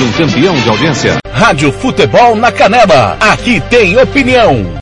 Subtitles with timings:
[0.00, 1.16] Um campeão de audiência.
[1.32, 3.16] Rádio Futebol na Canela.
[3.18, 4.78] Aqui tem opinião.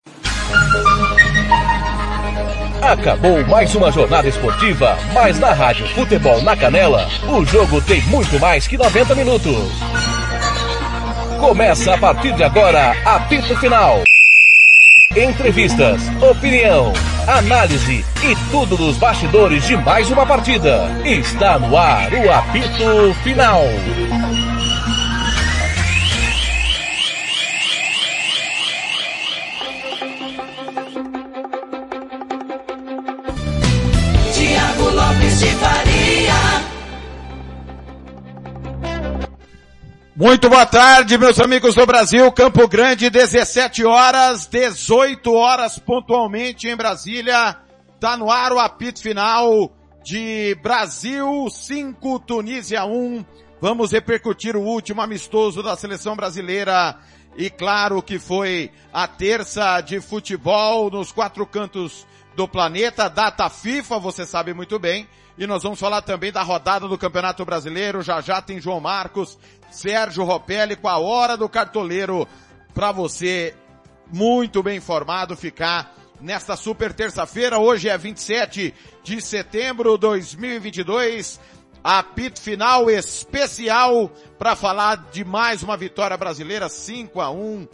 [2.82, 8.38] Acabou mais uma jornada esportiva, mas na Rádio Futebol na Canela, o jogo tem muito
[8.38, 9.72] mais que 90 minutos.
[11.40, 14.02] Começa a partir de agora, apito final.
[15.16, 16.92] Entrevistas, opinião,
[17.26, 20.90] análise e tudo dos bastidores de mais uma partida.
[21.06, 23.62] Está no ar o apito final.
[40.18, 42.32] Muito boa tarde, meus amigos do Brasil.
[42.32, 47.54] Campo Grande, 17 horas, 18 horas pontualmente em Brasília.
[48.00, 49.70] Tá no ar o apito final
[50.02, 53.26] de Brasil 5, Tunísia 1.
[53.60, 56.96] Vamos repercutir o último amistoso da seleção brasileira.
[57.36, 63.98] E claro que foi a terça de futebol nos quatro cantos do planeta, data FIFA,
[63.98, 65.06] você sabe muito bem.
[65.38, 68.02] E nós vamos falar também da rodada do Campeonato Brasileiro.
[68.02, 69.38] Já já tem João Marcos,
[69.70, 72.26] Sérgio Ropelli com a hora do cartoleiro
[72.74, 73.54] para você
[74.12, 77.58] muito bem informado ficar nesta super terça-feira.
[77.58, 81.40] Hoje é 27 de setembro de 2022.
[81.82, 87.68] Apito final especial para falar de mais uma vitória brasileira 5 a 1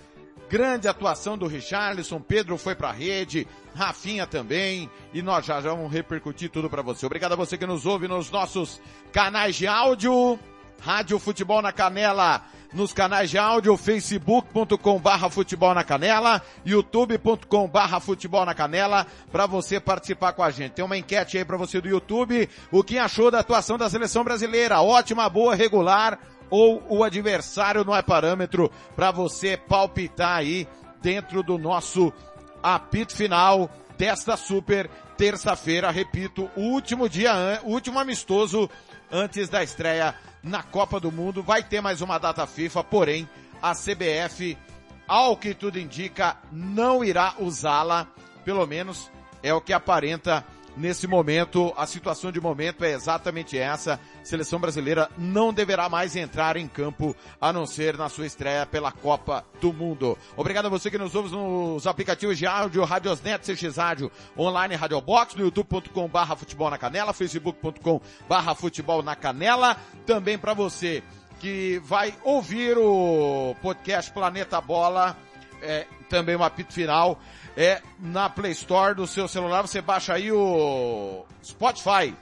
[0.53, 5.71] grande atuação do Richarlison, Pedro foi para a rede, Rafinha também, e nós já, já
[5.71, 7.07] vamos repercutir tudo para você.
[7.07, 8.79] Obrigado a você que nos ouve nos nossos
[9.11, 10.39] canais de áudio,
[10.83, 18.01] Rádio Futebol na Canela, nos canais de áudio, facebook.com barra futebol na canela, youtube.com barra
[18.01, 20.73] futebol na canela, para você participar com a gente.
[20.73, 24.25] Tem uma enquete aí para você do YouTube, o que achou da atuação da seleção
[24.25, 24.81] brasileira?
[24.81, 26.19] Ótima, boa, regular,
[26.51, 30.67] ou o adversário não é parâmetro para você palpitar aí
[31.01, 32.13] dentro do nosso
[32.61, 38.69] apito final desta super terça-feira, repito, último dia, último amistoso
[39.13, 41.43] antes da estreia na Copa do Mundo.
[41.43, 43.29] Vai ter mais uma data FIFA, porém
[43.61, 44.59] a CBF,
[45.07, 48.07] ao que tudo indica, não irá usá-la,
[48.45, 49.11] pelo menos
[49.43, 50.45] é o que aparenta
[50.77, 54.01] nesse momento, a situação de momento é exatamente essa.
[54.23, 58.93] Seleção brasileira não deverá mais entrar em campo a não ser na sua estreia pela
[58.93, 60.17] Copa do Mundo.
[60.37, 65.01] Obrigado a você que nos ouve nos aplicativos de áudio, Radiosnet, CX Rádio, online Radio
[65.01, 69.77] Box, no youtube.com barra futebol na canela, facebook.com barra futebol na canela.
[70.07, 71.03] Também para você
[71.41, 75.17] que vai ouvir o podcast Planeta Bola,
[75.61, 77.19] é, também um apito final
[77.57, 82.15] é na Play Store do seu celular, você baixa aí o Spotify.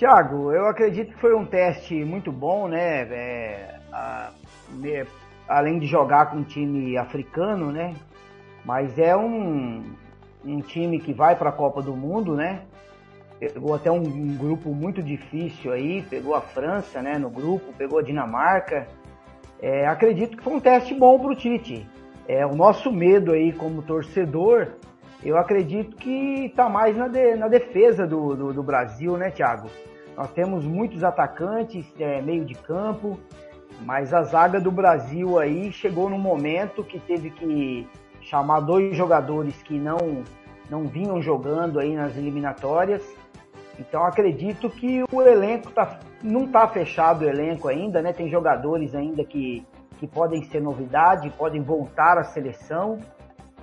[0.00, 3.02] Tiago, eu acredito que foi um teste muito bom, né?
[3.02, 4.30] É, a,
[4.70, 5.04] me,
[5.46, 7.94] além de jogar com um time africano, né?
[8.64, 9.84] Mas é um,
[10.42, 12.62] um time que vai para a Copa do Mundo, né?
[13.38, 17.98] pegou até um, um, grupo muito difícil aí, pegou a França, né, no grupo, pegou
[17.98, 18.86] a Dinamarca.
[19.60, 21.86] É, acredito que foi um teste bom para o Tite.
[22.26, 24.68] É, o nosso medo aí como torcedor,
[25.24, 29.68] eu acredito que está mais na, de, na defesa do, do, do, Brasil, né, Thiago?
[30.16, 33.18] Nós temos muitos atacantes, é, meio de campo,
[33.82, 37.86] mas a zaga do Brasil aí chegou num momento que teve que
[38.20, 40.22] chamar dois jogadores que não,
[40.68, 43.02] não vinham jogando aí nas eliminatórias
[43.80, 48.12] então acredito que o elenco tá, não está fechado o elenco ainda, né?
[48.12, 49.66] Tem jogadores ainda que,
[49.98, 52.98] que podem ser novidade, podem voltar à seleção.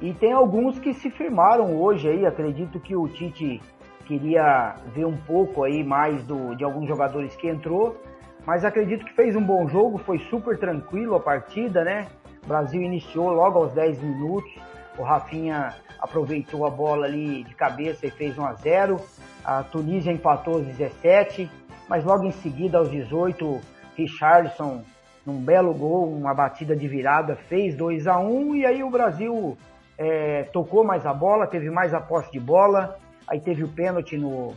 [0.02, 2.26] E tem alguns que se firmaram hoje aí.
[2.26, 3.62] Acredito que o Tite
[4.06, 8.00] queria ver um pouco aí mais do, de alguns jogadores que entrou.
[8.46, 12.08] Mas acredito que fez um bom jogo, foi super tranquilo a partida, né?
[12.44, 14.50] O Brasil iniciou logo aos 10 minutos.
[14.98, 18.98] O Rafinha aproveitou a bola ali de cabeça e fez 1 a 0.
[19.44, 21.50] A Tunísia empatou aos 17,
[21.90, 23.60] mas logo em seguida, aos 18,
[23.98, 24.84] Richardson,
[25.26, 29.58] num belo gol, uma batida de virada, fez 2 a 1 e aí o Brasil
[29.98, 32.98] é, tocou mais a bola, teve mais a posse de bola,
[33.28, 34.54] aí teve o pênalti no,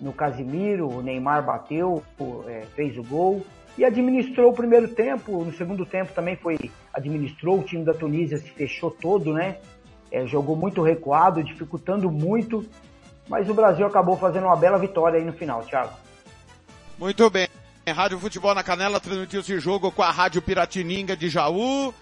[0.00, 2.02] no Casimiro, o Neymar bateu,
[2.46, 3.44] é, fez o gol
[3.78, 5.44] e administrou o primeiro tempo.
[5.44, 6.58] No segundo tempo também foi
[6.92, 9.58] administrou o time da Tunísia se fechou todo, né?
[10.10, 12.64] É, jogou muito recuado, dificultando muito
[13.28, 15.92] mas o Brasil acabou fazendo uma bela vitória aí no final, Thiago.
[16.98, 17.48] Muito bem.
[17.88, 21.94] Rádio Futebol na Canela transmitiu esse jogo com a Rádio Piratininga de Jaú.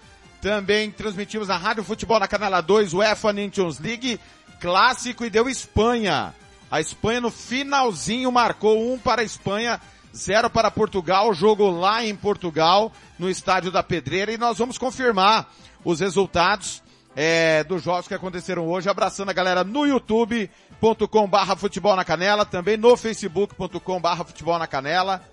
[0.45, 4.19] Também transmitimos a Rádio Futebol na Canela 2, UEFA Nations League
[4.59, 6.35] clássico e deu Espanha.
[6.69, 9.81] A Espanha no finalzinho marcou um para a Espanha,
[10.15, 15.51] zero para Portugal, jogo lá em Portugal, no estádio da Pedreira e nós vamos confirmar
[15.83, 16.83] os resultados
[17.15, 22.45] é, dos jogos que aconteceram hoje, abraçando a galera no youtube.com barra futebol na canela,
[22.45, 25.23] também no facebook.com barra futebol na canela.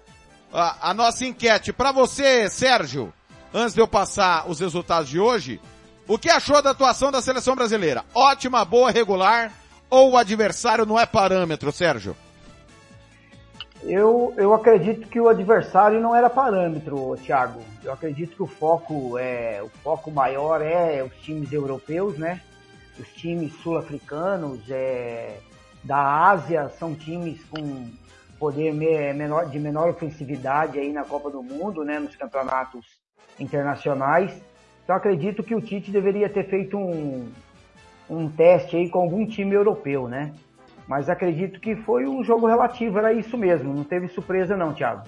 [0.50, 3.12] A, a nossa enquete para você, Sérgio,
[3.52, 5.60] antes de eu passar os resultados de hoje,
[6.06, 8.04] o que achou da atuação da seleção brasileira?
[8.14, 9.52] Ótima, boa, regular
[9.88, 12.16] ou o adversário não é parâmetro, Sérgio?
[13.82, 17.60] Eu, eu acredito que o adversário não era parâmetro, Thiago.
[17.82, 22.40] Eu acredito que o foco é o foco maior é os times europeus, né?
[22.98, 25.37] Os times sul-africanos, é,
[25.82, 27.90] da Ásia são times com
[28.38, 31.98] poder menor, de menor ofensividade aí na Copa do Mundo, né?
[31.98, 32.87] Nos campeonatos
[33.38, 34.43] internacionais.
[34.84, 37.31] Então acredito que o Tite deveria ter feito um,
[38.08, 40.32] um teste aí com algum time europeu, né?
[40.87, 43.73] Mas acredito que foi um jogo relativo, era isso mesmo.
[43.73, 45.05] Não teve surpresa não, Thiago.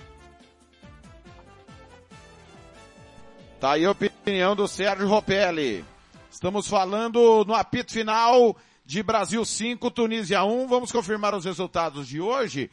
[3.61, 5.85] Tá aí a opinião do Sérgio Ropelli.
[6.31, 10.67] Estamos falando no apito final de Brasil 5, Tunísia 1.
[10.69, 12.71] Vamos confirmar os resultados de hoje.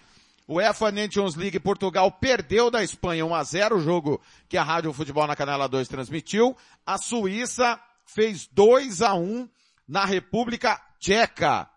[0.52, 4.64] O UEFA Nations League Portugal perdeu da Espanha 1 a 0, o jogo que a
[4.64, 6.58] Rádio Futebol na Canela 2 transmitiu.
[6.86, 9.48] A Suíça fez 2 a 1
[9.88, 11.70] na República Tcheca.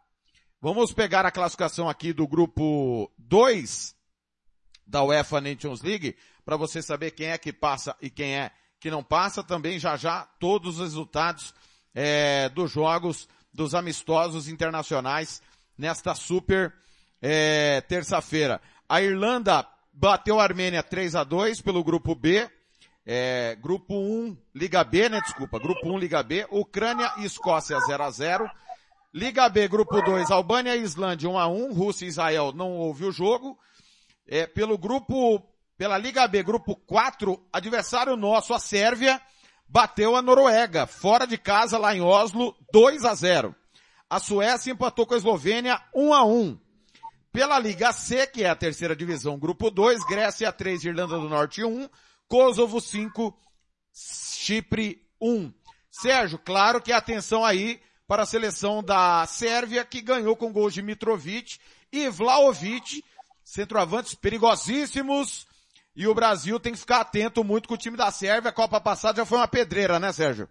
[0.60, 3.94] Vamos pegar a classificação aqui do grupo 2
[4.84, 8.50] da UEFA Nations League para você saber quem é que passa e quem é
[8.80, 9.44] que não passa.
[9.44, 11.54] Também já já todos os resultados
[11.94, 15.40] é, dos jogos dos amistosos internacionais
[15.78, 16.74] nesta super
[17.26, 18.60] é, terça-feira.
[18.86, 22.46] A Irlanda bateu a Armênia 3 a 2 pelo grupo B.
[23.06, 25.22] É, grupo 1, Liga B, né?
[25.22, 25.58] Desculpa.
[25.58, 26.46] Grupo 1, Liga B.
[26.50, 28.50] Ucrânia e Escócia 0 a 0
[29.12, 33.04] Liga B, grupo 2, Albânia e Islândia 1 a 1 Rússia e Israel não houve
[33.04, 33.56] o jogo.
[34.26, 35.40] É, pelo grupo,
[35.78, 39.20] pela Liga B, grupo 4, adversário nosso, a Sérvia,
[39.66, 43.54] bateu a Noruega, fora de casa lá em Oslo, 2 a 0.
[44.10, 46.63] A Suécia empatou com a Eslovênia 1 a 1.
[47.34, 51.64] Pela Liga C, que é a terceira divisão, grupo 2, Grécia 3, Irlanda do Norte
[51.64, 51.88] 1,
[52.28, 53.36] Kosovo 5,
[53.92, 55.52] Chipre 1.
[55.90, 60.80] Sérgio, claro que atenção aí para a seleção da Sérvia, que ganhou com gols de
[60.80, 61.58] Mitrovic
[61.92, 63.02] e Vlaovic,
[63.42, 65.44] centroavantes perigosíssimos,
[65.96, 68.50] e o Brasil tem que ficar atento muito com o time da Sérvia.
[68.50, 70.48] A Copa passada já foi uma pedreira, né, Sérgio?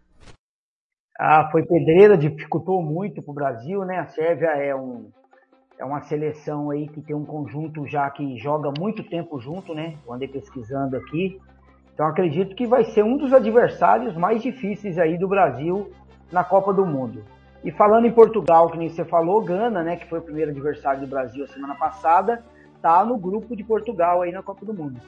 [1.18, 4.00] Ah, foi pedreira, dificultou muito para o Brasil, né?
[4.00, 5.10] A Sérvia é, um,
[5.78, 9.96] é uma seleção aí que tem um conjunto já que joga muito tempo junto, né?
[10.06, 11.40] Eu andei pesquisando aqui.
[11.94, 15.92] Então acredito que vai ser um dos adversários mais difíceis aí do Brasil
[16.32, 17.24] na Copa do Mundo.
[17.64, 21.02] E falando em Portugal, que nem você falou, Gana, né, que foi o primeiro adversário
[21.02, 22.44] do Brasil a semana passada,
[22.82, 25.00] tá no grupo de Portugal aí na Copa do Mundo.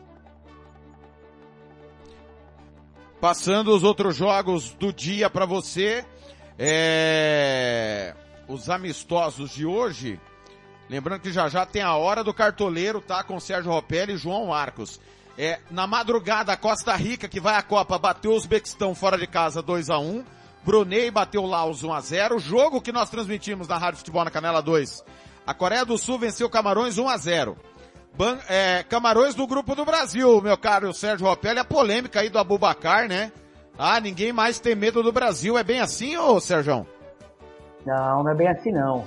[3.19, 6.05] Passando os outros jogos do dia para você,
[6.57, 8.13] é...
[8.48, 10.19] os amistosos de hoje,
[10.89, 13.23] Lembrando que já já tem a hora do cartoleiro, tá?
[13.23, 14.99] Com Sérgio Ropelli e João Marcos.
[15.37, 19.27] É, na madrugada, a Costa Rica, que vai à Copa, bateu o Uzbequistão fora de
[19.27, 20.23] casa 2 a 1
[20.65, 24.63] Brunei bateu Laos 1 a 0 Jogo que nós transmitimos na Rádio Futebol na Canela
[24.63, 25.05] 2.
[25.45, 27.55] A Coreia do Sul venceu Camarões 1 a 0
[28.17, 31.59] Ban é, Camarões do Grupo do Brasil, meu caro Sérgio Ropelli.
[31.59, 33.31] A polêmica aí do Abubacar, né?
[33.77, 35.55] Ah, ninguém mais tem medo do Brasil.
[35.57, 36.87] É bem assim, ô Sérgio?
[37.85, 39.05] Não, não é bem assim não.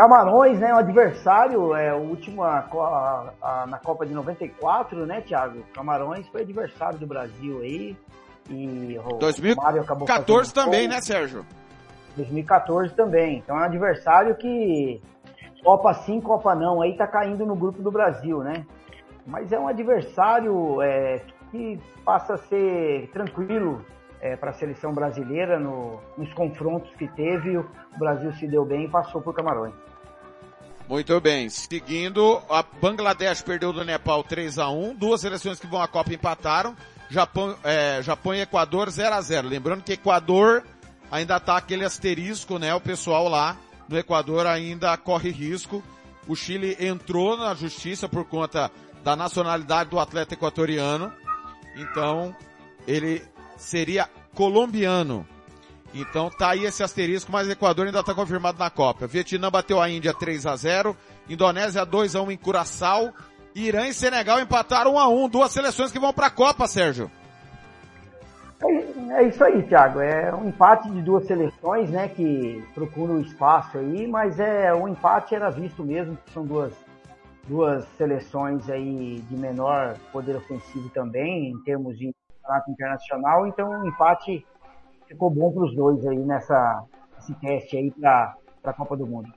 [0.00, 5.20] Camarões, né, o adversário, é o último a, a, a, na Copa de 94, né,
[5.20, 5.62] Thiago?
[5.74, 7.94] Camarões foi adversário do Brasil aí.
[8.48, 11.44] E o 2014 também, né, Sérgio?
[12.16, 13.40] 2014 também.
[13.40, 15.02] Então é um adversário que
[15.62, 18.64] Copa sim, Copa não, aí tá caindo no grupo do Brasil, né?
[19.26, 23.84] Mas é um adversário é, que passa a ser tranquilo
[24.22, 27.58] é, para a seleção brasileira no, nos confrontos que teve.
[27.58, 27.66] O
[27.98, 29.74] Brasil se deu bem e passou por Camarões.
[30.90, 31.48] Muito bem.
[31.48, 36.12] Seguindo, a Bangladesh perdeu do Nepal 3 a 1 Duas seleções que vão à Copa
[36.12, 36.76] empataram.
[37.08, 40.64] Japão, é, Japão e Equador 0 a 0 Lembrando que Equador
[41.08, 42.74] ainda tá aquele asterisco, né?
[42.74, 43.56] O pessoal lá
[43.88, 45.80] no Equador ainda corre risco.
[46.26, 48.68] O Chile entrou na justiça por conta
[49.04, 51.12] da nacionalidade do atleta equatoriano.
[51.76, 52.34] Então,
[52.84, 53.22] ele
[53.56, 55.24] seria colombiano.
[55.92, 59.06] Então tá aí esse asterisco, mas Equador ainda está confirmado na Copa.
[59.06, 60.96] Vietnã bateu a Índia 3 a 0
[61.28, 63.12] Indonésia 2 a 1 em Curaçao,
[63.54, 67.10] Irã e Senegal empataram 1 a 1 duas seleções que vão para a Copa, Sérgio.
[68.62, 70.00] É, é, isso aí, Thiago.
[70.00, 75.34] É um empate de duas seleções, né, que procuram espaço aí, mas é o empate
[75.34, 76.72] era visto mesmo, que são duas
[77.48, 83.86] duas seleções aí de menor poder ofensivo também, em termos de campeonato internacional, então o
[83.88, 84.46] empate
[85.10, 86.84] ficou bom para os dois aí nessa
[87.18, 89.28] esse teste aí para a Copa do Mundo.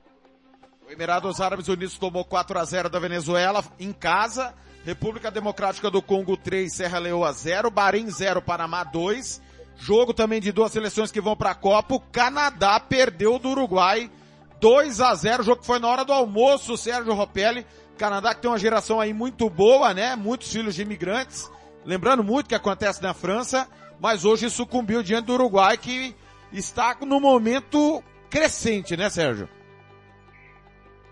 [0.87, 4.53] O Emirados Árabes Unidos tomou 4 a 0 da Venezuela em casa.
[4.85, 9.41] República Democrática do Congo 3, Serra Leoa 0, Bahrein 0, Panamá 2.
[9.75, 11.95] Jogo também de duas seleções que vão para a Copa.
[11.95, 14.11] O Canadá perdeu do Uruguai
[14.59, 15.41] 2 a 0.
[15.41, 17.65] O jogo que foi na hora do almoço, Sérgio Ropelli.
[17.97, 20.15] Canadá que tem uma geração aí muito boa, né?
[20.15, 21.49] Muitos filhos de imigrantes.
[21.85, 23.67] Lembrando muito que acontece na França
[23.99, 26.15] mas hoje sucumbiu diante do Uruguai que
[26.51, 29.47] está no momento crescente, né, Sérgio?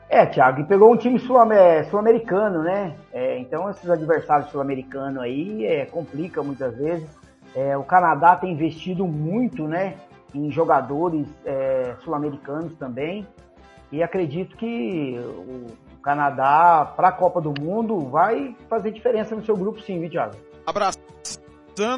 [0.09, 2.97] É, Thiago, e pegou um time sul-americano, né?
[3.13, 7.09] É, então esses adversários sul-americanos aí é, complica muitas vezes.
[7.55, 9.95] É, o Canadá tem investido muito, né,
[10.35, 13.25] em jogadores é, sul-americanos também.
[13.89, 19.55] E acredito que o Canadá, para a Copa do Mundo, vai fazer diferença no seu
[19.55, 20.35] grupo sim, viu, Thiago?
[20.65, 21.00] Abraço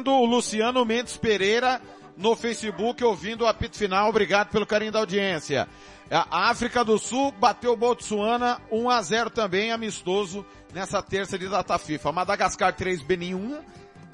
[0.06, 1.80] o Luciano Mendes Pereira
[2.16, 4.08] no Facebook ouvindo o apito final.
[4.08, 5.68] Obrigado pelo carinho da audiência.
[6.10, 11.48] A África do Sul bateu o Botsuana 1 a 0 também amistoso nessa terça de
[11.48, 12.12] data FIFA.
[12.12, 13.60] Madagascar 3, Benin 1,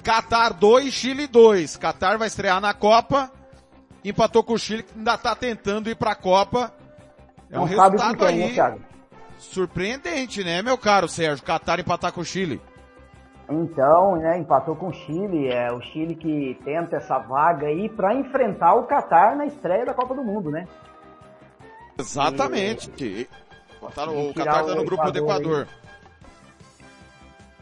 [0.03, 1.77] Qatar 2, Chile 2.
[1.77, 3.31] Qatar vai estrear na Copa.
[4.03, 6.73] Empatou com o Chile que ainda está tentando ir para a Copa.
[7.51, 8.79] É um Não resultado aí né,
[9.37, 11.45] surpreendente, né, meu caro Sérgio?
[11.45, 12.61] Qatar empatar com o Chile.
[13.49, 18.15] Então, né, empatou com o Chile, é o Chile que tenta essa vaga aí para
[18.15, 20.65] enfrentar o Catar na estreia da Copa do Mundo, né?
[21.99, 22.91] Exatamente.
[23.03, 23.27] E,
[23.81, 25.67] o Catar tá no grupo Equador do Equador.
[25.69, 25.81] Aí.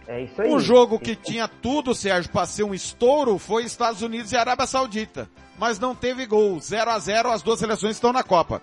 [0.09, 0.51] É isso aí.
[0.51, 4.65] Um jogo que tinha tudo, Sérgio, para ser um estouro foi Estados Unidos e Arábia
[4.65, 5.29] Saudita.
[5.59, 6.59] Mas não teve gol.
[6.59, 8.59] 0 a 0 as duas seleções estão na Copa.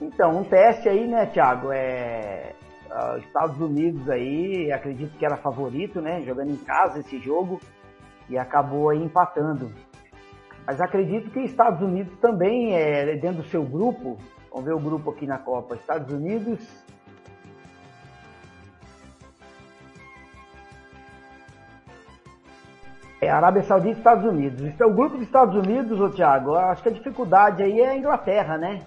[0.00, 1.70] Então, um teste aí, né, Thiago?
[1.72, 2.54] É,
[2.94, 6.22] Uh, Estados Unidos aí, acredito que era favorito, né?
[6.22, 7.60] Jogando em casa esse jogo
[8.28, 9.72] e acabou aí empatando.
[10.64, 14.16] Mas acredito que Estados Unidos também é dentro do seu grupo.
[14.48, 15.74] Vamos ver o grupo aqui na Copa.
[15.74, 16.84] Estados Unidos.
[23.20, 24.60] É Arábia Saudita e Estados Unidos.
[24.60, 27.96] Então, o grupo dos Estados Unidos, ô Thiago, acho que a dificuldade aí é a
[27.96, 28.82] Inglaterra, né?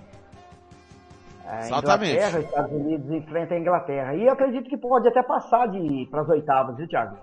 [1.48, 2.18] A Exatamente.
[2.18, 4.16] Inglaterra, Estados Unidos enfrenta a Inglaterra.
[4.16, 5.70] E eu acredito que pode até passar
[6.12, 7.18] para as oitavas, viu, Thiago?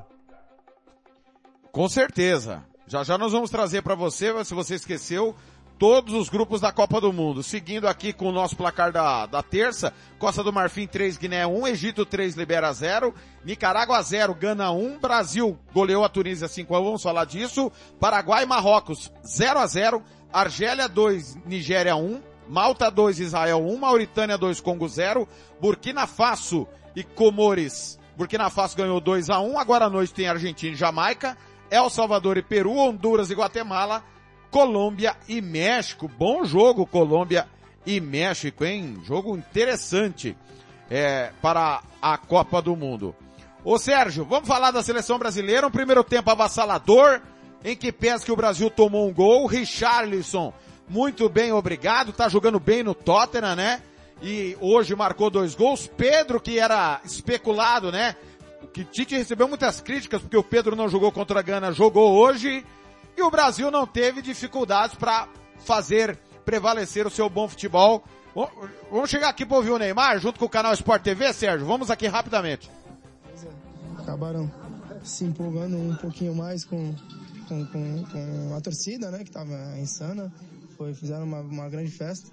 [1.71, 2.65] Com certeza.
[2.87, 5.35] Já já nós vamos trazer para você, se você esqueceu,
[5.79, 7.43] todos os grupos da Copa do Mundo.
[7.43, 11.67] Seguindo aqui com o nosso placar da, da terça, Costa do Marfim 3, Guiné 1,
[11.69, 13.15] Egito 3, Libera 0,
[13.45, 18.45] Nicarágua 0, Gana 1, Brasil goleou a Tunísia 5 a 1, vamos falar disso, Paraguai
[18.45, 20.03] e Marrocos 0 a 0,
[20.33, 25.29] Argélia 2, Nigéria 1, Malta 2, Israel 1, Mauritânia 2, Congo 0,
[25.61, 27.99] Burkina Faso e Comores.
[28.17, 31.37] Burkina Faso ganhou 2 a 1, agora à noite tem Argentina e Jamaica,
[31.71, 34.05] El Salvador e Peru, Honduras e Guatemala,
[34.51, 36.09] Colômbia e México.
[36.09, 37.49] Bom jogo, Colômbia
[37.85, 39.01] e México, hein?
[39.05, 40.37] Jogo interessante
[40.91, 43.15] é, para a Copa do Mundo.
[43.65, 45.67] Ô Sérgio, vamos falar da seleção brasileira.
[45.67, 47.21] Um primeiro tempo avassalador,
[47.65, 49.47] em que pensa que o Brasil tomou um gol.
[49.47, 50.53] Richarlison,
[50.89, 52.13] muito bem, obrigado.
[52.13, 53.83] Tá jogando bem no Tottenham, né?
[54.23, 55.87] E hoje marcou dois gols.
[55.87, 58.17] Pedro, que era especulado, né?
[58.73, 62.65] Que Tite recebeu muitas críticas porque o Pedro não jogou contra a Gana, jogou hoje.
[63.17, 68.05] E o Brasil não teve dificuldades para fazer prevalecer o seu bom futebol.
[68.91, 71.67] Vamos chegar aqui para ouvir o Neymar junto com o canal Sport TV, Sérgio?
[71.67, 72.71] Vamos aqui rapidamente.
[73.99, 74.51] Acabaram
[75.05, 76.95] se empolgando um pouquinho mais com,
[77.49, 80.33] com, com, com a torcida, né, que estava insana.
[80.77, 82.31] Foi, fizeram uma, uma grande festa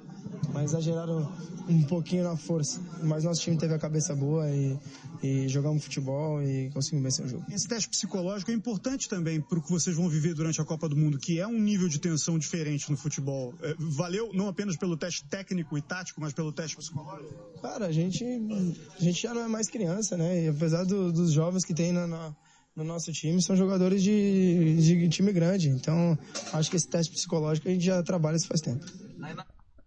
[0.54, 1.32] mas exageraram
[1.68, 2.82] um pouquinho na força.
[3.04, 4.78] Mas nosso time teve a cabeça boa e,
[5.24, 7.46] e jogamos futebol e conseguimos vencer o jogo.
[7.50, 10.90] Esse teste psicológico é importante também para o que vocês vão viver durante a Copa
[10.90, 13.54] do Mundo, que é um nível de tensão diferente no futebol.
[13.62, 17.34] É, valeu não apenas pelo teste técnico e tático, mas pelo teste psicológico?
[17.62, 20.46] Cara, a gente, a gente já não é mais criança, né?
[20.46, 22.36] E apesar do, dos jovens que tem na, na
[22.75, 25.70] no nosso time são jogadores de, de time grande.
[25.70, 26.18] Então,
[26.54, 28.86] acho que esse teste psicológico a gente já trabalha isso faz tempo.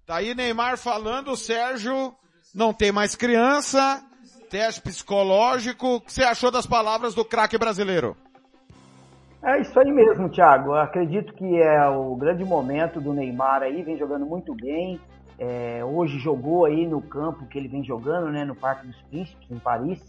[0.07, 2.14] Tá aí Neymar falando, Sérgio,
[2.55, 4.03] não tem mais criança,
[4.50, 5.97] teste psicológico.
[5.97, 8.17] O que você achou das palavras do craque brasileiro?
[9.43, 10.71] É isso aí mesmo, Thiago.
[10.71, 15.00] Eu acredito que é o grande momento do Neymar aí, vem jogando muito bem.
[15.38, 19.50] É, hoje jogou aí no campo que ele vem jogando, né, no Parque dos Príncipes,
[19.50, 20.00] em Paris.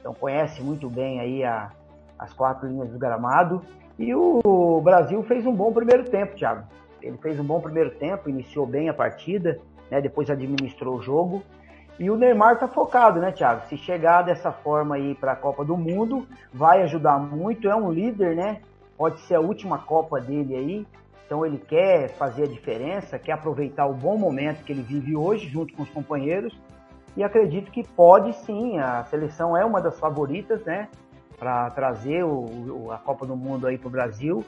[0.00, 1.70] Então conhece muito bem aí a,
[2.22, 3.62] as quatro linhas do gramado.
[3.98, 6.64] E o Brasil fez um bom primeiro tempo, Thiago.
[7.00, 9.58] Ele fez um bom primeiro tempo, iniciou bem a partida,
[9.90, 10.00] né?
[10.00, 11.42] Depois administrou o jogo.
[11.98, 13.66] E o Neymar tá focado, né, Thiago?
[13.68, 17.68] Se chegar dessa forma aí para a Copa do Mundo, vai ajudar muito.
[17.68, 18.60] É um líder, né?
[18.96, 20.86] Pode ser a última Copa dele aí.
[21.26, 25.48] Então ele quer fazer a diferença, quer aproveitar o bom momento que ele vive hoje
[25.48, 26.56] junto com os companheiros.
[27.16, 30.88] E acredito que pode sim, a seleção é uma das favoritas, né?
[31.42, 34.44] Para trazer o, a Copa do Mundo aí para o Brasil.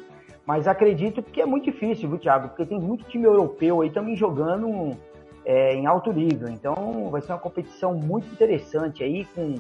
[0.47, 2.51] Mas acredito que é muito difícil, viu, Thiago?
[2.51, 4.97] Porque tem muito time europeu aí também jogando
[5.45, 6.49] é, em alto nível.
[6.49, 9.57] Então vai ser uma competição muito interessante aí, com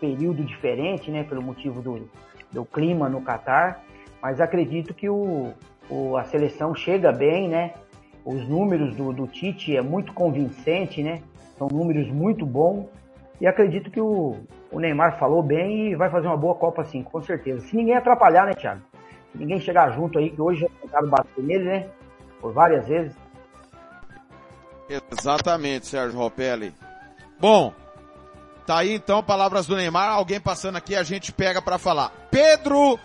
[0.00, 1.22] período diferente, né?
[1.22, 2.08] Pelo motivo do,
[2.50, 3.84] do clima no Catar.
[4.20, 5.52] Mas acredito que o,
[5.88, 7.74] o, a seleção chega bem, né?
[8.24, 11.22] Os números do, do Tite é muito convincente, né?
[11.56, 12.86] São números muito bons.
[13.42, 14.36] E acredito que o,
[14.70, 17.66] o Neymar falou bem e vai fazer uma boa Copa sim, com certeza.
[17.66, 18.80] Se ninguém atrapalhar, né, Thiago?
[19.34, 21.88] ninguém chegar junto aí, que hoje já tentaram bater nele, né?
[22.40, 23.16] Por várias vezes.
[25.10, 26.72] Exatamente, Sérgio Ropelli.
[27.40, 27.72] Bom,
[28.64, 32.12] tá aí então palavras do Neymar, alguém passando aqui a gente pega para falar.
[32.30, 32.96] Pedro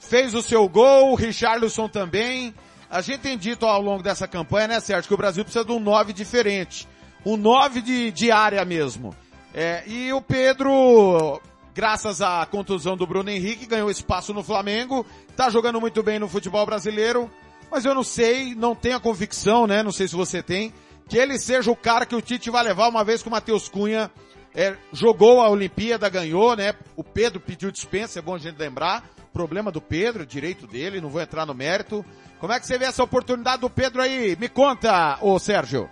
[0.00, 2.52] fez o seu gol, Richarlison também.
[2.90, 5.72] A gente tem dito ao longo dessa campanha, né, Sérgio, que o Brasil precisa de
[5.72, 6.88] um 9 diferente.
[7.24, 9.14] Um 9 de, de área mesmo.
[9.54, 11.40] É, e o Pedro
[11.74, 15.04] graças à contusão do Bruno Henrique, ganhou espaço no Flamengo,
[15.36, 17.28] tá jogando muito bem no futebol brasileiro,
[17.70, 20.72] mas eu não sei, não tenho a convicção, né, não sei se você tem,
[21.08, 23.68] que ele seja o cara que o Tite vai levar uma vez que o Matheus
[23.68, 24.08] Cunha
[24.54, 29.10] é, jogou a Olimpíada, ganhou, né, o Pedro pediu dispensa, é bom a gente lembrar,
[29.32, 32.04] problema do Pedro, direito dele, não vou entrar no mérito.
[32.38, 34.36] Como é que você vê essa oportunidade do Pedro aí?
[34.38, 35.90] Me conta, ô Sérgio.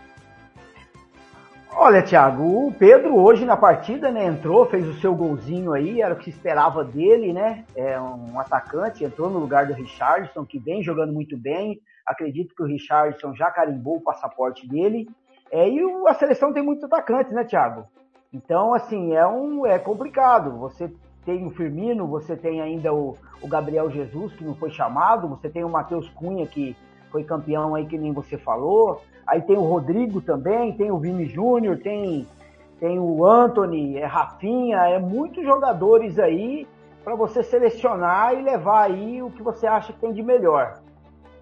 [1.75, 6.13] Olha, Thiago, o Pedro hoje na partida, né, entrou, fez o seu golzinho aí, era
[6.13, 7.65] o que se esperava dele, né?
[7.75, 11.81] É um atacante, entrou no lugar do Richardson, que vem jogando muito bem.
[12.07, 15.09] Acredito que o Richardson já carimbou o passaporte dele.
[15.51, 17.87] É, e a seleção tem muitos atacantes, né, Thiago?
[18.33, 20.59] Então, assim, é um é complicado.
[20.59, 20.93] Você
[21.25, 25.49] tem o Firmino, você tem ainda o, o Gabriel Jesus, que não foi chamado, você
[25.49, 26.77] tem o Matheus Cunha, que
[27.11, 29.01] foi campeão aí, que nem você falou.
[29.27, 32.27] Aí tem o Rodrigo também, tem o Vini Júnior, tem,
[32.81, 36.67] tem o Anthony, é Rafinha, é muitos jogadores aí
[37.05, 40.81] para você selecionar e levar aí o que você acha que tem de melhor.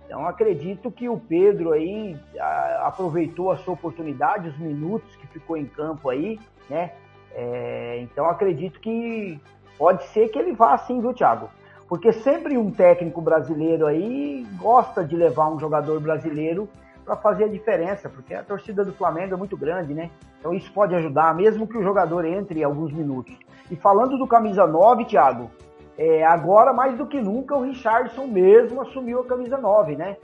[0.07, 5.57] Então acredito que o Pedro aí a, aproveitou a sua oportunidade, os minutos que ficou
[5.57, 6.39] em campo aí,
[6.69, 6.93] né?
[7.33, 9.41] É, então acredito que
[9.79, 11.49] pode ser que ele vá assim, viu, Thiago?
[11.89, 16.69] Porque sempre um técnico brasileiro aí gosta de levar um jogador brasileiro
[17.11, 20.11] para fazer a diferença, porque a torcida do Flamengo é muito grande, né?
[20.39, 23.37] Então isso pode ajudar, mesmo que o jogador entre alguns minutos.
[23.69, 25.51] E falando do camisa 9, Thiago,
[25.99, 30.19] é, agora mais do que nunca o Richardson mesmo assumiu a camisa 9, né?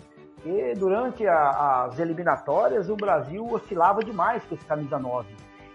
[0.45, 5.27] E durante a, as eliminatórias o Brasil oscilava demais com esse camisa 9.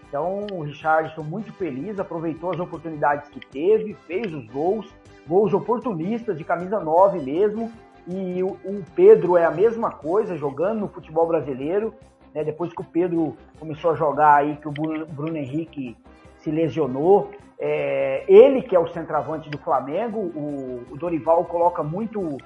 [0.08, 4.88] Então o Richardson muito feliz, aproveitou as oportunidades que teve, fez os gols,
[5.26, 7.70] gols oportunistas de camisa 9 mesmo,
[8.06, 11.94] e o, o, Pedro é a mesma coisa, jogando no futebol brasileiro.
[12.34, 12.42] né?
[12.42, 15.96] Depois que o Pedro começou a jogar aí, que o Bruno, Bruno Henrique
[16.38, 22.36] se lesionou, é, ele que é o centroavante do Flamengo, o, o Dorival coloca muito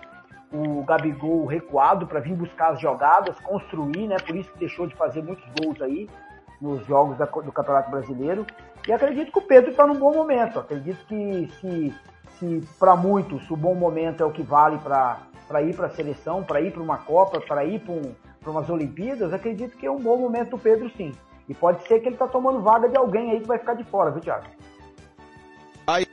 [0.52, 4.16] o Gabigol recuado para vir buscar as jogadas, construir, né?
[4.18, 6.08] Por isso que deixou de fazer muitos gols aí
[6.60, 8.46] nos jogos da, do Campeonato Brasileiro.
[8.86, 10.58] E acredito que o Pedro está num bom momento.
[10.58, 11.94] Acredito que se,
[12.38, 15.18] se para muitos o bom momento é o que vale para
[15.62, 18.14] ir para a seleção, para ir para uma Copa, para ir para um,
[18.46, 21.12] umas Olimpíadas, acredito que é um bom momento do Pedro sim.
[21.48, 23.84] E pode ser que ele está tomando vaga de alguém aí que vai ficar de
[23.84, 24.46] fora, viu, Thiago?
[25.86, 26.06] Aí,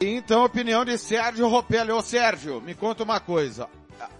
[0.00, 1.90] então, opinião de Sérgio Ropelli.
[1.90, 3.68] Ô Sérgio, me conta uma coisa.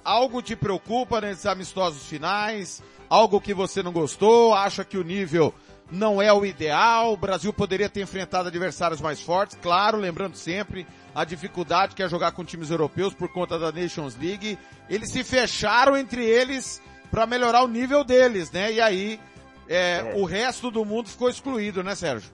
[0.05, 2.83] Algo te preocupa nesses amistosos finais?
[3.09, 4.55] Algo que você não gostou?
[4.55, 5.55] Acha que o nível
[5.91, 7.13] não é o ideal?
[7.13, 9.59] O Brasil poderia ter enfrentado adversários mais fortes?
[9.61, 14.17] Claro, lembrando sempre a dificuldade que é jogar com times europeus por conta da Nations
[14.17, 14.59] League.
[14.89, 18.73] Eles se fecharam entre eles para melhorar o nível deles, né?
[18.73, 19.21] E aí
[19.69, 20.15] é, é.
[20.17, 22.31] o resto do mundo ficou excluído, né, Sérgio?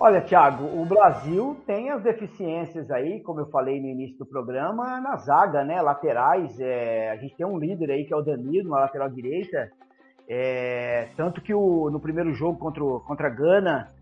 [0.00, 5.00] Olha, Thiago, o Brasil tem as deficiências aí, como eu falei no início do programa,
[5.00, 5.80] na zaga, né?
[5.80, 6.58] Laterais.
[6.58, 9.70] É, a gente tem um líder aí que é o Danilo, na lateral direita.
[10.28, 13.92] É, tanto que o, no primeiro jogo contra, contra a Gana,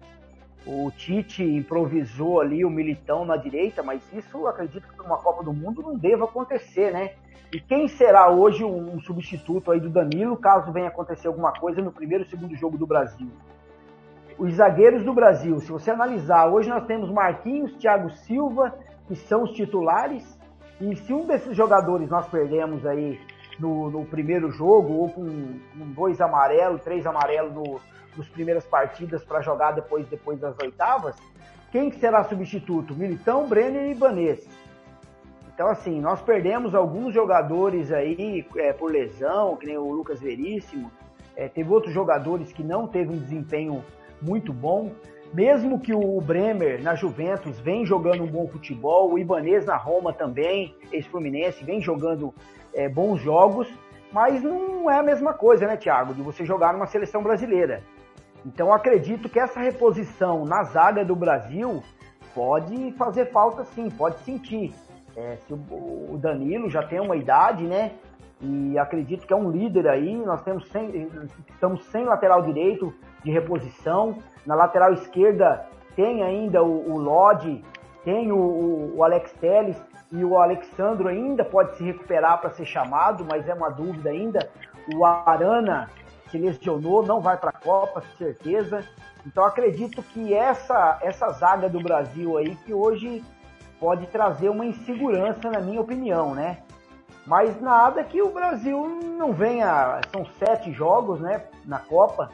[0.66, 5.52] o Tite improvisou ali o Militão na direita, mas isso acredito que numa Copa do
[5.52, 7.12] Mundo não deva acontecer, né?
[7.52, 11.90] E quem será hoje um substituto aí do Danilo, caso venha acontecer alguma coisa no
[11.90, 13.28] primeiro e segundo jogo do Brasil?
[14.38, 18.74] Os zagueiros do Brasil, se você analisar, hoje nós temos Marquinhos, Thiago Silva,
[19.08, 20.38] que são os titulares,
[20.80, 23.20] e se um desses jogadores nós perdemos aí
[23.58, 27.80] no, no primeiro jogo, ou com um, dois amarelos, três amarelos no,
[28.16, 31.16] nos primeiras partidas para jogar depois, depois das oitavas,
[31.70, 32.94] quem será substituto?
[32.94, 34.48] Militão, Brenner e Ibanez.
[35.54, 40.90] Então, assim, nós perdemos alguns jogadores aí é, por lesão, que nem o Lucas Veríssimo.
[41.36, 43.84] É, teve outros jogadores que não teve um desempenho
[44.20, 44.90] muito bom.
[45.32, 50.12] Mesmo que o Bremer na Juventus vem jogando um bom futebol, o Ibanez na Roma
[50.12, 52.34] também, ex-Fluminense, vem jogando
[52.74, 53.68] é, bons jogos,
[54.12, 57.82] mas não é a mesma coisa, né, Thiago, de você jogar numa seleção brasileira.
[58.44, 61.82] Então acredito que essa reposição na zaga do Brasil
[62.34, 64.72] pode fazer falta sim, pode sentir.
[65.16, 67.92] É, se o, Danilo já tem uma idade, né?
[68.40, 70.16] E acredito que é um líder aí.
[70.16, 71.08] Nós temos sem,
[71.48, 74.16] estamos sem lateral direito de reposição.
[74.46, 77.62] Na lateral esquerda tem ainda o, o Lodge,
[78.04, 79.76] tem o, o Alex Teles
[80.12, 84.48] e o Alexandro ainda pode se recuperar para ser chamado, mas é uma dúvida ainda.
[84.94, 85.88] O Arana
[86.30, 88.84] se lesionou, não vai para a Copa, certeza.
[89.26, 93.22] Então acredito que essa essa zaga do Brasil aí que hoje
[93.78, 96.58] pode trazer uma insegurança, na minha opinião, né?
[97.26, 98.86] Mas nada que o Brasil
[99.18, 100.00] não venha.
[100.12, 101.44] São sete jogos, né?
[101.64, 102.30] Na Copa.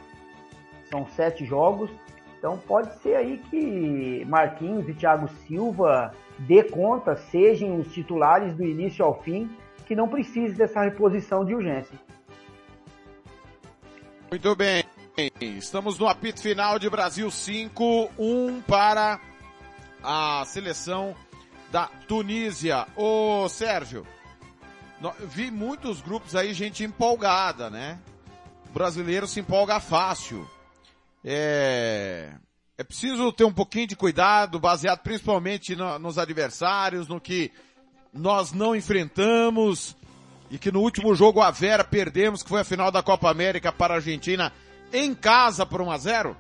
[0.91, 1.91] São sete jogos.
[2.39, 8.63] Então pode ser aí que Marquinhos e Thiago Silva dê conta, sejam os titulares do
[8.63, 9.51] início ao fim,
[9.87, 11.99] que não precise dessa reposição de urgência.
[14.29, 14.85] Muito bem.
[15.41, 19.21] Estamos no apito final de Brasil 5, 1 para
[20.03, 21.15] a seleção
[21.71, 22.89] da Tunísia.
[22.97, 24.05] Ô Sérgio,
[25.29, 28.01] vi muitos grupos aí, gente empolgada, né?
[28.69, 30.49] O brasileiro se empolga fácil.
[31.25, 32.33] É,
[32.77, 37.53] é preciso ter um pouquinho de cuidado, baseado principalmente no, nos adversários, no que
[38.13, 39.97] nós não enfrentamos
[40.51, 43.73] e que no último jogo a Vera perdemos, que foi a final da Copa América
[43.73, 44.53] para a Argentina
[44.93, 46.37] em casa por 1 a 0.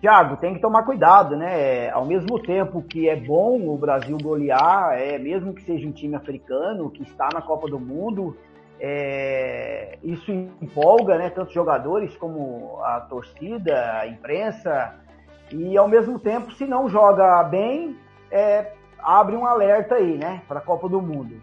[0.00, 1.90] Tiago, tem que tomar cuidado, né?
[1.90, 6.16] Ao mesmo tempo que é bom o Brasil golear, é, mesmo que seja um time
[6.16, 8.34] africano que está na Copa do Mundo,
[8.80, 11.28] é, isso empolga, né?
[11.28, 14.94] Tanto jogadores como a torcida, a imprensa,
[15.52, 17.94] e ao mesmo tempo, se não joga bem,
[18.30, 20.40] é, abre um alerta aí, né?
[20.48, 21.42] Para a Copa do Mundo.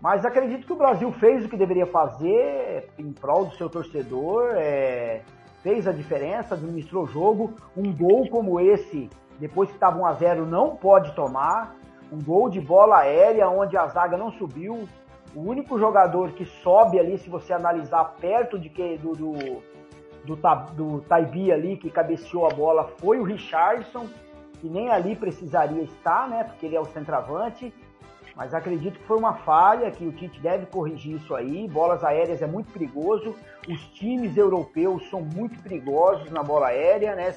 [0.00, 4.52] Mas acredito que o Brasil fez o que deveria fazer em prol do seu torcedor.
[4.54, 5.22] É,
[5.62, 7.54] fez a diferença, administrou o jogo.
[7.76, 11.74] Um gol como esse, depois que estava 1 a 0 não pode tomar.
[12.12, 14.88] Um gol de bola aérea onde a zaga não subiu.
[15.34, 19.32] O único jogador que sobe ali, se você analisar perto de que do, do,
[20.24, 20.36] do,
[20.74, 24.06] do Taibi ali, que cabeceou a bola, foi o Richardson,
[24.60, 26.44] que nem ali precisaria estar, né?
[26.44, 27.74] Porque ele é o centroavante.
[28.38, 31.66] Mas acredito que foi uma falha, que o Tite deve corrigir isso aí.
[31.66, 33.34] Bolas aéreas é muito perigoso.
[33.68, 37.34] Os times europeus são muito perigosos na bola aérea, né?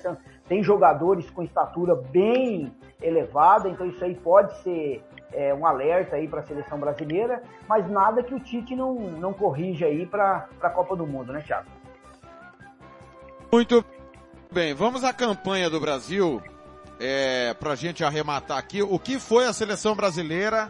[0.47, 6.27] Tem jogadores com estatura bem elevada, então isso aí pode ser é um alerta aí
[6.27, 10.69] para a seleção brasileira, mas nada que o Tite não, não corrija aí para a
[10.69, 11.67] Copa do Mundo, né, Thiago?
[13.51, 13.83] Muito
[14.51, 16.41] bem, vamos à campanha do Brasil,
[16.99, 18.83] é, para a gente arrematar aqui.
[18.83, 20.69] O que foi a seleção brasileira,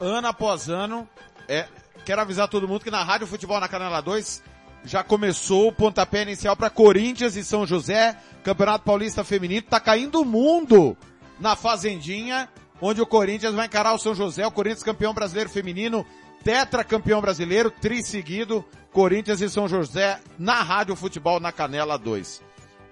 [0.00, 1.08] ano após ano?
[1.48, 1.66] É,
[2.04, 4.42] quero avisar todo mundo que na Rádio Futebol na Canela 2
[4.84, 10.20] já começou o pontapé inicial para Corinthians e São José, Campeonato Paulista Feminino, tá caindo
[10.20, 10.96] o mundo
[11.40, 12.48] na Fazendinha,
[12.80, 16.06] onde o Corinthians vai encarar o São José, o Corinthians campeão brasileiro feminino,
[16.44, 22.42] tetra campeão brasileiro, tri seguido, Corinthians e São José na Rádio Futebol na Canela 2.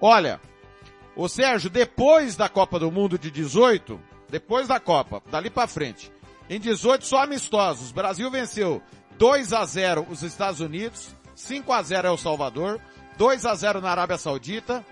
[0.00, 0.40] Olha,
[1.14, 6.12] o Sérgio, depois da Copa do Mundo de 18, depois da Copa, dali para frente,
[6.48, 8.82] em 18 só amistosos, Brasil venceu
[9.18, 12.80] 2 a 0 os Estados Unidos, 5 a 0 El Salvador,
[13.16, 14.84] 2 a 0 na Arábia Saudita,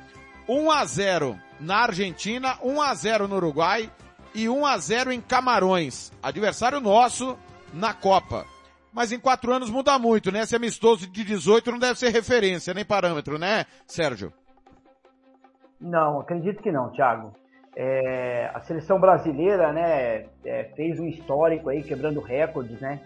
[0.49, 3.90] 1 a 0 na Argentina, 1 a 0 no Uruguai
[4.35, 6.12] e 1 a 0 em Camarões.
[6.23, 7.38] Adversário nosso
[7.73, 8.45] na Copa.
[8.93, 10.43] Mas em quatro anos muda muito, né?
[10.43, 14.33] Esse amistoso de 18 não deve ser referência, nem parâmetro, né, Sérgio?
[15.81, 17.35] Não, acredito que não, Thiago.
[17.77, 23.01] É, a seleção brasileira, né, é, fez um histórico aí, quebrando recordes, né?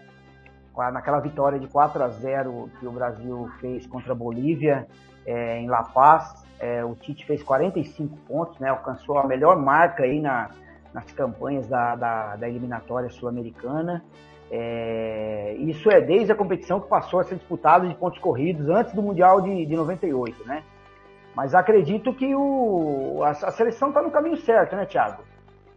[0.93, 4.87] Naquela vitória de 4 a 0 que o Brasil fez contra a Bolívia
[5.25, 8.69] é, em La Paz, é, o Tite fez 45 pontos, né?
[8.69, 10.49] Alcançou a melhor marca aí na,
[10.93, 14.03] nas campanhas da, da, da eliminatória sul-americana.
[14.51, 18.93] É, isso é desde a competição que passou a ser disputada de pontos corridos antes
[18.93, 20.63] do Mundial de, de 98, né?
[21.39, 25.23] Mas acredito que o, a, a seleção está no caminho certo, né, Thiago?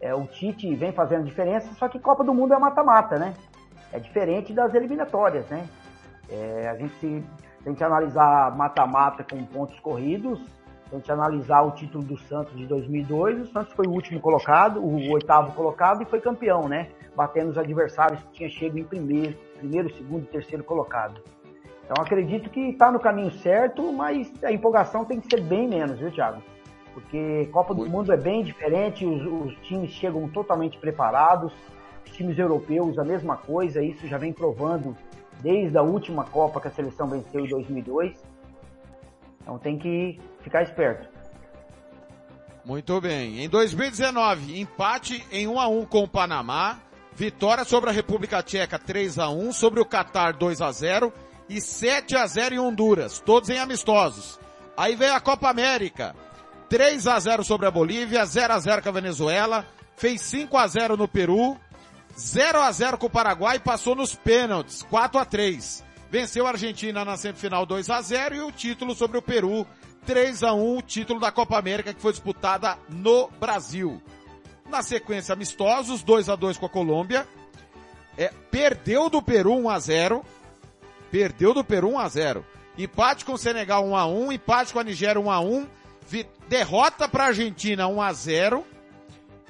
[0.01, 3.33] É, o Tite vem fazendo diferença, só que Copa do Mundo é mata-mata, né?
[3.93, 5.69] É diferente das eliminatórias, né?
[6.29, 7.25] É, a gente se,
[7.65, 10.45] a gente analisar mata-mata com pontos corridos,
[10.91, 14.81] a gente analisar o título do Santos de 2002, o Santos foi o último colocado,
[14.81, 16.89] o oitavo colocado e foi campeão, né?
[17.15, 21.23] batendo os adversários que tinha chego em primeiro, primeiro, segundo e terceiro colocado.
[21.85, 25.99] Então acredito que está no caminho certo, mas a empolgação tem que ser bem menos,
[25.99, 26.43] viu, Thiago?
[26.95, 31.53] Porque Copa do Mundo é bem diferente, os, os times chegam totalmente preparados,
[32.05, 34.97] os times europeus a mesma coisa, isso já vem provando
[35.41, 38.23] desde a última Copa que a seleção venceu em 2002.
[39.41, 41.09] Então tem que ficar esperto.
[42.65, 43.43] Muito bem.
[43.43, 46.79] Em 2019, empate em 1 a 1 com o Panamá,
[47.15, 51.13] Vitória sobre a República Tcheca 3 a 1 sobre o Catar 2 a 0
[51.53, 54.41] e 7 a 0 em Honduras, todos em amistosos.
[54.77, 56.15] Aí veio a Copa América.
[56.69, 60.67] 3 a 0 sobre a Bolívia, 0 a 0 com a Venezuela, fez 5 a
[60.67, 61.59] 0 no Peru,
[62.19, 65.85] 0 a 0 com o Paraguai e passou nos pênaltis, 4 a 3.
[66.11, 69.67] Venceu a Argentina na semifinal 2 a 0 e o título sobre o Peru
[70.07, 74.03] 3 a 1, o título da Copa América que foi disputada no Brasil.
[74.69, 77.27] Na sequência, amistosos, 2 a 2 com a Colômbia.
[78.17, 80.25] É, perdeu do Peru 1 a 0.
[81.13, 82.45] Perdeu do Peru 1 a 0.
[82.79, 85.67] Empate com o Senegal 1 a 1, empate com a Nigéria 1 a 1,
[86.49, 88.65] derrota para a Argentina 1 a 0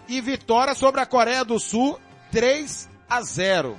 [0.09, 2.01] e vitória sobre a Coreia do Sul
[2.33, 3.77] 3 a 0.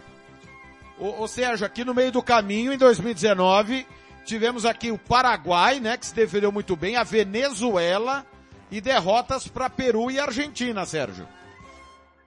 [0.97, 3.85] Ou, ou seja, aqui no meio do caminho em 2019
[4.23, 8.25] tivemos aqui o Paraguai, né, que se defendeu muito bem, a Venezuela
[8.71, 11.27] e derrotas para Peru e Argentina, Sérgio.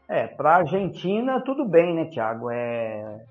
[0.07, 2.51] É, para Argentina tudo bem, né, Thiago?
[2.51, 3.25] É,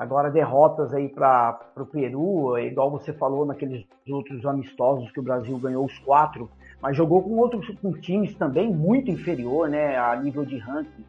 [0.00, 5.22] agora derrotas aí para o Peru, é igual você falou naqueles outros amistosos que o
[5.22, 10.16] Brasil ganhou os quatro, mas jogou com outros com times também muito inferior, né, a
[10.16, 11.04] nível de ranking.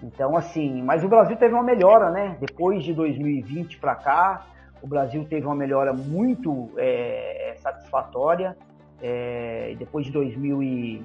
[0.00, 2.36] Então, assim, mas o Brasil teve uma melhora, né?
[2.38, 4.46] Depois de 2020 para cá,
[4.80, 8.56] o Brasil teve uma melhora muito é, satisfatória.
[9.02, 11.04] É, depois de 2000 e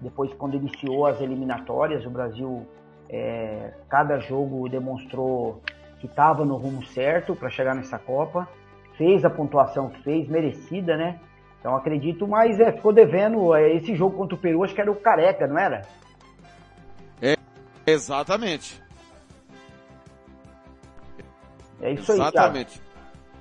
[0.00, 2.66] depois quando iniciou as eliminatórias, o Brasil
[3.08, 5.62] é, cada jogo demonstrou
[6.02, 8.48] que estava no rumo certo para chegar nessa Copa,
[8.98, 11.20] fez a pontuação que fez, merecida, né?
[11.60, 14.90] Então acredito, mas é, ficou devendo é, esse jogo contra o Peru, acho que era
[14.90, 15.82] o Careca, não era?
[17.22, 17.36] É,
[17.86, 18.82] exatamente.
[21.80, 22.82] É isso aí, Exatamente.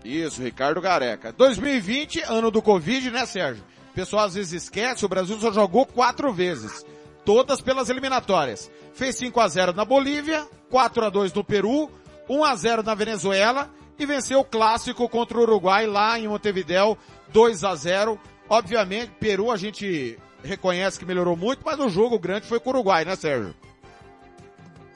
[0.05, 1.31] Isso, Ricardo Gareca.
[1.31, 3.63] 2020, ano do Covid, né, Sérgio?
[3.89, 6.85] O pessoal às vezes esquece, o Brasil só jogou quatro vezes.
[7.25, 8.69] Todas pelas eliminatórias.
[8.93, 11.89] Fez 5 a 0 na Bolívia, 4 a 2 no Peru,
[12.31, 16.97] 1 a 0 na Venezuela e venceu o clássico contra o Uruguai lá em Montevideo,
[17.33, 18.17] 2 a 0.
[18.49, 22.73] Obviamente, Peru a gente reconhece que melhorou muito, mas o jogo grande foi com o
[22.73, 23.53] Uruguai, né, Sérgio?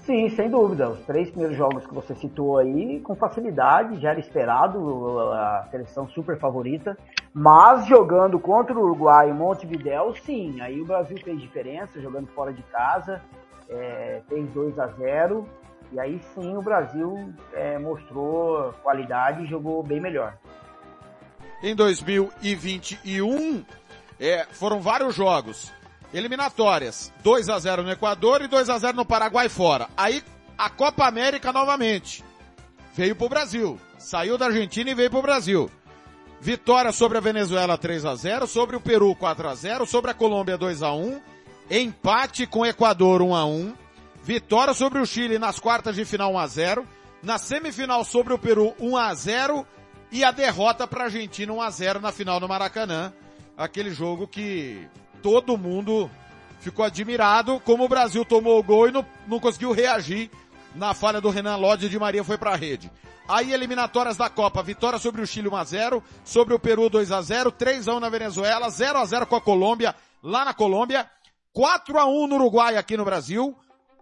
[0.05, 0.89] Sim, sem dúvida.
[0.89, 6.07] Os três primeiros jogos que você citou aí, com facilidade, já era esperado, a seleção
[6.07, 6.97] super favorita.
[7.33, 12.53] Mas jogando contra o Uruguai em Montevideo, sim, aí o Brasil fez diferença, jogando fora
[12.53, 13.21] de casa,
[13.69, 15.45] é, fez 2 a 0
[15.91, 20.37] E aí sim o Brasil é, mostrou qualidade e jogou bem melhor.
[21.63, 23.63] Em 2021,
[24.19, 25.71] é, foram vários jogos.
[26.13, 27.11] Eliminatórias.
[27.23, 29.87] 2 a 0 no Equador e 2 a 0 no Paraguai fora.
[29.97, 30.23] Aí
[30.57, 32.23] a Copa América novamente.
[32.93, 33.79] Veio pro Brasil.
[33.97, 35.69] Saiu da Argentina e veio pro Brasil.
[36.39, 40.13] Vitória sobre a Venezuela 3 a 0, sobre o Peru 4 a 0, sobre a
[40.13, 41.19] Colômbia 2 a 1,
[41.71, 43.73] empate com o Equador 1 a 1,
[44.25, 46.87] vitória sobre o Chile nas quartas de final 1 a 0,
[47.21, 49.67] na semifinal sobre o Peru 1 a 0
[50.11, 53.13] e a derrota para a Argentina 1 a 0 na final no Maracanã,
[53.55, 54.89] aquele jogo que
[55.21, 56.09] todo mundo
[56.59, 57.59] ficou admirado.
[57.59, 60.31] Como o Brasil tomou o gol e não, não conseguiu reagir
[60.73, 62.91] na falha do Renan Lodge de Maria foi para a rede.
[63.27, 67.11] Aí eliminatórias da Copa, vitória sobre o Chile 1 a 0, sobre o Peru 2
[67.11, 70.53] a 0, 3 a 1 na Venezuela, 0 a 0 com a Colômbia, lá na
[70.53, 71.07] Colômbia,
[71.53, 73.55] 4 a 1 no Uruguai aqui no Brasil,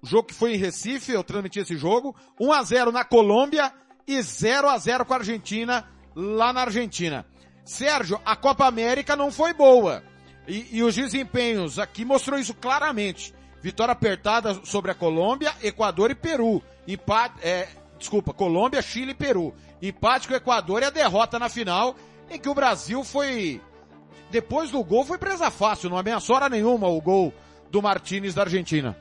[0.04, 3.72] jogo que foi em Recife, eu transmiti esse jogo, 1 a 0 na Colômbia
[4.06, 7.26] e 0 a 0 com a Argentina lá na Argentina.
[7.63, 10.04] Sérgio, a Copa América não foi boa.
[10.46, 13.34] E, e os desempenhos aqui mostrou isso claramente.
[13.62, 16.62] Vitória apertada sobre a Colômbia, Equador e Peru.
[16.86, 19.54] Empate, é, desculpa, Colômbia, Chile e Peru.
[19.82, 21.96] Empate com o Equador e a derrota na final,
[22.30, 23.62] em que o Brasil foi,
[24.30, 27.34] depois do gol, foi presa fácil, não ameaçou hora nenhuma o gol
[27.72, 28.98] do Martinez da Argentina.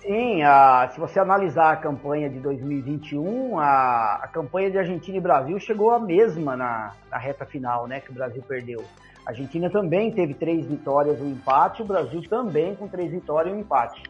[0.00, 5.20] Sim, a, se você analisar a campanha de 2021, a, a campanha de Argentina e
[5.20, 8.82] Brasil chegou a mesma na, na reta final, né, que o Brasil perdeu.
[9.26, 13.52] A Argentina também teve três vitórias e um empate, o Brasil também com três vitórias
[13.52, 14.02] e um empate.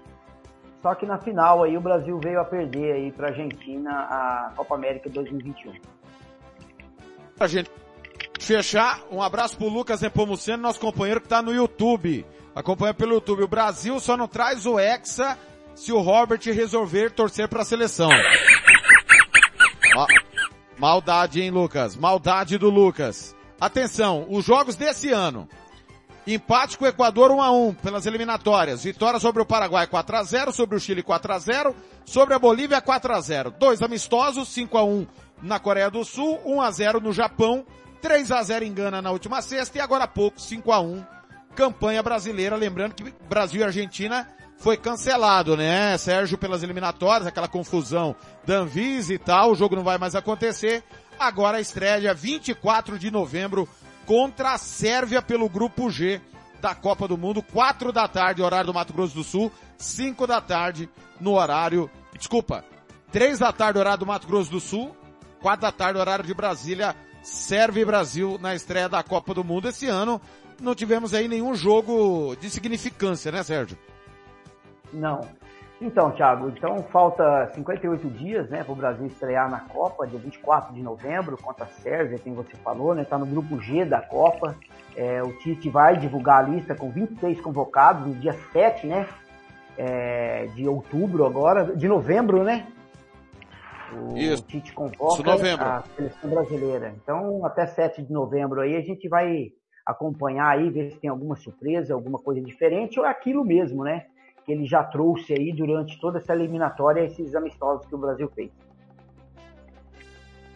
[0.81, 4.53] Só que na final aí o Brasil veio a perder aí para a Argentina a
[4.57, 5.73] Copa América 2021.
[7.39, 7.71] A gente
[8.39, 12.25] fechar, um abraço pro Lucas Nepomuceno, nosso companheiro que está no YouTube.
[12.55, 13.43] Acompanha pelo YouTube.
[13.43, 15.37] O Brasil só não traz o Hexa
[15.75, 18.11] se o Robert resolver torcer para a seleção.
[19.95, 20.07] Ma
[20.79, 21.97] maldade, hein, Lucas?
[21.97, 23.37] Maldade do Lucas.
[23.61, 25.49] Atenção, os jogos desse ano.
[26.27, 28.85] Empate com o Equador 1 a 1 pelas eliminatórias.
[28.85, 32.39] Vitória sobre o Paraguai 4 a 0, sobre o Chile 4 a 0, sobre a
[32.39, 33.55] Bolívia 4 a 0.
[33.59, 35.07] Dois amistosos, 5 a 1
[35.43, 37.65] na Coreia do Sul, 1 a 0 no Japão,
[38.01, 41.05] 3 a 0 em Gana na última sexta e agora há pouco 5 a 1
[41.55, 44.27] campanha brasileira, lembrando que Brasil e Argentina
[44.61, 49.83] foi cancelado, né, Sérgio, pelas eliminatórias, aquela confusão da Anvisa e tal, o jogo não
[49.83, 50.85] vai mais acontecer.
[51.19, 53.67] Agora a estreia dia 24 de novembro
[54.05, 56.21] contra a Sérvia pelo grupo G
[56.61, 60.43] da Copa do Mundo, 4 da tarde, horário do Mato Grosso do Sul, 5 da
[60.43, 62.63] tarde no horário, desculpa,
[63.11, 64.95] 3 da tarde, horário do Mato Grosso do Sul,
[65.41, 69.69] 4 da tarde, horário de Brasília, Sérvia e Brasil na estreia da Copa do Mundo
[69.69, 70.21] esse ano.
[70.61, 73.79] Não tivemos aí nenhum jogo de significância, né, Sérgio?
[74.93, 75.21] Não.
[75.81, 80.75] Então, Thiago, então falta 58 dias, né, para o Brasil estrear na Copa, dia 24
[80.75, 84.55] de novembro, contra a Sérvia, quem você falou, né, tá no grupo G da Copa.
[84.95, 89.09] É, o Tite vai divulgar a lista com 26 convocados no dia 7, né,
[89.79, 92.67] é, de outubro agora, de novembro, né?
[93.93, 94.43] O Isso.
[94.43, 95.65] Tite convoca Isso, novembro.
[95.65, 96.95] a seleção brasileira.
[97.03, 99.53] Então, até 7 de novembro aí a gente vai
[99.87, 104.05] acompanhar aí, ver se tem alguma surpresa, alguma coisa diferente ou é aquilo mesmo, né?
[104.45, 108.51] Que ele já trouxe aí durante toda essa eliminatória, esses amistosos que o Brasil fez.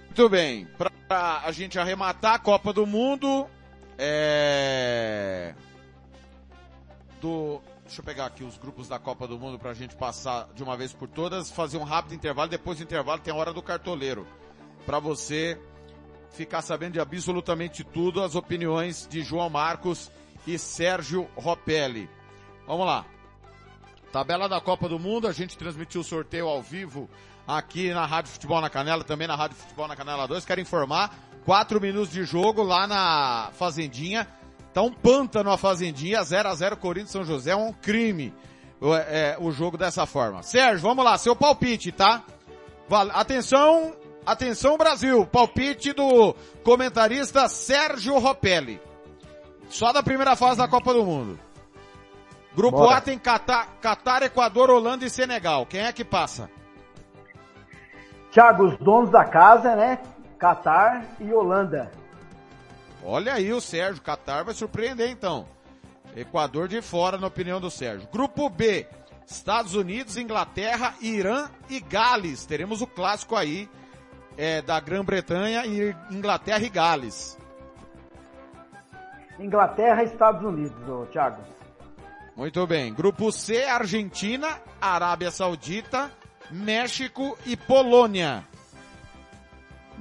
[0.07, 0.67] Muito bem,
[1.09, 3.47] para a gente arrematar a Copa do Mundo,
[3.99, 5.55] é...
[7.21, 10.49] do deixa eu pegar aqui os grupos da Copa do Mundo para a gente passar
[10.55, 13.53] de uma vez por todas, fazer um rápido intervalo, depois do intervalo tem a hora
[13.53, 14.27] do cartoleiro,
[14.87, 15.61] para você
[16.31, 20.11] ficar sabendo de absolutamente tudo, as opiniões de João Marcos
[20.47, 22.09] e Sérgio Ropelli.
[22.67, 23.05] Vamos lá.
[24.15, 27.11] Tabela da Copa do Mundo, a gente transmitiu o sorteio ao vivo
[27.45, 30.45] aqui na Rádio Futebol na Canela, também na Rádio Futebol na Canela 2.
[30.45, 31.13] Quero informar,
[31.45, 34.25] quatro minutos de jogo lá na Fazendinha.
[34.73, 38.33] Tá um pântano a Fazendinha, 0 a 0 Corinthians São José, é um crime
[38.81, 40.45] o, é, o jogo dessa forma.
[40.45, 42.23] Sérgio, vamos lá, seu palpite, tá?
[42.89, 43.11] Vale.
[43.15, 48.81] Atenção, atenção Brasil, palpite do comentarista Sérgio Ropelli.
[49.69, 51.44] Só da primeira fase da Copa do Mundo.
[52.55, 52.99] Grupo Bora.
[52.99, 55.67] A tem Catar, Catar, Equador, Holanda e Senegal.
[55.67, 56.49] Quem é que passa?
[58.31, 59.99] Thiago, os donos da casa, né?
[60.39, 61.91] Catar e Holanda.
[63.05, 65.47] Olha aí o Sérgio, Catar vai surpreender então.
[66.17, 68.09] Equador de fora, na opinião do Sérgio.
[68.11, 68.87] Grupo B,
[69.27, 72.47] Estados Unidos, Inglaterra, Irã e Gales.
[72.47, 73.69] Teremos o clássico aí
[74.37, 77.39] é, da Grã-Bretanha e Inglaterra e Gales.
[79.39, 81.43] Inglaterra e Estados Unidos, ô, Thiago.
[82.37, 82.93] Muito bem.
[82.93, 86.11] Grupo C, Argentina, Arábia Saudita,
[86.51, 88.45] México e Polônia.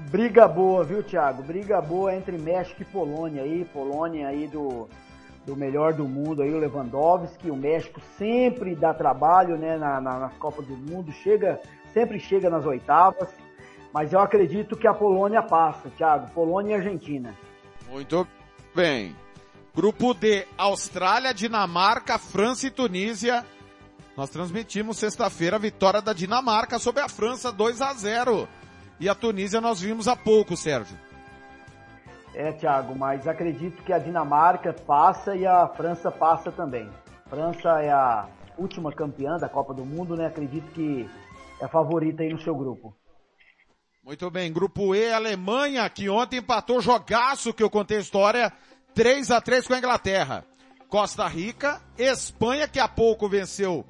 [0.09, 1.43] Briga boa, viu, Thiago?
[1.43, 4.89] Briga boa entre México e Polônia aí, Polônia aí do,
[5.45, 7.51] do melhor do mundo aí, o Lewandowski.
[7.51, 11.61] O México sempre dá trabalho, né, na, na, na Copa do Mundo, chega,
[11.93, 13.29] sempre chega nas oitavas.
[13.93, 16.31] Mas eu acredito que a Polônia passa, Thiago.
[16.31, 17.35] Polônia e Argentina.
[17.87, 18.27] Muito
[18.73, 19.15] bem.
[19.75, 23.43] Grupo D, Austrália, Dinamarca, França e Tunísia.
[24.15, 28.47] Nós transmitimos sexta-feira a vitória da Dinamarca sobre a França 2 a 0.
[28.99, 30.95] E a Tunísia nós vimos há pouco, Sérgio.
[32.35, 36.87] É, Thiago, mas acredito que a Dinamarca passa e a França passa também.
[37.27, 40.27] França é a última campeã da Copa do Mundo, né?
[40.27, 41.09] Acredito que
[41.59, 42.95] é a favorita aí no seu grupo.
[44.03, 48.51] Muito bem, grupo E, Alemanha, que ontem empatou jogaço que eu contei a história,
[48.93, 50.45] 3 a 3 com a Inglaterra.
[50.87, 53.83] Costa Rica, Espanha, que há pouco venceu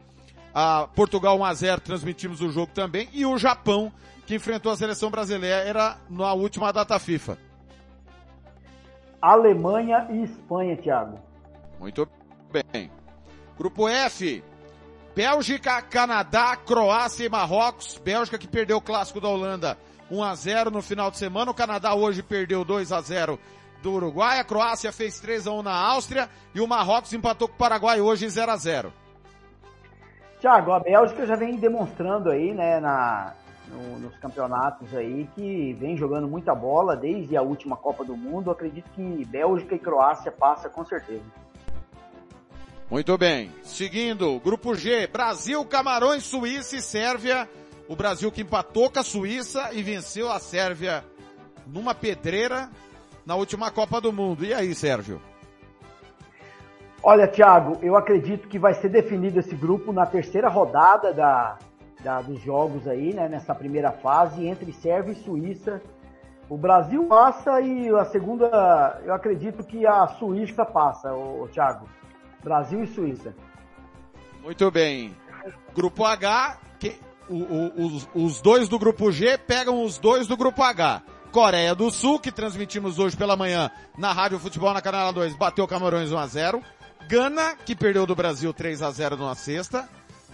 [0.53, 3.91] a Portugal 1 a 0 transmitimos o jogo também, e o Japão,
[4.25, 7.37] que enfrentou a seleção brasileira na última data FIFA.
[9.21, 11.19] Alemanha e Espanha, Thiago.
[11.79, 12.07] Muito
[12.51, 12.91] bem.
[13.57, 14.43] Grupo F,
[15.15, 17.97] Bélgica, Canadá, Croácia e Marrocos.
[18.03, 19.77] Bélgica que perdeu o clássico da Holanda
[20.09, 21.51] 1 a 0 no final de semana.
[21.51, 23.39] O Canadá hoje perdeu 2 a 0
[23.83, 24.39] do Uruguai.
[24.39, 28.01] A Croácia fez 3 a 1 na Áustria e o Marrocos empatou com o Paraguai
[28.01, 28.93] hoje 0 a 0.
[30.39, 33.33] Tiago, a Bélgica já vem demonstrando aí, né, na,
[33.67, 38.49] no, nos campeonatos aí, que vem jogando muita bola desde a última Copa do Mundo.
[38.49, 41.23] acredito que Bélgica e Croácia passa com certeza.
[42.89, 43.51] Muito bem.
[43.63, 47.49] Seguindo, grupo G, Brasil, Camarões, Suíça e Sérvia.
[47.87, 51.03] O Brasil que empatou com a Suíça e venceu a Sérvia
[51.65, 52.69] numa pedreira
[53.25, 54.45] na última Copa do Mundo.
[54.45, 55.21] E aí, Sérgio?
[57.01, 61.57] Olha, Thiago, eu acredito que vai ser definido esse grupo na terceira rodada da,
[62.01, 65.81] da, dos jogos aí, né, nessa primeira fase, entre Sérvia e Suíça.
[66.49, 71.89] O Brasil passa e a segunda, eu acredito que a Suíça passa, o, o Thiago.
[72.41, 73.33] Brasil e Suíça.
[74.41, 75.15] Muito bem.
[75.73, 76.95] Grupo H, que,
[77.29, 81.01] o, o, os, os dois do grupo G pegam os dois do grupo H.
[81.33, 85.67] Coreia do Sul, que transmitimos hoje pela manhã na Rádio Futebol na Canal 2, bateu
[85.67, 86.61] Camarões 1 a 0
[87.09, 89.89] Gana, que perdeu do Brasil 3 a 0 numa sexta.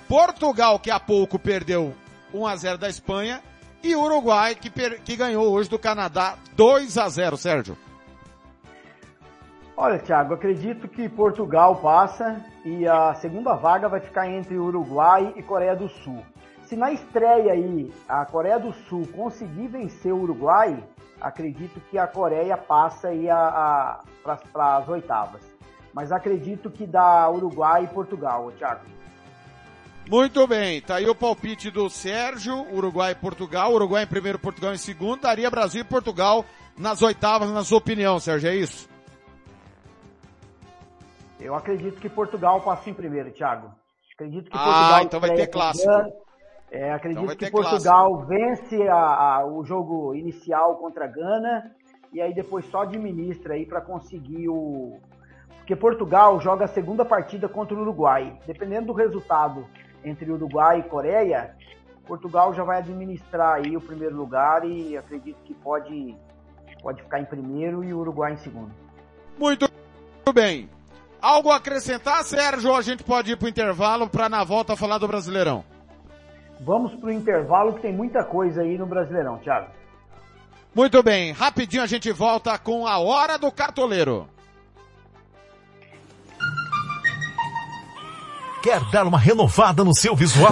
[0.10, 1.96] Portugal, que há pouco perdeu
[2.34, 3.42] 1 a 0 da Espanha.
[3.82, 5.00] E Uruguai, que, per...
[5.00, 7.78] que ganhou hoje do Canadá 2 a 0 Sérgio.
[9.78, 15.42] Olha, Thiago, acredito que Portugal passa e a segunda vaga vai ficar entre Uruguai e
[15.42, 16.22] Coreia do Sul.
[16.70, 20.78] Se na estreia aí a Coreia do Sul conseguir vencer o Uruguai,
[21.20, 23.26] acredito que a Coreia passa aí
[24.22, 25.42] para as oitavas.
[25.92, 28.86] Mas acredito que dá Uruguai e Portugal, Thiago.
[30.08, 34.72] Muito bem, tá aí o palpite do Sérgio, Uruguai e Portugal, Uruguai em primeiro, Portugal
[34.72, 36.46] em segundo, daria Brasil e Portugal
[36.78, 38.88] nas oitavas, na sua opinião, Sérgio, é isso?
[41.40, 43.74] Eu acredito que Portugal passa em primeiro, Thiago.
[44.14, 46.29] Acredito que ah, Portugal então vai ter clássico.
[46.72, 48.28] É, acredito então que Portugal clássico.
[48.28, 51.72] vence a, a, o jogo inicial contra a Gana
[52.14, 55.00] e aí depois só administra aí para conseguir o.
[55.58, 58.38] Porque Portugal joga a segunda partida contra o Uruguai.
[58.46, 59.66] Dependendo do resultado
[60.04, 61.56] entre Uruguai e Coreia,
[62.08, 66.16] Portugal já vai administrar aí o primeiro lugar e acredito que pode,
[66.82, 68.72] pode ficar em primeiro e o Uruguai em segundo.
[69.38, 69.68] Muito
[70.34, 70.70] bem.
[71.22, 72.74] Algo a acrescentar, Sérgio?
[72.74, 75.64] A gente pode ir para o intervalo para na volta falar do Brasileirão?
[76.60, 79.68] Vamos para o intervalo que tem muita coisa aí no Brasileirão, Thiago.
[80.76, 84.28] Muito bem, rapidinho a gente volta com a Hora do Cartoleiro.
[88.62, 90.52] Quer dar uma renovada no seu visual?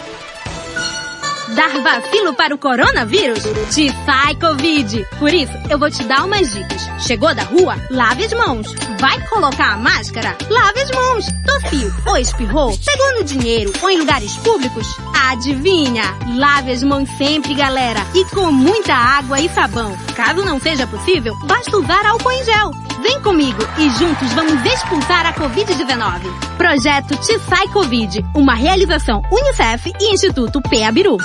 [1.55, 3.43] Dar vacilo para o coronavírus?
[3.73, 5.05] Te sai Covid.
[5.19, 6.89] Por isso, eu vou te dar umas dicas.
[6.99, 7.75] Chegou da rua?
[7.89, 8.73] Lave as mãos.
[8.99, 10.37] Vai colocar a máscara?
[10.49, 11.25] Lave as mãos.
[11.45, 12.77] Tossiu ou espirrou?
[12.77, 14.87] Pegou no dinheiro ou em lugares públicos?
[15.29, 16.03] Adivinha?
[16.37, 17.99] Lave as mãos sempre, galera.
[18.13, 19.95] E com muita água e sabão.
[20.15, 22.80] Caso não seja possível, basta usar álcool em gel.
[23.01, 26.21] Vem comigo e juntos vamos expulsar a Covid-19.
[26.55, 31.17] Projeto Te Sai Covid, uma realização Unicef e Instituto Peabiru.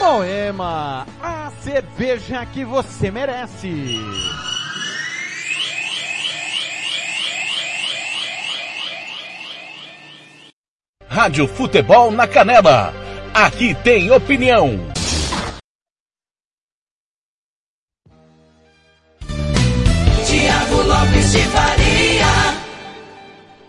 [0.00, 4.00] Moema, a cerveja que você merece.
[11.08, 12.92] Rádio Futebol na Canela.
[13.32, 14.95] Aqui tem opinião.
[21.44, 22.26] Faria.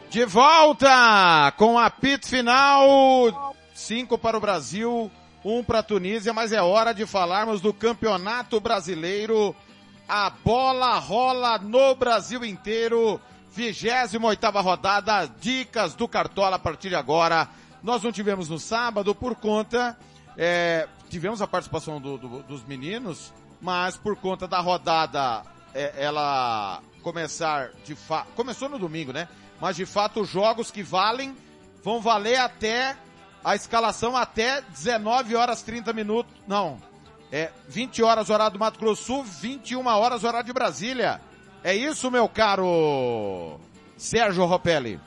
[0.10, 3.56] De volta com apito final.
[3.74, 5.12] Cinco para o Brasil,
[5.46, 9.56] um para a Tunísia, mas é hora de falarmos do Campeonato Brasileiro.
[10.08, 13.20] A bola rola no Brasil inteiro.
[13.52, 17.50] 28 oitava rodada, dicas do Cartola a partir de agora.
[17.82, 19.98] Nós não tivemos no sábado por conta,
[20.38, 25.44] é, tivemos a participação do, do, dos meninos, mas por conta da rodada,
[25.74, 29.30] é, ela começar de fato, começou no domingo, né?
[29.62, 31.34] Mas de fato os jogos que valem
[31.82, 32.98] vão valer até
[33.42, 36.78] a escalação até 19 horas 30 minutos, não,
[37.32, 41.22] é 20 horas horário do Mato Grosso Sul, 21 horas horário de Brasília.
[41.64, 43.58] É isso, meu caro
[43.96, 45.00] Sérgio Ropelli?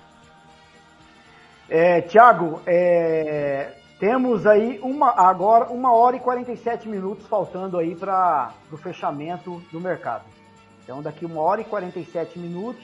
[1.68, 8.54] É, Tiago, é, temos aí uma, agora uma hora e 47 minutos faltando aí para
[8.72, 10.39] o fechamento do mercado.
[10.90, 12.82] Então daqui uma hora e 47 minutos,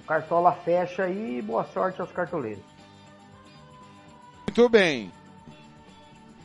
[0.00, 2.62] o Cartola fecha e boa sorte aos cartoleiros.
[4.46, 5.10] Muito bem.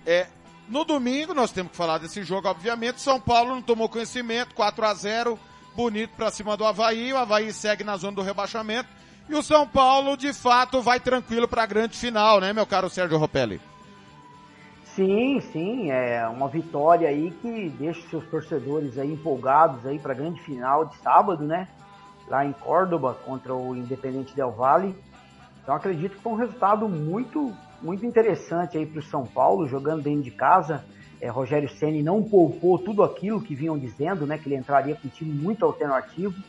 [0.03, 0.26] É,
[0.68, 3.01] no domingo nós temos que falar desse jogo, obviamente.
[3.01, 5.39] São Paulo não tomou conhecimento, 4 a 0
[5.76, 7.14] bonito para cima do Havaí.
[7.14, 8.89] O Havaí segue na zona do rebaixamento.
[9.30, 12.89] E o São Paulo, de fato, vai tranquilo para a grande final, né, meu caro
[12.89, 13.62] Sérgio Ropelli?
[14.96, 20.14] Sim, sim, é uma vitória aí que deixa os seus torcedores aí empolgados aí para
[20.14, 21.68] a grande final de sábado, né?
[22.30, 24.96] Lá em Córdoba contra o Independente Del Valle.
[25.62, 30.02] Então acredito que foi um resultado muito, muito interessante aí para o São Paulo, jogando
[30.02, 30.86] dentro de casa.
[31.20, 34.38] É, Rogério Ceni não poupou tudo aquilo que vinham dizendo, né?
[34.38, 36.41] Que ele entraria com um time muito alternativo.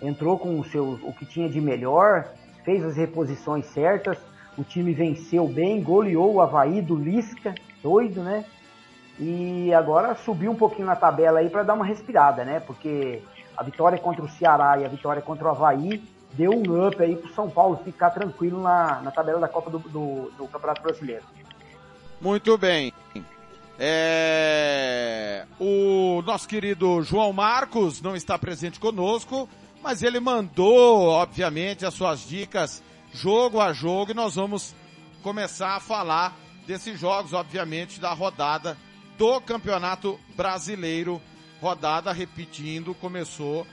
[0.00, 2.32] Entrou com o, seu, o que tinha de melhor,
[2.64, 4.16] fez as reposições certas.
[4.56, 8.44] O time venceu bem, goleou o Havaí do Lisca, doido, né?
[9.18, 12.60] E agora subiu um pouquinho na tabela aí para dar uma respirada, né?
[12.60, 13.22] Porque
[13.56, 16.02] a vitória contra o Ceará e a vitória contra o Havaí
[16.32, 19.78] deu um up aí pro São Paulo ficar tranquilo na, na tabela da Copa do,
[19.78, 21.24] do, do Campeonato Brasileiro.
[22.20, 22.92] Muito bem.
[23.78, 25.44] É...
[25.58, 29.48] O nosso querido João Marcos não está presente conosco,
[29.82, 34.74] mas ele mandou, obviamente, as suas dicas jogo a jogo e nós vamos
[35.22, 36.34] começar a falar
[36.66, 38.76] desses jogos, obviamente, da rodada
[39.18, 41.20] do Campeonato Brasileiro.
[41.60, 43.66] Rodada, repetindo, começou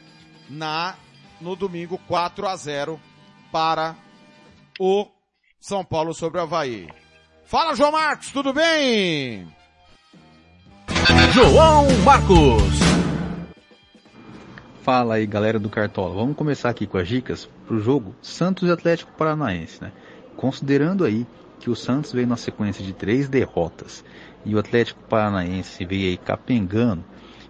[0.50, 0.96] na
[1.42, 3.00] no domingo 4 a 0
[3.52, 3.96] para
[4.80, 5.08] o
[5.60, 6.88] São Paulo sobre o Havaí.
[7.46, 9.48] Fala, João Marcos, tudo bem?
[11.34, 12.80] João Marcos.
[14.84, 16.16] Fala aí, galera do Cartola.
[16.16, 19.92] Vamos começar aqui com as dicas pro jogo Santos e Atlético Paranaense, né?
[20.40, 21.28] considerando aí
[21.60, 24.04] que o Santos veio na sequência de três derrotas
[24.46, 27.04] e o Atlético Paranaense veio aí capengando,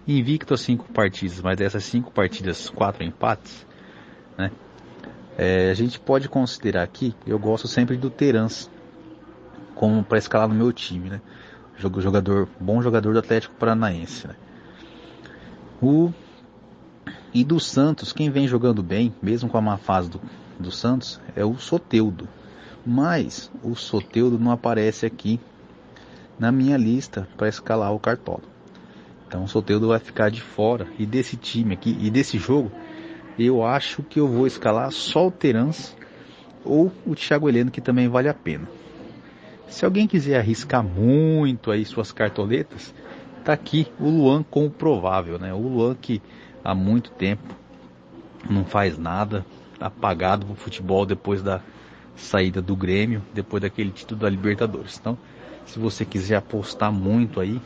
[0.06, 3.66] invicto a cinco partidas, mas dessas cinco partidas, quatro empates,
[4.36, 4.50] né?
[5.38, 8.68] É, a gente pode considerar aqui, eu gosto sempre do Terans
[9.74, 11.20] como para escalar no meu time, né?
[11.78, 14.34] Jogador, bom jogador do Atlético Paranaense, né?
[15.80, 16.12] O
[17.32, 20.20] e do Santos, quem vem jogando bem, mesmo com a má fase do,
[20.58, 22.28] do Santos, é o Soteudo.
[22.84, 25.38] Mas o Soteudo não aparece aqui
[26.38, 28.42] na minha lista para escalar o Cartola.
[29.26, 30.86] Então o Soteudo vai ficar de fora.
[30.98, 32.72] E desse time aqui, e desse jogo,
[33.38, 35.94] eu acho que eu vou escalar só o Terans
[36.64, 38.68] ou o Thiago Heleno, que também vale a pena.
[39.68, 42.92] Se alguém quiser arriscar muito aí suas cartoletas,
[43.44, 45.54] tá aqui o Luan como provável, né?
[45.54, 46.20] O Luan que
[46.64, 47.54] há muito tempo
[48.48, 49.46] não faz nada,
[49.78, 51.60] apagado pro futebol depois da
[52.20, 54.98] saída do Grêmio, depois daquele título da Libertadores.
[54.98, 55.18] Então,
[55.66, 57.60] se você quiser apostar muito aí,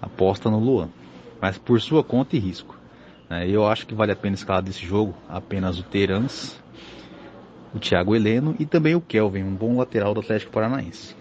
[0.00, 0.88] aposta no Luan,
[1.40, 2.76] mas por sua conta e risco.
[3.28, 3.48] Né?
[3.48, 6.60] Eu acho que vale a pena escalar desse jogo apenas o Terans,
[7.74, 11.14] o Thiago Heleno e também o Kelvin, um bom lateral do Atlético Paranaense.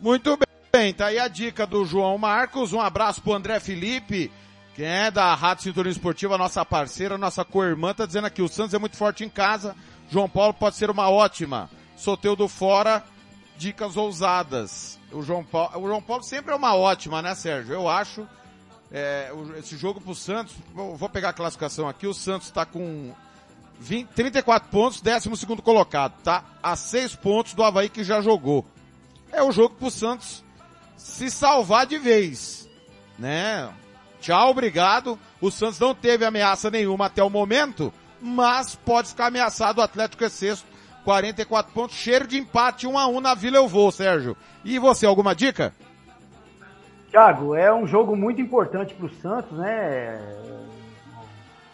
[0.00, 0.38] Muito
[0.72, 0.92] bem.
[0.94, 2.72] Tá aí a dica do João Marcos.
[2.72, 4.30] Um abraço pro André Felipe,
[4.78, 8.74] que é da Rádio Cinturinha Esportiva, nossa parceira, nossa co-irmã, tá dizendo aqui, o Santos
[8.74, 9.74] é muito forte em casa,
[10.10, 11.70] João Paulo pode ser uma ótima.
[11.96, 13.04] Soteudo fora,
[13.56, 14.98] dicas ousadas.
[15.12, 17.74] O João Paulo, o João Paulo sempre é uma ótima, né, Sérgio?
[17.74, 18.26] Eu acho,
[18.90, 23.12] é, esse jogo pro Santos, vou pegar a classificação aqui, o Santos tá com
[23.80, 26.44] 20, 34 pontos, 12 segundo colocado, tá?
[26.62, 28.64] A 6 pontos do Havaí que já jogou.
[29.32, 30.44] É o jogo pro Santos
[30.96, 32.68] se salvar de vez,
[33.18, 33.70] né?
[34.20, 35.18] Tchau, obrigado.
[35.40, 39.78] O Santos não teve ameaça nenhuma até o momento, mas pode ficar ameaçado.
[39.78, 40.66] O Atlético é sexto,
[41.04, 44.36] 44 pontos, cheiro de empate, 1 a 1 na Vila eu vou, Sérgio.
[44.64, 45.72] E você, alguma dica?
[47.10, 50.20] Thiago, é um jogo muito importante para o Santos, né?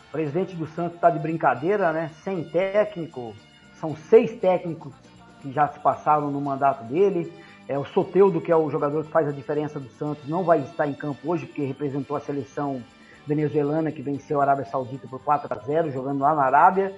[0.09, 2.11] O presidente do Santos está de brincadeira, né?
[2.22, 3.34] Sem técnico,
[3.80, 4.95] são seis técnicos
[5.42, 7.32] que já se passaram no mandato dele.
[7.68, 10.61] É, o Soteudo, que é o jogador que faz a diferença do Santos, não vai
[10.61, 12.82] estar em campo hoje, porque representou a seleção
[13.27, 16.95] venezuelana que venceu a Arábia Saudita por 4 a 0 jogando lá na Arábia.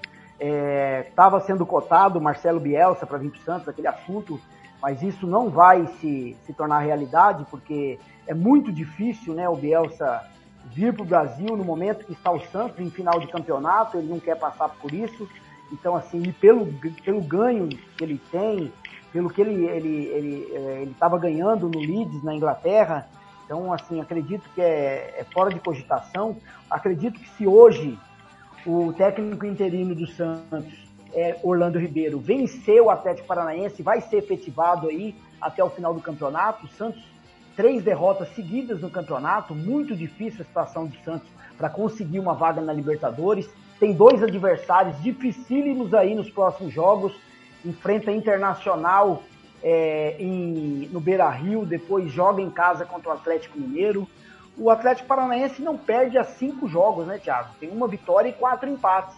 [1.08, 4.40] Estava é, sendo cotado Marcelo Bielsa para vir para o Santos, aquele assunto,
[4.82, 10.22] mas isso não vai se, se tornar realidade, porque é muito difícil né, o Bielsa
[10.66, 14.08] vir para o Brasil no momento que está o Santos em final de campeonato, ele
[14.08, 15.28] não quer passar por isso.
[15.72, 16.66] Então, assim, e pelo,
[17.04, 18.72] pelo ganho que ele tem,
[19.12, 23.08] pelo que ele ele ele é, ele estava ganhando no Leeds na Inglaterra.
[23.46, 26.36] Então, assim, acredito que é, é, fora de cogitação.
[26.68, 27.98] Acredito que se hoje
[28.66, 30.84] o técnico interino do Santos,
[31.14, 36.00] é Orlando Ribeiro, vencer o Atlético Paranaense, vai ser efetivado aí até o final do
[36.00, 36.66] campeonato.
[36.66, 37.02] O Santos,
[37.54, 42.60] três derrotas seguidas no campeonato, muito difícil a situação do Santos para conseguir uma vaga
[42.60, 43.48] na Libertadores.
[43.78, 47.14] Tem dois adversários dificílimos aí nos próximos jogos
[47.66, 49.22] enfrenta Internacional
[49.68, 54.06] é, em, no Beira Rio, depois joga em casa contra o Atlético Mineiro.
[54.56, 57.48] O Atlético Paranaense não perde a cinco jogos, né, Thiago?
[57.58, 59.16] Tem uma vitória e quatro empates,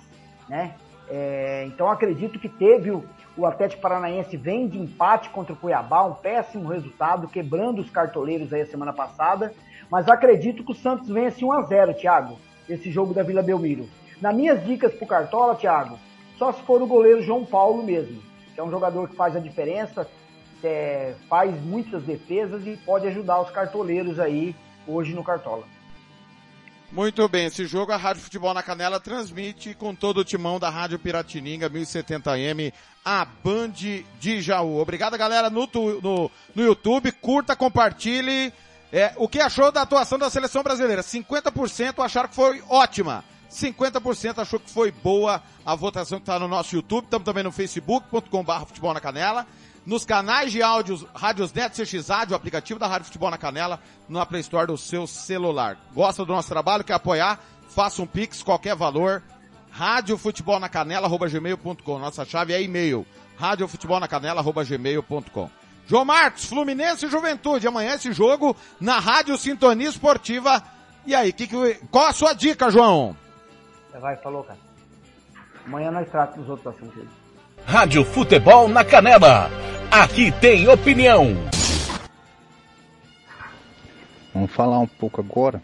[0.49, 0.75] né?
[1.11, 3.05] É, então acredito que teve o,
[3.37, 8.51] o Atlético Paranaense vem de empate contra o Cuiabá, um péssimo resultado, quebrando os cartoleiros
[8.51, 9.53] aí a semana passada.
[9.91, 13.87] Mas acredito que o Santos vence 1 a 0 Thiago, esse jogo da Vila Belmiro.
[14.19, 15.99] Nas minhas dicas pro Cartola, Thiago,
[16.39, 18.29] só se for o goleiro João Paulo mesmo
[18.61, 20.07] é um jogador que faz a diferença,
[20.63, 24.55] é, faz muitas defesas e pode ajudar os cartoleiros aí
[24.87, 25.65] hoje no Cartola.
[26.91, 30.71] Muito bem, esse jogo a Rádio Futebol na Canela transmite com todo o timão da
[30.71, 32.73] Rádio Piratininga 1070M,
[33.05, 33.73] a Band
[34.19, 34.79] de Jaú.
[34.79, 35.69] Obrigado galera no,
[36.03, 38.51] no, no YouTube, curta, compartilhe.
[38.91, 41.03] É, o que achou da atuação da seleção brasileira?
[41.03, 43.23] 50% acharam que foi ótima.
[43.51, 47.05] 50% achou que foi boa a votação que está no nosso YouTube.
[47.05, 49.47] Estamos também no facebook.com.br futebol na canela.
[49.89, 51.07] Nos canais de áudios
[51.55, 55.07] Net CX Rádio, o aplicativo da Rádio Futebol na Canela, na Play Store do seu
[55.07, 55.79] celular.
[55.95, 56.85] Gosta do nosso trabalho?
[56.85, 57.41] Quer apoiar?
[57.71, 59.23] Faça um Pix, qualquer valor.
[59.71, 61.99] Rádio Futebol na Canela, arroba gmail.com.
[61.99, 63.07] Nossa chave é e-mail.
[63.39, 65.51] Rádio Futebol na Canela, arroba gmail.com.
[65.87, 67.67] João Marcos, Fluminense e Juventude.
[67.67, 70.63] Amanhã esse jogo na Rádio Sintonia Esportiva.
[71.07, 73.17] E aí, que que, qual a sua dica, João?
[73.99, 74.59] Vai, falou, cara.
[75.65, 77.05] Amanhã nós tratamos os outros assuntos.
[77.65, 79.51] Rádio Futebol na Canela.
[79.91, 81.29] Aqui tem opinião.
[84.35, 85.63] Vamos falar um pouco agora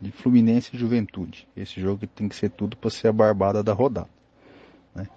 [0.00, 1.48] de Fluminense e Juventude.
[1.56, 4.08] Esse jogo tem que ser tudo para ser a barbada da rodada.
[4.94, 5.08] Né?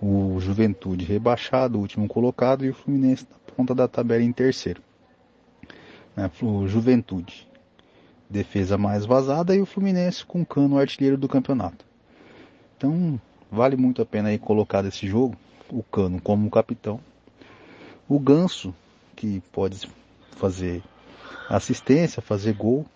[0.00, 4.80] O, Juventude rebaixado, último colocado, e o Fluminense na ponta da tabela em terceiro.
[6.14, 7.48] Né, o Juventude,
[8.30, 11.84] defesa mais vazada, e o Fluminense com cano artilheiro do campeonato.
[12.76, 15.34] Então, vale muito a pena aí colocar desse jogo
[15.68, 17.00] o Cano como capitão.
[18.08, 18.74] O Ganso,
[19.16, 19.88] que pode
[20.32, 20.82] fazer
[21.48, 22.86] assistência, fazer gol.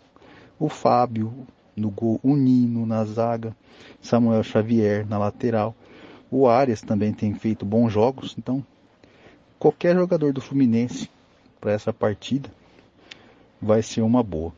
[0.58, 1.46] O Fábio
[1.76, 3.56] no gol, o Nino na zaga,
[4.00, 5.74] Samuel Xavier na lateral.
[6.30, 8.64] O Arias também tem feito bons jogos, então
[9.58, 11.10] qualquer jogador do Fluminense
[11.60, 12.48] para essa partida
[13.60, 14.52] vai ser uma boa.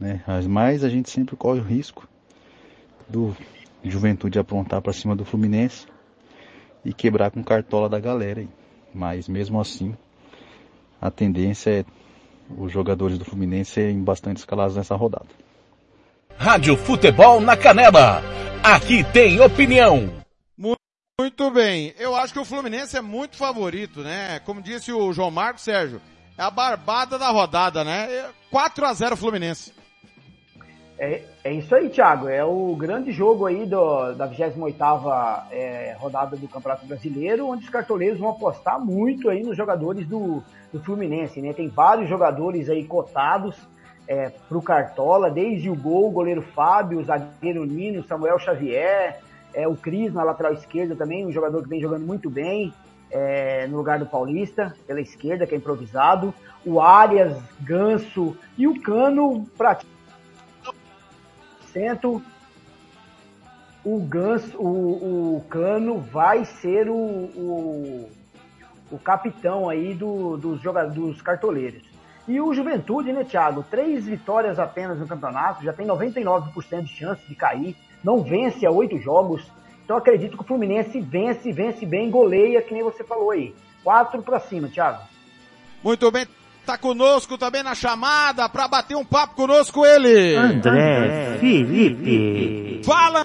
[0.00, 0.22] Né?
[0.48, 2.08] Mas a gente sempre corre o risco
[3.08, 3.36] do
[3.84, 5.86] Juventude aprontar para cima do Fluminense
[6.84, 8.48] e quebrar com cartola da galera aí.
[8.96, 9.94] Mas mesmo assim,
[10.98, 11.84] a tendência é
[12.56, 15.26] os jogadores do Fluminense serem bastante escalados nessa rodada.
[16.38, 18.22] Rádio Futebol na Canela.
[18.62, 20.10] Aqui tem opinião.
[20.56, 21.94] Muito bem.
[21.98, 24.40] Eu acho que o Fluminense é muito favorito, né?
[24.40, 26.00] Como disse o João Marcos Sérgio,
[26.38, 28.30] é a barbada da rodada, né?
[28.50, 29.74] 4 a 0 Fluminense.
[30.98, 32.28] É, é isso aí, Thiago.
[32.28, 37.70] É o grande jogo aí do, da 28ª é, rodada do Campeonato Brasileiro, onde os
[37.70, 40.42] cartoleiros vão apostar muito aí nos jogadores do,
[40.72, 41.52] do Fluminense, né?
[41.52, 43.56] Tem vários jogadores aí cotados
[44.08, 49.20] é, pro Cartola, desde o gol, o goleiro Fábio, o zagueiro Nino, Samuel Xavier,
[49.52, 52.72] é, o Cris na lateral esquerda também, um jogador que vem jogando muito bem,
[53.10, 56.34] é, no lugar do Paulista, pela esquerda, que é improvisado.
[56.64, 59.95] O Arias, Ganso e o Cano praticamente
[63.84, 68.10] o Ganso, o, o Cano vai ser o, o,
[68.90, 70.60] o capitão aí do, dos
[70.92, 71.82] dos cartoleiros.
[72.26, 73.64] E o Juventude, né, Thiago?
[73.70, 78.70] Três vitórias apenas no campeonato, já tem 99% de chance de cair, não vence a
[78.70, 79.46] oito jogos.
[79.84, 83.54] Então acredito que o Fluminense vence, vence bem, goleia, que nem você falou aí.
[83.84, 85.00] Quatro para cima, Thiago.
[85.84, 86.26] Muito bem,
[86.66, 90.34] tá conosco também na chamada para bater um papo conosco ele.
[90.34, 92.82] André Felipe.
[92.84, 93.24] Fala,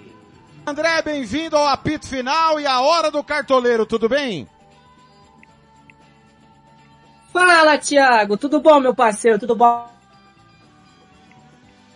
[0.66, 4.48] André, bem-vindo ao apito final e a hora do cartoleiro, tudo bem?
[7.34, 9.40] Fala, Thiago, tudo bom, meu parceiro?
[9.40, 9.90] Tudo bom?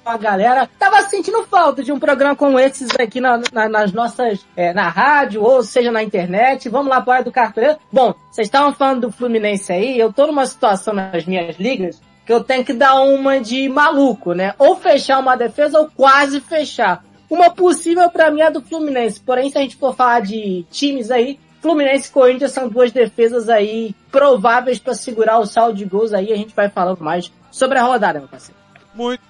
[0.05, 4.45] A galera tava sentindo falta de um programa como esses aqui na, na, nas nossas,
[4.55, 6.69] é, na rádio, ou seja, na internet.
[6.69, 7.79] Vamos lá para do cartoleiro.
[7.91, 12.31] Bom, vocês estavam falando do Fluminense aí, eu tô numa situação nas minhas ligas que
[12.31, 14.53] eu tenho que dar uma de maluco, né?
[14.59, 17.03] Ou fechar uma defesa ou quase fechar.
[17.27, 19.19] Uma possível para mim é do Fluminense.
[19.19, 23.49] Porém, se a gente for falar de times aí, Fluminense e Corinthians são duas defesas
[23.49, 26.31] aí prováveis para segurar o saldo de gols aí.
[26.31, 28.59] A gente vai falando mais sobre a rodada, meu parceiro.
[28.93, 29.21] Muito,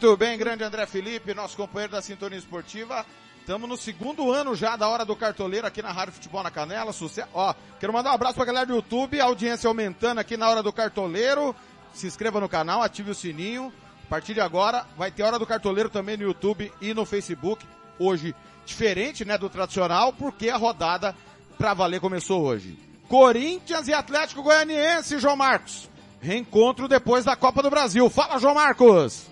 [0.00, 3.04] muito bem, grande André Felipe, nosso companheiro da Sintonia Esportiva.
[3.40, 6.92] Estamos no segundo ano já da hora do cartoleiro aqui na Rádio Futebol na Canela.
[6.92, 7.28] Sucesso.
[7.34, 10.62] Ó, quero mandar um abraço pra galera do YouTube, a audiência aumentando aqui na hora
[10.62, 11.52] do cartoleiro.
[11.92, 13.72] Se inscreva no canal, ative o sininho.
[14.04, 17.66] A partir de agora vai ter hora do cartoleiro também no YouTube e no Facebook.
[17.98, 21.12] Hoje diferente, né, do tradicional, porque a rodada
[21.58, 22.78] pra valer começou hoje.
[23.08, 25.90] Corinthians e Atlético Goianiense, João Marcos.
[26.20, 28.08] Reencontro depois da Copa do Brasil.
[28.08, 29.27] Fala, João Marcos.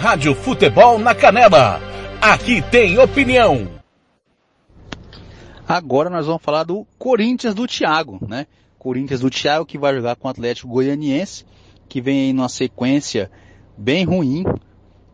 [0.00, 1.80] Rádio Futebol na Canela.
[2.22, 3.66] Aqui tem opinião.
[5.66, 8.46] Agora nós vamos falar do Corinthians do Thiago, né?
[8.78, 11.44] Corinthians do Thiago que vai jogar com o Atlético Goianiense,
[11.88, 13.28] que vem aí numa sequência
[13.76, 14.44] bem ruim.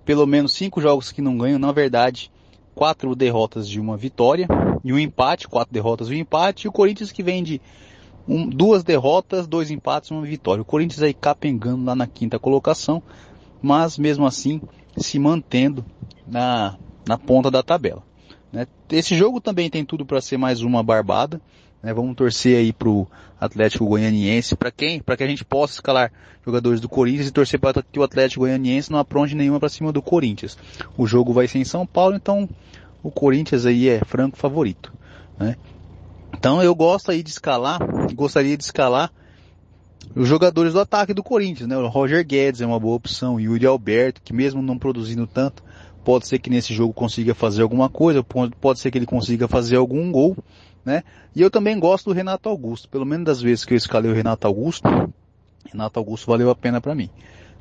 [0.04, 2.30] Pelo menos cinco jogos que não ganham, na verdade,
[2.74, 4.46] quatro derrotas de uma vitória
[4.84, 6.66] e um empate, quatro derrotas e um empate.
[6.66, 7.58] E o Corinthians que vem de
[8.28, 10.60] um, duas derrotas, dois empates e uma vitória.
[10.60, 13.02] O Corinthians aí capengando lá na quinta colocação,
[13.64, 14.60] mas mesmo assim
[14.94, 15.82] se mantendo
[16.26, 16.76] na,
[17.08, 18.02] na ponta da tabela.
[18.52, 18.66] Né?
[18.90, 21.40] Esse jogo também tem tudo para ser mais uma barbada.
[21.82, 21.94] Né?
[21.94, 23.08] Vamos torcer aí pro
[23.40, 25.00] Atlético Goianiense, para quem?
[25.00, 26.12] Para que a gente possa escalar
[26.44, 29.90] jogadores do Corinthians e torcer para que o Atlético Goianiense não apronte nenhuma para cima
[29.90, 30.58] do Corinthians.
[30.94, 32.46] O jogo vai ser em São Paulo, então
[33.02, 34.92] o Corinthians aí é franco favorito.
[35.38, 35.56] Né?
[36.36, 37.80] Então eu gosto aí de escalar,
[38.14, 39.10] gostaria de escalar
[40.14, 41.76] os jogadores do ataque do Corinthians, né?
[41.76, 45.62] O Roger Guedes é uma boa opção, o Yuri Alberto, que mesmo não produzindo tanto,
[46.04, 49.76] pode ser que nesse jogo consiga fazer alguma coisa, pode, ser que ele consiga fazer
[49.76, 50.36] algum gol,
[50.84, 51.02] né?
[51.34, 54.14] E eu também gosto do Renato Augusto, pelo menos das vezes que eu escalei o
[54.14, 54.88] Renato Augusto,
[55.70, 57.08] Renato Augusto valeu a pena para mim,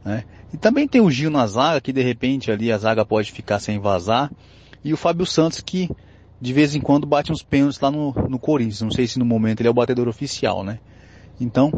[0.03, 0.25] né?
[0.53, 3.59] E também tem o Gil na zaga, que de repente ali a zaga pode ficar
[3.59, 4.31] sem vazar,
[4.83, 5.89] e o Fábio Santos que
[6.41, 9.23] de vez em quando bate uns pênaltis lá no, no Corinthians, não sei se no
[9.23, 10.79] momento ele é o batedor oficial, né?
[11.39, 11.71] Então,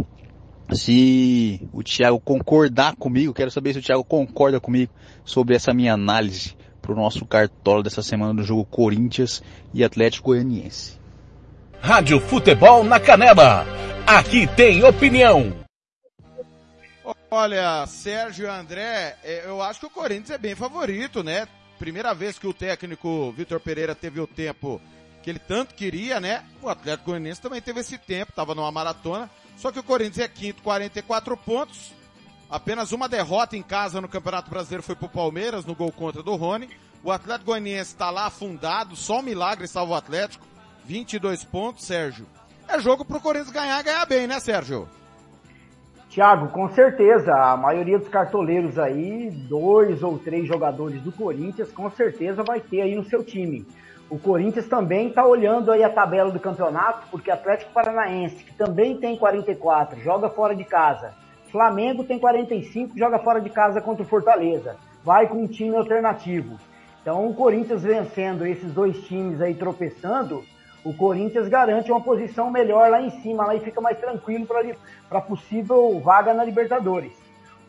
[0.74, 4.92] se o Thiago concordar comigo, quero saber se o Thiago concorda comigo
[5.24, 9.44] sobre essa minha análise para o nosso cartola dessa semana do jogo Corinthians
[9.74, 11.00] e Atlético Goianiense.
[11.82, 13.66] Rádio Futebol na Canela.
[14.08, 15.54] Aqui tem opinião.
[17.30, 21.48] Olha, Sérgio e André, é, eu acho que o Corinthians é bem favorito, né?
[21.78, 24.80] Primeira vez que o técnico Vitor Pereira teve o tempo
[25.22, 26.44] que ele tanto queria, né?
[26.62, 29.30] O Atlético Goianiense também teve esse tempo, estava numa maratona.
[29.58, 31.94] Só que o Corinthians é quinto, 44 pontos.
[32.50, 36.36] Apenas uma derrota em casa no Campeonato Brasileiro foi pro Palmeiras, no gol contra do
[36.36, 36.70] Rony.
[37.04, 40.46] O Atlético Goianiense está lá afundado, só um milagre salva o Atlético.
[40.86, 42.26] 22 pontos, Sérgio.
[42.68, 44.88] É jogo pro Corinthians ganhar, ganhar bem, né, Sérgio?
[46.10, 51.92] Tiago, com certeza, a maioria dos cartoleiros aí, dois ou três jogadores do Corinthians, com
[51.92, 53.66] certeza vai ter aí no seu time.
[54.10, 58.98] O Corinthians também está olhando aí a tabela do campeonato, porque Atlético Paranaense, que também
[58.98, 61.14] tem 44, joga fora de casa.
[61.52, 64.76] Flamengo tem 45, joga fora de casa contra o Fortaleza.
[65.04, 66.58] Vai com um time alternativo.
[67.02, 70.44] Então, o Corinthians vencendo esses dois times aí tropeçando,
[70.84, 74.46] o Corinthians garante uma posição melhor lá em cima, lá e fica mais tranquilo
[75.10, 77.14] para possível vaga na Libertadores.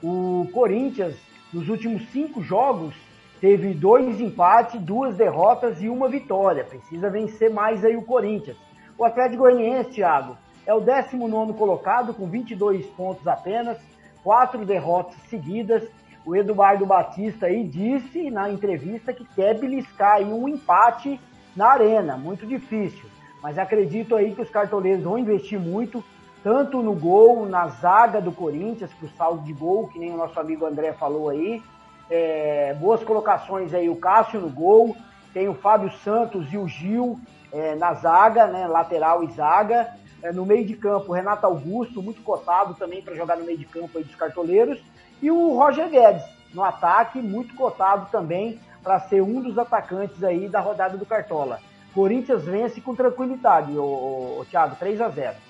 [0.03, 1.15] O Corinthians,
[1.53, 2.95] nos últimos cinco jogos,
[3.41, 6.65] teve dois empates, duas derrotas e uma vitória.
[6.65, 8.57] Precisa vencer mais aí o Corinthians.
[8.99, 13.79] O Atlético Goianiense, Thiago, é o 19 colocado, com 22 pontos apenas,
[14.23, 15.89] quatro derrotas seguidas.
[16.25, 21.21] O Eduardo Batista aí disse na entrevista que quer beliscar aí um empate
[21.55, 23.09] na arena, muito difícil.
[23.43, 26.03] Mas acredito aí que os cartoleiros vão investir muito,
[26.43, 30.17] tanto no gol, na zaga do Corinthians, para o saldo de gol, que nem o
[30.17, 31.63] nosso amigo André falou aí.
[32.11, 34.97] É, boas colocações aí, o Cássio no gol,
[35.33, 37.21] tem o Fábio Santos e o Gil
[37.53, 39.89] é, na zaga, né, lateral e zaga.
[40.23, 43.65] É, no meio de campo, Renato Augusto, muito cotado também para jogar no meio de
[43.65, 44.81] campo aí dos cartoleiros.
[45.21, 50.49] E o Roger Guedes, no ataque, muito cotado também para ser um dos atacantes aí
[50.49, 51.61] da rodada do Cartola.
[51.95, 55.46] Corinthians vence com tranquilidade, o, o, o Thiago, 3 a 0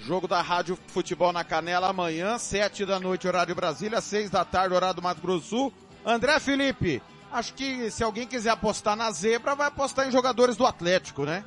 [0.00, 4.74] Jogo da Rádio Futebol na Canela amanhã, 7 da noite, horário Brasília, 6 da tarde,
[4.74, 5.72] horário do Mato Grosso do Sul.
[6.06, 10.64] André Felipe, acho que se alguém quiser apostar na zebra, vai apostar em jogadores do
[10.64, 11.44] Atlético, né?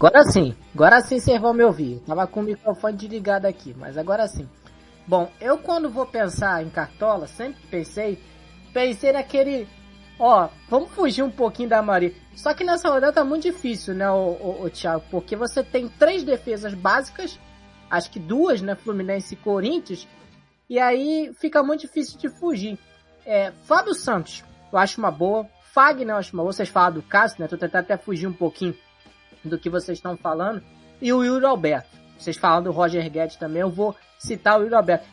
[0.00, 2.00] Agora sim, agora sim vocês vão me ouvir.
[2.06, 4.48] Tava com o microfone desligado aqui, mas agora sim.
[5.06, 8.18] Bom, eu quando vou pensar em cartola, sempre pensei,
[8.72, 9.68] pensei naquele,
[10.20, 12.12] ó, vamos fugir um pouquinho da Maria.
[12.36, 15.88] Só que nessa rodada tá muito difícil, né, o, o, o Thiago, porque você tem
[15.88, 17.40] três defesas básicas,
[17.90, 20.06] acho que duas, né, Fluminense e Corinthians,
[20.68, 22.78] e aí fica muito difícil de fugir.
[23.26, 25.48] É, Fábio Santos, eu acho uma boa.
[25.72, 26.52] Fagner, eu acho uma boa.
[26.52, 27.48] Vocês falam do Cássio, né?
[27.48, 28.76] Tô tentando até fugir um pouquinho
[29.44, 30.62] do que vocês estão falando.
[31.02, 31.88] E o Yuri Alberto.
[32.16, 35.08] Vocês falam do Roger Guedes também, eu vou citar o Yuri Alberto.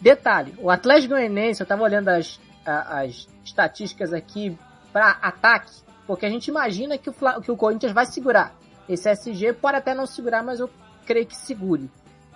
[0.00, 4.58] Detalhe, o Atlético Goianiense, eu estava olhando as, as estatísticas aqui
[4.92, 5.72] para ataque,
[6.06, 8.54] porque a gente imagina que o, que o Corinthians vai segurar.
[8.88, 10.70] Esse SG pode até não segurar, mas eu
[11.06, 11.90] creio que segure.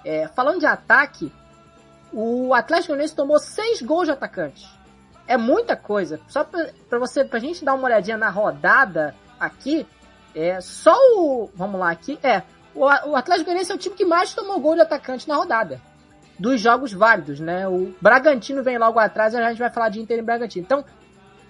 [0.04, 1.32] É, falando de ataque,
[2.12, 4.68] o Atlético Goianiense tomou seis gols de atacantes.
[5.26, 6.20] É muita coisa.
[6.28, 9.86] Só para você, pra gente dar uma olhadinha na rodada aqui,
[10.34, 12.42] é só o, vamos lá aqui, é
[12.74, 15.80] o, o Atlético Goianiense é o time que mais tomou gol de atacante na rodada.
[16.38, 17.66] Dos jogos válidos, né?
[17.66, 20.64] O Bragantino vem logo atrás, a gente vai falar de Inter e Bragantino.
[20.64, 20.84] Então,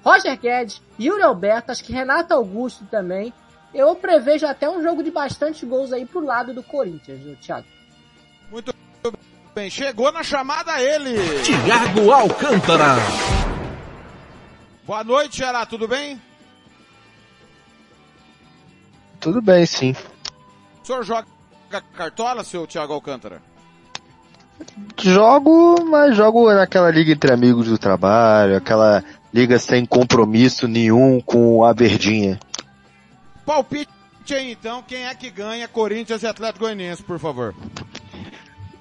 [0.03, 3.32] Roger Guedes, Yuri Alberto, acho que Renato Augusto também.
[3.74, 7.66] Eu prevejo até um jogo de bastante gols aí pro lado do Corinthians, Thiago.
[8.51, 8.74] Muito
[9.55, 11.16] bem, chegou na chamada ele.
[11.43, 12.97] Thiago Alcântara.
[14.86, 16.18] Boa noite, Xará, tudo bem?
[19.20, 19.95] Tudo bem, sim.
[20.82, 21.26] O senhor joga
[21.95, 23.43] cartola, seu Thiago Alcântara?
[25.00, 31.64] Jogo, mas jogo naquela liga entre amigos do trabalho, aquela liga sem compromisso nenhum com
[31.64, 32.38] a verdinha.
[33.46, 33.88] Palpite
[34.30, 37.54] aí então, quem é que ganha Corinthians e Atlético Goianiense, por favor?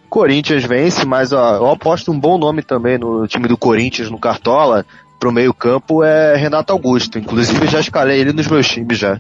[0.10, 4.18] Corinthians vence, mas ó, eu aposto um bom nome também no time do Corinthians no
[4.18, 4.86] Cartola,
[5.20, 7.20] pro meio campo é Renato Augusto.
[7.20, 9.20] Inclusive já escalei ele nos meus times já.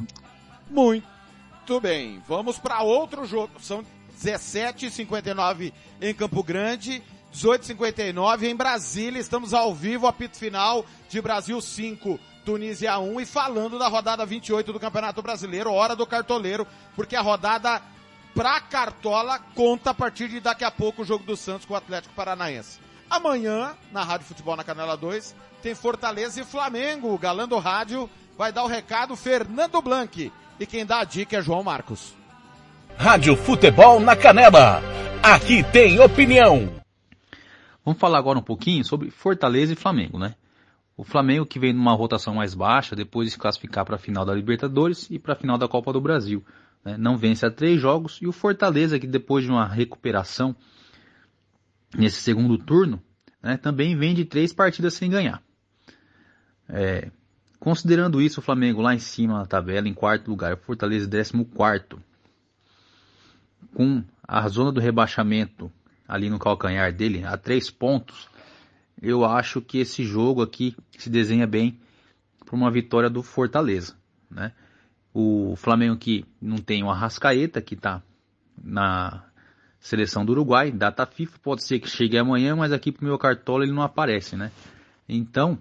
[0.70, 3.52] Muito bem, vamos para outro jogo.
[3.60, 3.84] São
[4.18, 7.04] 17h59 em Campo Grande,
[7.34, 9.20] 18h59 em Brasília.
[9.20, 14.74] Estamos ao vivo, apito final de Brasil 5, Tunísia 1 e falando da rodada 28
[14.74, 16.66] do Campeonato Brasileiro, hora do cartoleiro,
[16.96, 17.82] porque a rodada
[18.34, 21.78] pra Cartola conta a partir de daqui a pouco o jogo do Santos com o
[21.78, 22.80] Atlético Paranaense.
[23.10, 27.14] Amanhã, na Rádio Futebol na Canela 2, tem Fortaleza e Flamengo.
[27.14, 30.32] O galã do rádio vai dar o recado Fernando Blanc.
[30.60, 32.14] E quem dá a dica é João Marcos.
[33.00, 34.82] Rádio Futebol na Canela.
[35.22, 36.68] Aqui tem opinião.
[37.86, 40.34] Vamos falar agora um pouquinho sobre Fortaleza e Flamengo, né?
[40.98, 44.26] O Flamengo que vem numa rotação mais baixa, depois de se classificar para a final
[44.26, 46.44] da Libertadores e para a final da Copa do Brasil.
[46.84, 46.98] Né?
[46.98, 48.18] Não vence há três jogos.
[48.20, 50.56] E o Fortaleza, que depois de uma recuperação
[51.96, 53.00] nesse segundo turno,
[53.44, 55.42] né, também vem de três partidas sem ganhar.
[56.68, 57.12] É,
[57.60, 61.46] considerando isso, o Flamengo lá em cima na tabela, em quarto lugar, o Fortaleza décimo
[61.46, 62.02] quarto,
[63.74, 65.72] com a zona do rebaixamento
[66.08, 68.30] ali no calcanhar dele, a três pontos,
[69.02, 71.80] eu acho que esse jogo aqui se desenha bem
[72.46, 73.96] para uma vitória do Fortaleza,
[74.30, 74.54] né?
[75.14, 78.02] O Flamengo que não tem o Arrascaeta, que está
[78.62, 79.24] na
[79.80, 83.64] seleção do Uruguai, data FIFA, pode ser que chegue amanhã, mas aqui pro meu cartola
[83.64, 84.52] ele não aparece, né?
[85.08, 85.58] Então,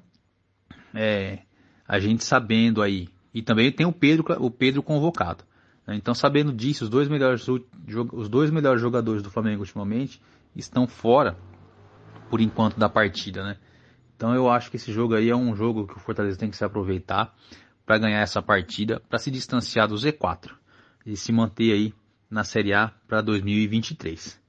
[0.94, 1.40] é,
[1.86, 5.44] a gente sabendo aí, e também tem o Pedro, o Pedro convocado.
[5.86, 5.96] Né?
[5.96, 10.20] Então, sabendo disso, os dois melhores, os dois melhores jogadores do Flamengo ultimamente
[10.54, 11.36] estão fora
[12.28, 13.56] por enquanto da partida, né?
[14.16, 16.56] Então eu acho que esse jogo aí é um jogo que o Fortaleza tem que
[16.56, 17.34] se aproveitar
[17.84, 20.52] para ganhar essa partida, para se distanciar do Z4
[21.04, 21.94] e se manter aí
[22.30, 24.40] na Série A para 2023.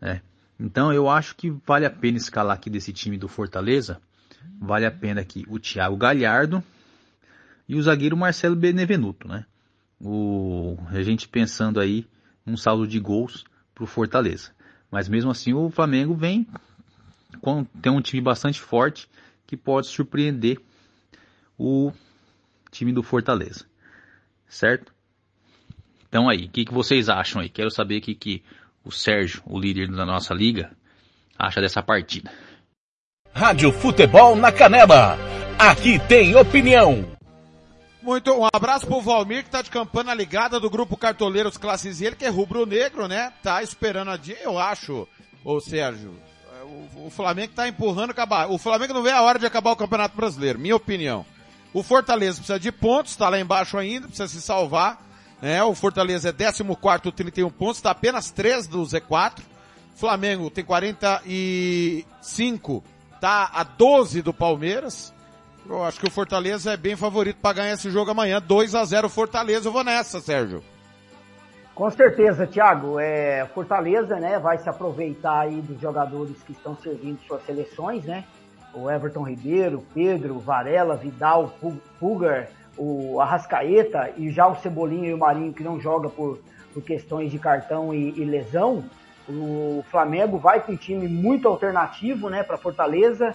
[0.00, 0.20] Né?
[0.60, 4.00] Então eu acho que vale a pena escalar aqui desse time do Fortaleza,
[4.60, 6.62] vale a pena aqui o Thiago Galhardo
[7.66, 9.46] e o zagueiro Marcelo Benevenuto, né?
[10.00, 12.06] O, a gente pensando aí
[12.44, 13.44] num saldo de gols
[13.74, 14.52] para o Fortaleza.
[14.90, 16.46] Mas mesmo assim o Flamengo vem
[17.80, 19.08] tem um time bastante forte
[19.46, 20.58] que pode surpreender
[21.58, 21.92] o
[22.70, 23.66] time do Fortaleza.
[24.48, 24.92] Certo?
[26.08, 27.48] Então aí, o que, que vocês acham aí?
[27.48, 28.42] Quero saber o que, que
[28.84, 30.70] o Sérgio, o líder da nossa liga,
[31.38, 32.30] acha dessa partida.
[33.32, 35.16] Rádio Futebol na Canela.
[35.58, 37.17] Aqui tem opinião.
[38.08, 42.16] Muito, um abraço pro Valmir que tá de campana ligada do grupo Cartoleiros Classes ele
[42.16, 43.30] que é rubro-negro, né?
[43.42, 45.06] Tá esperando a dia, eu acho,
[45.44, 46.18] ô Sérgio,
[46.96, 48.50] o, Flamengo está empurrando acabar.
[48.50, 51.26] O Flamengo não vê a hora de acabar o Campeonato Brasileiro, minha opinião.
[51.70, 55.06] O Fortaleza precisa de pontos, está lá embaixo ainda, precisa se salvar.
[55.42, 55.62] Né?
[55.62, 59.40] O Fortaleza é 14 31 pontos, está apenas 3 do Z4.
[59.94, 62.82] Flamengo tem 45,
[63.20, 65.12] tá a 12 do Palmeiras.
[65.68, 68.40] Eu acho que o Fortaleza é bem favorito para ganhar esse jogo amanhã.
[68.40, 70.62] 2 a 0 Fortaleza, eu vou nessa, Sérgio.
[71.74, 72.98] Com certeza, Thiago.
[72.98, 78.24] É, Fortaleza, né, vai se aproveitar aí dos jogadores que estão servindo suas seleções, né?
[78.72, 81.54] O Everton Ribeiro, Pedro, Varela, Vidal,
[82.00, 86.38] Pugar, o Arrascaeta e já o Cebolinha e o Marinho que não joga por,
[86.72, 88.84] por questões de cartão e, e lesão.
[89.28, 93.34] O Flamengo vai com um time muito alternativo, né, para Fortaleza.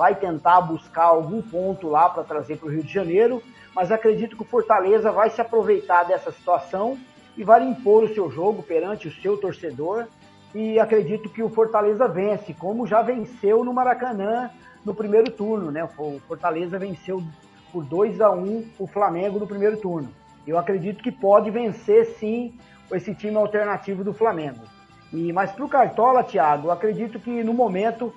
[0.00, 3.42] Vai tentar buscar algum ponto lá para trazer para o Rio de Janeiro,
[3.74, 6.96] mas acredito que o Fortaleza vai se aproveitar dessa situação
[7.36, 10.06] e vai impor o seu jogo perante o seu torcedor.
[10.54, 14.48] E acredito que o Fortaleza vence, como já venceu no Maracanã
[14.86, 15.86] no primeiro turno, né?
[15.98, 17.22] O Fortaleza venceu
[17.70, 20.08] por 2 a 1 o Flamengo no primeiro turno.
[20.46, 22.58] Eu acredito que pode vencer sim
[22.90, 24.62] esse time alternativo do Flamengo.
[25.12, 28.10] E mas para o Cartola, Thiago, acredito que no momento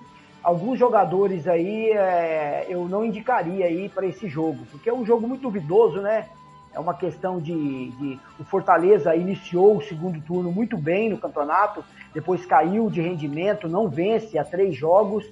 [0.43, 5.27] alguns jogadores aí é, eu não indicaria aí para esse jogo, porque é um jogo
[5.27, 6.27] muito duvidoso, né?
[6.73, 11.85] É uma questão de, de, O Fortaleza iniciou o segundo turno muito bem no campeonato,
[12.13, 15.23] depois caiu de rendimento, não vence há três jogos.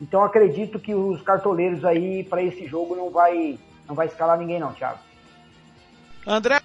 [0.00, 4.58] Então acredito que os cartoleiros aí para esse jogo não vai, não vai escalar ninguém
[4.58, 4.98] não, Thiago.
[6.26, 6.58] André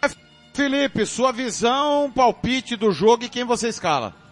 [0.54, 4.23] Felipe, sua visão, palpite do jogo e quem você escala?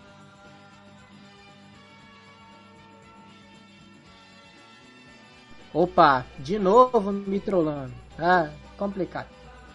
[5.74, 7.94] Opa, de novo me trollando.
[8.20, 9.28] Ah, complicado.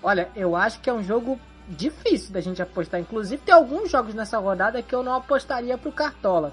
[0.02, 3.00] Olha, eu acho que é um jogo difícil da gente apostar.
[3.00, 6.52] Inclusive, tem alguns jogos nessa rodada que eu não apostaria pro Cartola.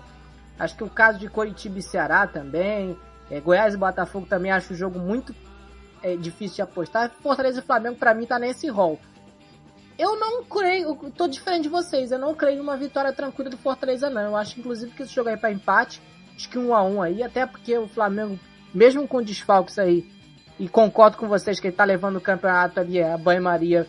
[0.58, 2.98] Acho que o caso de Coritiba e Ceará também.
[3.30, 5.36] É, Goiás e Botafogo também acho o jogo muito
[6.02, 7.12] é, difícil de apostar.
[7.22, 9.00] Fortaleza e Flamengo, para mim, tá nesse rol.
[9.98, 13.58] Eu não creio, eu tô diferente de vocês, eu não creio numa vitória tranquila do
[13.58, 14.22] Fortaleza, não.
[14.22, 16.02] Eu acho, inclusive, que esse jogo aí é pra empate.
[16.36, 18.40] Acho que um a um aí, até porque o Flamengo,
[18.74, 20.10] mesmo com desfalques aí,
[20.60, 23.88] e concordo com vocês que ele tá levando o campeonato ali a banho-maria.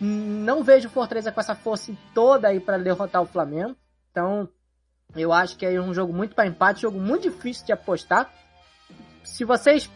[0.00, 3.76] Não vejo o Fortaleza com essa força toda aí para derrotar o Flamengo.
[4.10, 4.48] Então,
[5.14, 8.32] eu acho que é um jogo muito para empate, jogo muito difícil de apostar.
[9.22, 9.88] Se vocês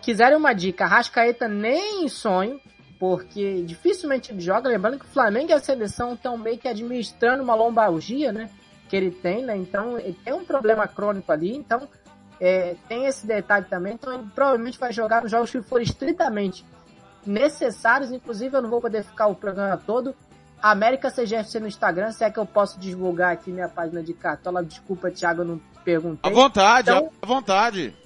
[0.00, 2.60] quiserem uma dica, Rascaeta nem em sonho,
[2.98, 4.68] porque dificilmente ele joga.
[4.68, 8.48] Lembrando que o Flamengo e a seleção estão meio que administrando uma lombalgia, né?
[8.88, 9.56] Que ele tem, né?
[9.56, 11.54] Então, ele tem um problema crônico ali.
[11.54, 11.88] Então,
[12.40, 16.64] é, tem esse detalhe também, então ele provavelmente vai jogar nos jogos que forem estritamente
[17.26, 20.14] necessários, inclusive eu não vou poder ficar o programa todo.
[20.62, 24.62] América CGFC no Instagram, se é que eu posso divulgar aqui minha página de cartola.
[24.62, 26.30] Desculpa, Thiago, eu não perguntei.
[26.30, 27.96] À vontade, então, à vontade.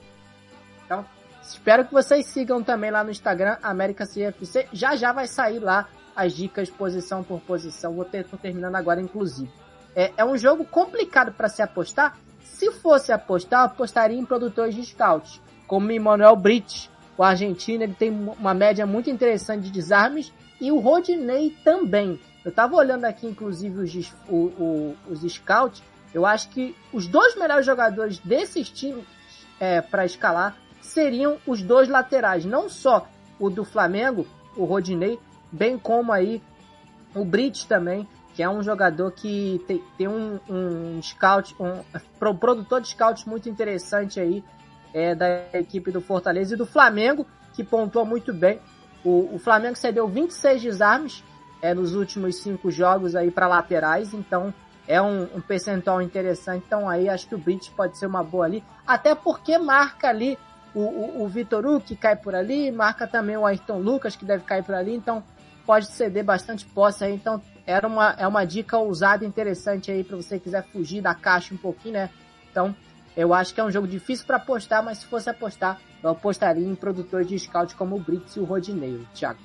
[0.85, 1.05] Então,
[1.47, 4.67] Espero que vocês sigam também lá no Instagram, América CFC.
[4.73, 7.93] Já já vai sair lá as dicas posição por posição.
[7.93, 9.51] Vou ter, tô terminando agora, inclusive.
[9.95, 12.17] É, é um jogo complicado para se apostar.
[12.55, 16.89] Se fosse apostar, apostaria em produtores de scouts, como Emmanuel Brits,
[17.19, 17.83] o argentino.
[17.83, 22.21] Ele tem uma média muito interessante de desarmes e o Rodney também.
[22.45, 24.13] Eu tava olhando aqui, inclusive, os,
[25.11, 25.83] os scouts.
[26.15, 29.05] Eu acho que os dois melhores jogadores desses times
[29.59, 35.19] é, para escalar seriam os dois laterais, não só o do Flamengo, o Rodinei,
[35.51, 36.41] bem como aí
[37.17, 41.81] o Brits também, que é um jogador que tem, tem um, um scout, um,
[42.29, 44.45] um produtor de scouts muito interessante aí
[44.93, 48.61] é, da equipe do Fortaleza e do Flamengo, que pontuou muito bem.
[49.05, 51.25] O, o Flamengo cedeu 26 desarmes
[51.63, 54.53] é, nos últimos cinco jogos aí para laterais, então
[54.89, 56.65] é um, um, percentual interessante.
[56.67, 60.37] Então aí acho que o Brits pode ser uma boa ali, até porque marca ali
[60.75, 64.25] o, o, o Vitor Hugo, que cai por ali, marca também o Ayrton Lucas, que
[64.25, 65.23] deve cair por ali, então
[65.65, 67.15] pode ceder bastante posse aí.
[67.15, 71.55] Então era uma, é uma dica ousada interessante aí para você quiser fugir da caixa
[71.55, 72.11] um pouquinho, né?
[72.51, 72.75] Então
[73.17, 76.67] eu acho que é um jogo difícil para apostar, mas se fosse apostar, eu apostaria
[76.67, 79.39] em produtores de scout como o Brits e o Rodinei, Thiago.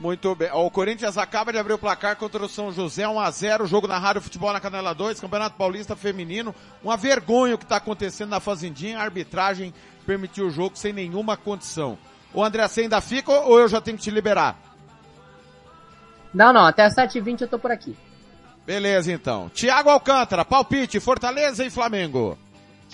[0.00, 0.48] Muito bem.
[0.52, 3.88] O Corinthians acaba de abrir o placar contra o São José, 1 a 0 jogo
[3.88, 6.54] na Rádio Futebol na Canela 2, Campeonato Paulista Feminino.
[6.84, 9.74] Uma vergonha o que está acontecendo na Fazendinha, a arbitragem
[10.06, 11.98] permitiu o jogo sem nenhuma condição.
[12.32, 14.67] O André, você ainda fica ou eu já tenho que te liberar?
[16.32, 17.96] Não, não, até 7h20 eu tô por aqui.
[18.66, 19.50] Beleza então.
[19.54, 22.36] Tiago Alcântara, palpite, Fortaleza e Flamengo.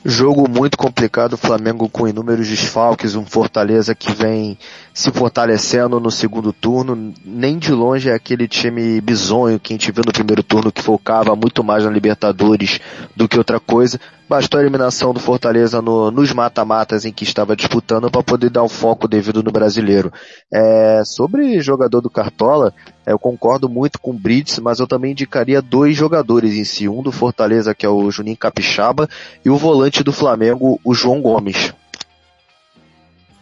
[0.06, 4.58] Jogo muito complicado, o Flamengo com inúmeros desfalques, um Fortaleza que vem
[4.92, 7.14] se fortalecendo no segundo turno.
[7.24, 10.82] Nem de longe é aquele time bizonho que a gente viu no primeiro turno que
[10.82, 12.78] focava muito mais na Libertadores
[13.16, 13.98] do que outra coisa.
[14.26, 18.62] Bastou a eliminação do Fortaleza no, nos mata-matas em que estava disputando para poder dar
[18.62, 20.10] o foco devido no brasileiro.
[20.52, 22.72] É, sobre jogador do Cartola,
[23.06, 26.88] eu concordo muito com o Brits, mas eu também indicaria dois jogadores em si.
[26.88, 29.08] Um do Fortaleza, que é o Juninho Capixaba,
[29.44, 31.74] e o volante do Flamengo, o João Gomes.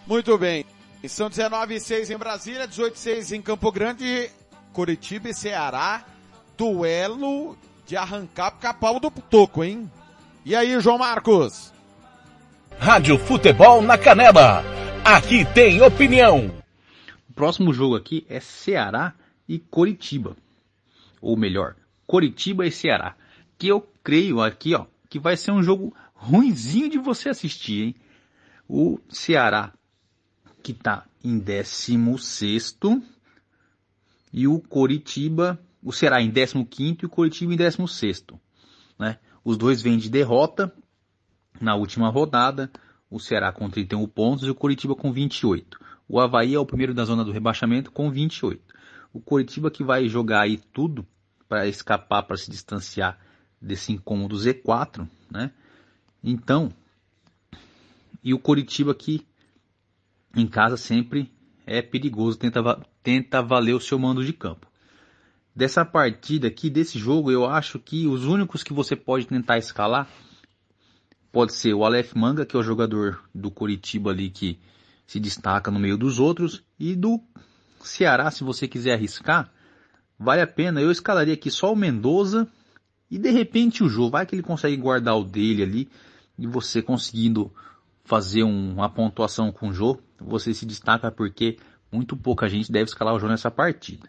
[0.04, 0.66] Muito bem.
[1.08, 4.30] São 19 e 6 em Brasília, 18 e 6 em Campo Grande,
[4.72, 6.04] Curitiba e Ceará.
[6.56, 7.56] Duelo
[7.86, 9.90] de arrancar capau do toco, hein?
[10.44, 11.72] E aí, João Marcos?
[12.76, 14.64] Rádio Futebol na Canela.
[15.04, 16.50] Aqui tem opinião.
[17.30, 19.14] O próximo jogo aqui é Ceará
[19.48, 20.36] e Coritiba.
[21.20, 21.76] Ou melhor,
[22.08, 23.14] Coritiba e Ceará.
[23.56, 27.94] Que eu creio aqui, ó, que vai ser um jogo ruinzinho de você assistir, hein?
[28.68, 29.72] O Ceará
[30.60, 32.78] que está em 16
[34.32, 38.38] e o Coritiba, o Ceará em 15 e o Coritiba em 16 né?
[39.44, 40.72] Os dois vêm de derrota
[41.60, 42.70] na última rodada,
[43.10, 45.78] o Ceará com 31 pontos e o Coritiba com 28.
[46.08, 48.62] O Havaí é o primeiro da zona do rebaixamento com 28.
[49.12, 51.06] O Coritiba que vai jogar aí tudo
[51.48, 53.18] para escapar, para se distanciar
[53.60, 55.50] desse incômodo Z4, né?
[56.24, 56.70] Então,
[58.24, 59.26] e o Coritiba que
[60.34, 61.30] em casa sempre
[61.66, 64.71] é perigoso, tenta, tenta valer o seu mando de campo.
[65.54, 70.08] Dessa partida aqui, desse jogo, eu acho que os únicos que você pode tentar escalar
[71.30, 74.58] pode ser o Aleph Manga, que é o jogador do Coritiba ali que
[75.06, 77.20] se destaca no meio dos outros, e do
[77.82, 79.52] Ceará, se você quiser arriscar,
[80.18, 80.80] vale a pena.
[80.80, 82.48] Eu escalaria aqui só o Mendoza
[83.10, 85.88] e de repente o Jô, vai que ele consegue guardar o dele ali
[86.38, 87.52] e você conseguindo
[88.04, 91.58] fazer um, uma pontuação com o Jô, você se destaca porque
[91.90, 94.08] muito pouca gente deve escalar o Jô nessa partida.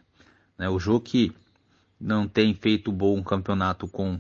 [0.58, 0.70] Né?
[0.70, 1.32] O Jô que
[2.00, 4.20] não tem feito bom campeonato com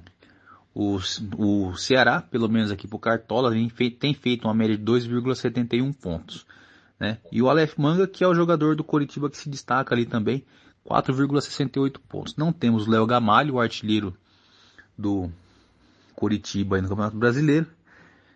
[0.73, 3.51] os, o Ceará, pelo menos aqui pro Cartola,
[3.99, 6.45] tem feito, uma média de 2,71 pontos.
[6.99, 7.17] Né?
[7.31, 10.43] E o Aleph Manga, que é o jogador do Coritiba que se destaca ali também,
[10.87, 12.35] 4,68 pontos.
[12.35, 14.15] Não temos o Léo Gamalho, o artilheiro
[14.97, 15.29] do
[16.15, 17.67] Coritiba no Campeonato Brasileiro.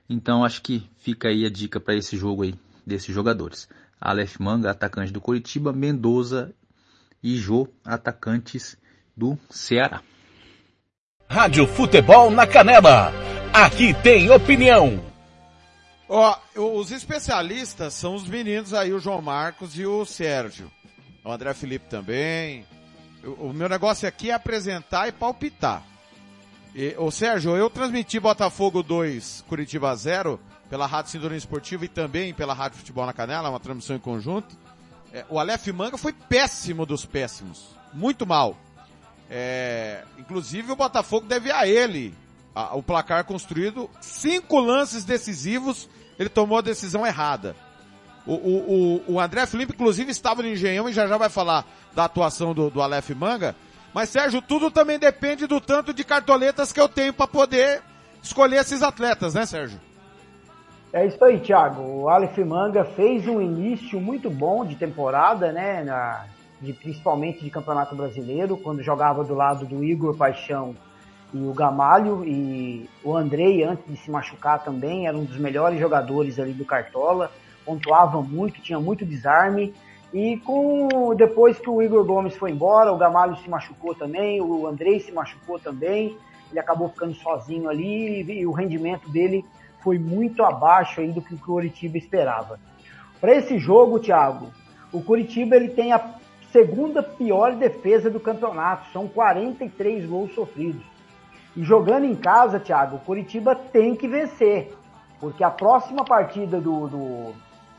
[0.10, 2.56] Então acho que fica aí a dica para esse jogo aí
[2.86, 3.68] desses jogadores.
[4.00, 6.54] Aleph Manga, atacante do Coritiba, Mendoza
[7.24, 8.78] e Jô, atacantes
[9.16, 10.02] do Ceará.
[11.30, 13.12] Rádio Futebol na Canela.
[13.54, 15.04] Aqui tem opinião.
[16.08, 20.72] Ó, os especialistas são os meninos aí, o João Marcos e o Sérgio.
[21.24, 22.66] O André Felipe também.
[23.24, 25.84] O, o meu negócio aqui é apresentar e palpitar.
[26.74, 30.40] E, ô Sérgio, eu transmiti Botafogo 2, Curitiba 0
[30.70, 34.56] pela Rádio Sintonia Esportiva e também pela Rádio Futebol na Canela, uma transmissão em conjunto.
[35.14, 37.76] É, o Aleph Manga foi péssimo dos péssimos.
[37.94, 38.58] Muito mal.
[39.30, 42.14] É, inclusive o Botafogo deve a ele
[42.54, 43.90] a, o placar construído.
[44.02, 47.56] Cinco lances decisivos ele tomou a decisão errada.
[48.26, 51.66] O, o, o, o André Felipe, inclusive, estava no Engenhão e já já vai falar
[51.96, 53.56] da atuação do, do Aleph Manga.
[53.94, 57.82] Mas, Sérgio, tudo também depende do tanto de cartoletas que eu tenho para poder
[58.22, 59.80] escolher esses atletas, né, Sérgio?
[60.94, 61.82] É isso aí, Thiago.
[61.82, 65.84] O Aleph Manga fez um início muito bom de temporada, né?
[65.84, 66.26] Na,
[66.62, 70.76] de, principalmente de Campeonato Brasileiro, quando jogava do lado do Igor Paixão
[71.34, 75.78] e o Gamalho e o Andrei, antes de se machucar também, era um dos melhores
[75.78, 77.30] jogadores ali do Cartola,
[77.66, 79.74] pontuava muito, tinha muito desarme.
[80.14, 84.66] E com depois que o Igor Gomes foi embora, o Gamalho se machucou também, o
[84.66, 86.18] Andrei se machucou também,
[86.50, 89.44] ele acabou ficando sozinho ali e o rendimento dele
[89.88, 92.60] foi muito abaixo aí do que o Curitiba esperava.
[93.22, 94.52] Para esse jogo, Thiago,
[94.92, 96.16] o Curitiba ele tem a
[96.52, 100.84] segunda pior defesa do campeonato, são 43 gols sofridos.
[101.56, 104.74] E jogando em casa, Thiago, o Curitiba tem que vencer,
[105.22, 107.34] porque a próxima partida do, do,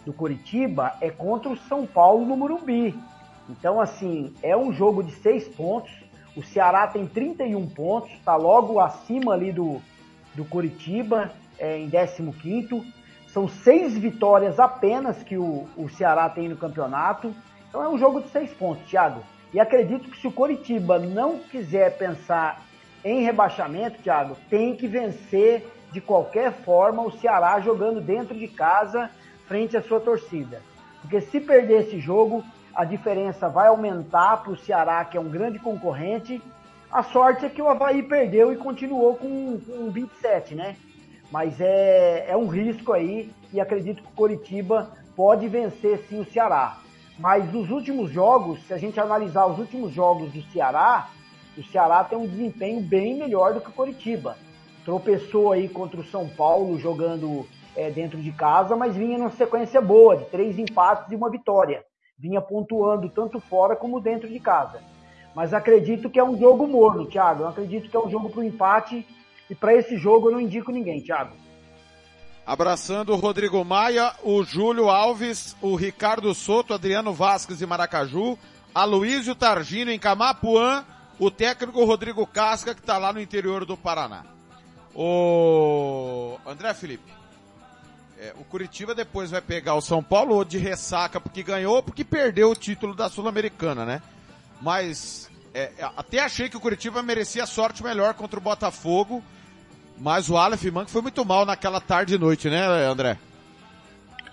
[0.06, 2.98] do Curitiba é contra o São Paulo no Morumbi.
[3.50, 5.92] Então, assim, é um jogo de seis pontos.
[6.34, 9.78] O Ceará tem 31 pontos, está logo acima ali do,
[10.34, 12.92] do Curitiba, é, em 15.
[13.28, 17.34] São seis vitórias apenas que o, o Ceará tem no campeonato.
[17.68, 19.22] Então é um jogo de seis pontos, Thiago.
[19.52, 22.62] E acredito que se o Coritiba não quiser pensar
[23.04, 29.10] em rebaixamento, Thiago, tem que vencer de qualquer forma o Ceará jogando dentro de casa
[29.46, 30.60] frente à sua torcida.
[31.00, 32.44] Porque se perder esse jogo,
[32.74, 36.42] a diferença vai aumentar para o Ceará, que é um grande concorrente.
[36.90, 40.76] A sorte é que o Havaí perdeu e continuou com, com 27, né?
[41.30, 46.24] Mas é, é um risco aí e acredito que o Coritiba pode vencer sim o
[46.24, 46.78] Ceará.
[47.18, 51.10] Mas nos últimos jogos, se a gente analisar os últimos jogos do Ceará,
[51.56, 54.36] o Ceará tem um desempenho bem melhor do que o Coritiba.
[54.84, 57.44] Tropeçou aí contra o São Paulo jogando
[57.76, 61.84] é, dentro de casa, mas vinha numa sequência boa, de três empates e uma vitória.
[62.16, 64.80] Vinha pontuando tanto fora como dentro de casa.
[65.34, 67.42] Mas acredito que é um jogo morno, Thiago.
[67.42, 69.06] Eu acredito que é um jogo para o empate.
[69.50, 71.34] E para esse jogo eu não indico ninguém, Thiago.
[72.46, 78.38] Abraçando o Rodrigo Maia, o Júlio Alves, o Ricardo Soto, Adriano Vasques de Maracaju,
[78.74, 80.84] Aloysio Targino em Camapuã,
[81.18, 84.24] o técnico Rodrigo Casca, que está lá no interior do Paraná.
[84.94, 87.12] O André Felipe,
[88.18, 92.02] é, o Curitiba depois vai pegar o São Paulo de ressaca porque ganhou ou porque
[92.02, 94.02] perdeu o título da Sul-Americana, né?
[94.60, 99.22] Mas é, até achei que o Curitiba merecia sorte melhor contra o Botafogo,
[100.00, 103.18] mas o Aleph Mank foi muito mal naquela tarde e noite, né, André?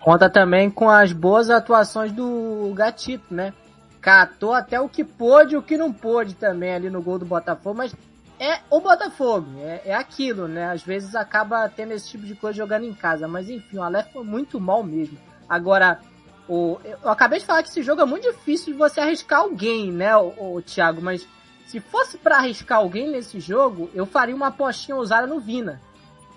[0.02, 3.54] Conta também com as boas atuações do Gatito, né?
[4.00, 7.26] Catou até o que pôde e o que não pôde também ali no gol do
[7.26, 7.96] Botafogo, mas
[8.40, 10.70] é o Botafogo, é, é aquilo, né?
[10.70, 14.12] Às vezes acaba tendo esse tipo de coisa jogando em casa, mas enfim, o Aleph
[14.14, 15.18] foi muito mal mesmo.
[15.50, 16.00] Agora,
[16.48, 19.92] o, eu acabei de falar que esse jogo é muito difícil de você arriscar alguém,
[19.92, 21.28] né, o, o Thiago, mas
[21.68, 25.82] se fosse para arriscar alguém nesse jogo, eu faria uma apostinha ousada no Vina.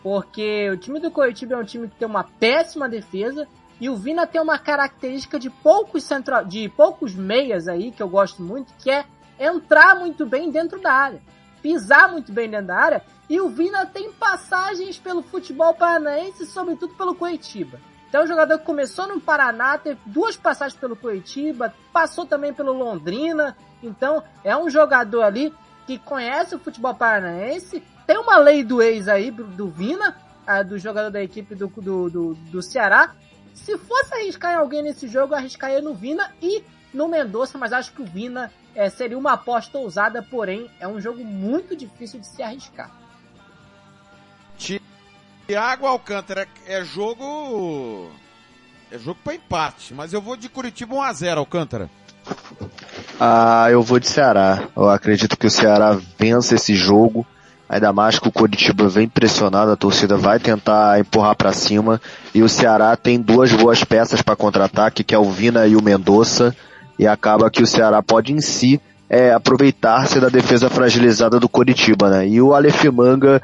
[0.03, 3.47] Porque o time do Coritiba é um time que tem uma péssima defesa
[3.81, 8.09] e o Vina tem uma característica de poucos central, de poucos meias aí que eu
[8.09, 9.05] gosto muito, que é
[9.39, 11.21] entrar muito bem dentro da área,
[11.63, 16.95] pisar muito bem dentro da área, e o Vina tem passagens pelo futebol paranaense, sobretudo
[16.95, 17.79] pelo Coritiba.
[18.09, 22.55] Então, é um jogador que começou no Paraná, teve duas passagens pelo Curitiba, passou também
[22.55, 23.55] pelo Londrina.
[23.83, 25.55] Então, é um jogador ali
[25.87, 27.83] que conhece o futebol paranaense.
[28.07, 30.17] Tem uma lei do ex aí, do Vina,
[30.67, 33.15] do jogador da equipe do, do, do, do Ceará.
[33.55, 37.93] Se fosse arriscar em alguém nesse jogo, arriscaria no Vina e no Mendonça, mas acho
[37.93, 42.27] que o Vina é, seria uma aposta ousada, porém é um jogo muito difícil de
[42.27, 42.91] se arriscar.
[45.47, 48.11] Thiago Alcântara é jogo.
[48.91, 51.91] É jogo para empate, mas eu vou de Curitiba 1x0, Alcântara.
[53.21, 54.63] Ah, eu vou de Ceará.
[54.77, 57.27] Eu acredito que o Ceará vença esse jogo.
[57.69, 62.01] Ainda mais que o Curitiba vem pressionado, a torcida vai tentar empurrar para cima.
[62.35, 65.83] E o Ceará tem duas boas peças para contra-ataque, que é o Vina e o
[65.83, 66.57] Mendonça.
[66.99, 72.09] E acaba que o Ceará pode em si é, aproveitar-se da defesa fragilizada do Curitiba,
[72.09, 72.27] né?
[72.27, 73.43] E o Aleph Manga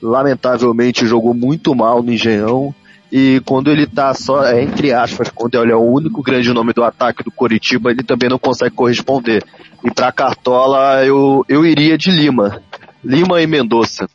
[0.00, 2.74] lamentavelmente jogou muito mal no Engenhão.
[3.16, 6.72] E quando ele tá só, é, entre aspas, quando ele é o único grande nome
[6.72, 9.40] do ataque do Coritiba, ele também não consegue corresponder.
[9.84, 12.60] E pra Cartola, eu, eu iria de Lima.
[13.04, 14.08] Lima e Mendonça.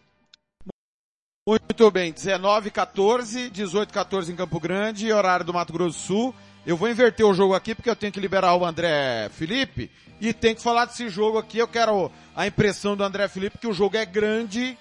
[1.47, 6.35] Muito bem, 19 14, 18 14 em Campo Grande, horário do Mato Grosso do Sul.
[6.65, 9.89] Eu vou inverter o jogo aqui porque eu tenho que liberar o André Felipe
[10.19, 11.57] e tem que falar desse jogo aqui.
[11.57, 14.77] Eu quero a impressão do André Felipe que o jogo é grande,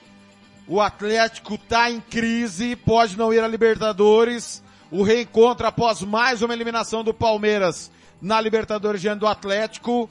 [0.68, 6.52] o Atlético tá em crise, pode não ir à Libertadores, o reencontro após mais uma
[6.52, 7.90] eliminação do Palmeiras
[8.20, 10.10] na Libertadores diante do Atlético.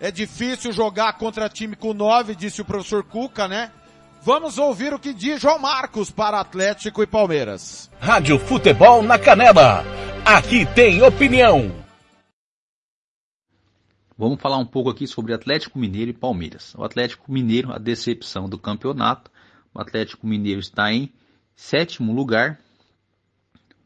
[0.00, 3.70] É difícil jogar contra time com nove, disse o professor Cuca, né?
[4.22, 7.90] Vamos ouvir o que diz João Marcos para Atlético e Palmeiras.
[8.00, 9.84] Rádio Futebol na Canela.
[10.24, 11.70] Aqui tem opinião.
[14.16, 16.74] Vamos falar um pouco aqui sobre Atlético Mineiro e Palmeiras.
[16.76, 19.30] O Atlético Mineiro, a decepção do campeonato.
[19.74, 21.12] O Atlético Mineiro está em
[21.54, 22.60] sétimo lugar,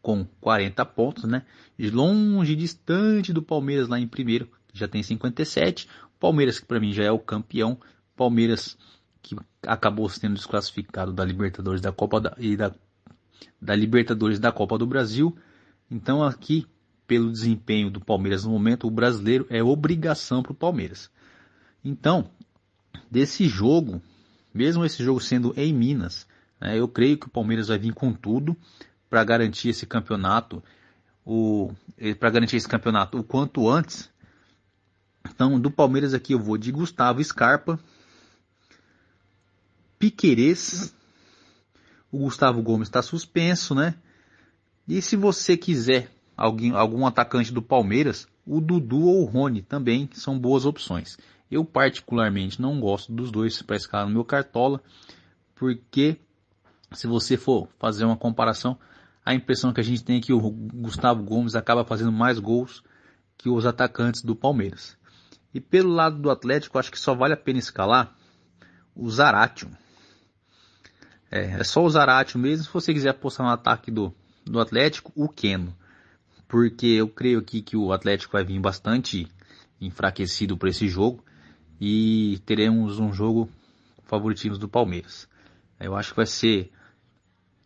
[0.02, 1.44] com 40 pontos, né?
[1.78, 5.88] Longe, distante do Palmeiras lá em primeiro, que já tem 57.
[6.18, 7.78] Palmeiras, que para mim já é o campeão.
[8.16, 8.76] Palmeiras,
[9.22, 9.36] que
[9.66, 12.72] acabou sendo desclassificado da Libertadores da Copa da, e da,
[13.60, 15.36] da Libertadores da Copa do Brasil.
[15.90, 16.66] Então aqui,
[17.06, 21.10] pelo desempenho do Palmeiras no momento, o brasileiro é obrigação para o Palmeiras.
[21.84, 22.30] Então,
[23.10, 24.00] desse jogo,
[24.52, 26.26] mesmo esse jogo sendo em Minas,
[26.60, 28.56] né, eu creio que o Palmeiras vai vir com tudo
[29.08, 30.62] para garantir esse campeonato,
[32.18, 34.10] para garantir esse campeonato o quanto antes.
[35.28, 37.78] Então, do Palmeiras aqui eu vou de Gustavo Scarpa,
[39.98, 40.92] Piquerez,
[42.10, 43.94] o Gustavo Gomes está suspenso, né?
[44.88, 50.10] E se você quiser alguém, algum atacante do Palmeiras, o Dudu ou o Rony também
[50.12, 51.16] são boas opções.
[51.52, 54.82] Eu particularmente não gosto dos dois para escalar no meu cartola,
[55.54, 56.18] porque
[56.92, 58.78] se você for fazer uma comparação,
[59.22, 62.82] a impressão que a gente tem é que o Gustavo Gomes acaba fazendo mais gols
[63.36, 64.96] que os atacantes do Palmeiras.
[65.52, 68.16] E pelo lado do Atlético, acho que só vale a pena escalar
[68.96, 69.70] o Zaratio.
[71.30, 72.64] É, é só o Zaratio mesmo.
[72.64, 75.76] Se você quiser apostar no ataque do, do Atlético, o Keno.
[76.48, 79.28] Porque eu creio aqui que o Atlético vai vir bastante
[79.78, 81.22] enfraquecido para esse jogo.
[81.84, 83.50] E teremos um jogo
[84.04, 85.28] favoritismo do Palmeiras.
[85.80, 86.70] Eu acho que vai ser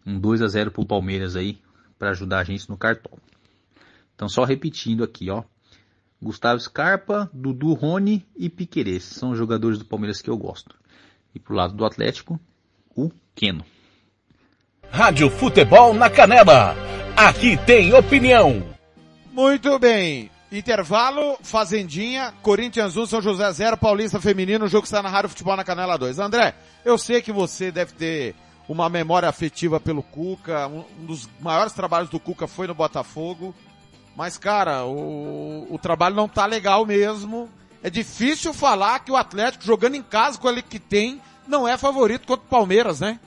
[0.06, 1.58] um 2 a 0 pro Palmeiras aí,
[1.98, 3.18] para ajudar a gente no cartão.
[4.14, 5.44] Então só repetindo aqui, ó.
[6.18, 9.04] Gustavo Scarpa, Dudu Rony e Piquerez.
[9.04, 10.74] São os jogadores do Palmeiras que eu gosto.
[11.34, 12.40] E pro lado do Atlético,
[12.96, 13.66] o Keno.
[14.90, 16.74] Rádio Futebol na Canela.
[17.14, 18.62] Aqui tem opinião.
[19.30, 20.30] Muito bem.
[20.50, 25.56] Intervalo, Fazendinha, Corinthians 1, São José 0, Paulista Feminino, o jogo está na Rádio Futebol
[25.56, 26.20] na Canela 2.
[26.20, 26.54] André,
[26.84, 28.34] eu sei que você deve ter
[28.68, 33.54] uma memória afetiva pelo Cuca, um dos maiores trabalhos do Cuca foi no Botafogo,
[34.14, 37.48] mas cara, o, o trabalho não tá legal mesmo.
[37.82, 41.76] É difícil falar que o Atlético jogando em casa com ele que tem, não é
[41.76, 43.18] favorito contra o Palmeiras, né?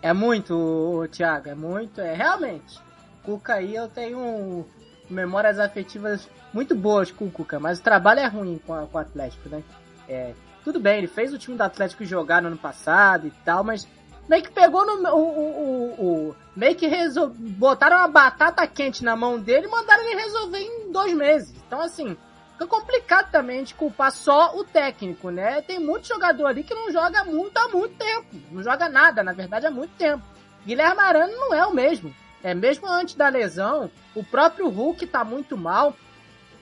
[0.00, 2.83] É muito, Thiago, é muito, é realmente.
[3.24, 4.66] Cuca aí eu tenho
[5.08, 9.00] memórias afetivas muito boas com o Cuca, mas o trabalho é ruim com, com o
[9.00, 9.62] Atlético, né?
[10.08, 13.64] É, tudo bem, ele fez o time do Atlético jogar no ano passado e tal,
[13.64, 13.86] mas
[14.28, 15.08] meio que pegou no.
[15.14, 17.28] O, o, o meio que resol...
[17.30, 21.54] botaram uma batata quente na mão dele e mandaram ele resolver em dois meses.
[21.66, 22.16] Então, assim,
[22.52, 25.60] fica complicado também de culpar só o técnico, né?
[25.62, 28.26] Tem muito jogador ali que não joga muito há muito tempo.
[28.50, 30.22] Não joga nada, na verdade, há muito tempo.
[30.64, 32.14] Guilherme Arana não é o mesmo.
[32.44, 35.96] É, mesmo antes da lesão, o próprio Hulk tá muito mal.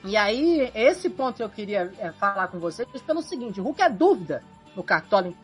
[0.04, 3.90] E aí, esse ponto eu queria é, falar com vocês pelo seguinte, o Hulk é
[3.90, 4.44] dúvida
[4.76, 5.34] no Cartola,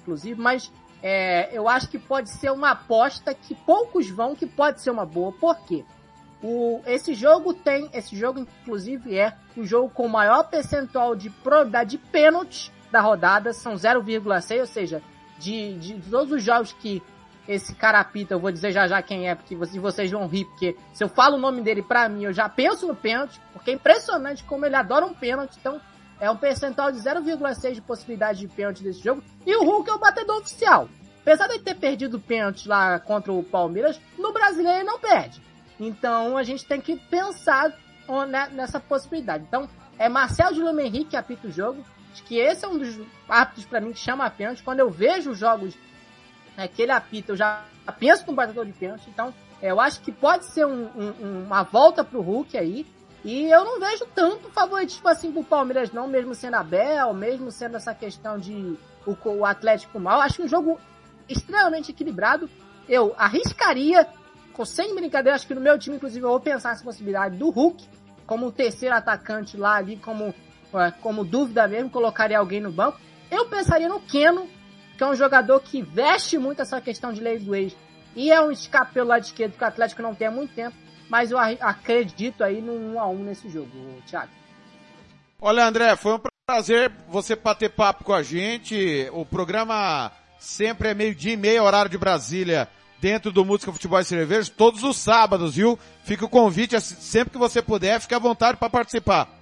[0.00, 0.70] inclusive, mas
[1.02, 5.04] é, eu acho que pode ser uma aposta que poucos vão, que pode ser uma
[5.04, 5.32] boa.
[5.32, 5.84] Por quê?
[6.40, 11.90] O, esse jogo tem, esse jogo inclusive é o jogo com maior percentual de probabilidade
[11.90, 15.02] de pênalti da rodada, são 0,6, ou seja,
[15.38, 17.02] de, de todos os jogos que
[17.48, 20.76] esse cara apita, eu vou dizer já já quem é, porque vocês vão rir, porque
[20.92, 23.74] se eu falo o nome dele pra mim, eu já penso no pênalti, porque é
[23.74, 25.80] impressionante como ele adora um pênalti, então
[26.20, 29.94] é um percentual de 0,6 de possibilidade de pênalti desse jogo, e o Hulk é
[29.94, 30.88] o batedor oficial.
[31.22, 35.42] Apesar de ter perdido o pênalti lá contra o Palmeiras, no brasileiro ele não perde.
[35.80, 37.72] Então a gente tem que pensar
[38.52, 39.44] nessa possibilidade.
[39.46, 39.68] Então,
[39.98, 41.84] é Marcel de Lume Henrique que apita o jogo.
[42.24, 42.98] Que esse é um dos
[43.28, 44.62] árbitros para mim que chama a pênalti.
[44.62, 45.74] Quando eu vejo os jogos
[46.58, 47.62] né, que ele apita, eu já
[48.00, 49.08] penso no batedor de pênalti.
[49.08, 49.32] Então,
[49.62, 52.84] é, eu acho que pode ser um, um, uma volta pro Hulk aí.
[53.24, 57.50] E eu não vejo tanto favoritismo assim pro Palmeiras, não, mesmo sendo a Bel, mesmo
[57.52, 58.76] sendo essa questão de
[59.06, 60.20] o, o Atlético mal.
[60.20, 60.80] Acho um jogo
[61.28, 62.50] extremamente equilibrado.
[62.88, 64.08] Eu arriscaria,
[64.66, 67.88] sem brincadeira, acho que no meu time, inclusive, eu vou pensar nessa possibilidade do Hulk
[68.26, 70.34] como terceiro atacante lá ali, como,
[70.74, 72.98] é, como dúvida mesmo, colocaria alguém no banco.
[73.30, 74.48] Eu pensaria no Keno,
[74.98, 77.74] que é um jogador que veste muito essa questão de lei do ex.
[78.16, 80.76] E é um escape pelo lado esquerdo que o Atlético não tem há muito tempo.
[81.08, 83.70] Mas eu acredito aí no 1 a 1 nesse jogo,
[84.06, 84.32] Thiago.
[85.40, 89.08] Olha, André, foi um prazer você bater papo com a gente.
[89.12, 90.10] O programa
[90.40, 92.68] sempre é meio-dia e meia, horário de Brasília,
[93.00, 95.78] dentro do Música Futebol e Cerveja todos os sábados, viu?
[96.02, 99.37] Fica o convite, sempre que você puder, fique à vontade para participar.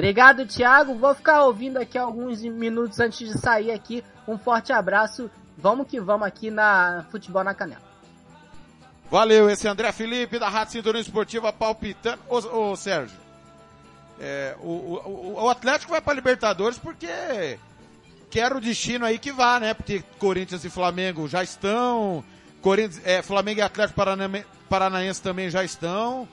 [0.00, 0.94] Obrigado, Thiago.
[0.94, 4.02] Vou ficar ouvindo aqui alguns minutos antes de sair aqui.
[4.26, 5.30] Um forte abraço.
[5.58, 7.82] Vamos que vamos aqui na Futebol na Canela.
[9.10, 12.18] Valeu, esse é André Felipe da Rádio Cinturão Esportiva palpitando.
[12.30, 13.14] Ô, ô Sérgio,
[14.18, 17.58] é, o, o, o Atlético vai para Libertadores porque
[18.30, 19.74] quer o destino aí que vá, né?
[19.74, 22.24] Porque Corinthians e Flamengo já estão,
[22.62, 24.00] Corinthians, é, Flamengo e Atlético
[24.66, 26.26] Paranaense também já estão.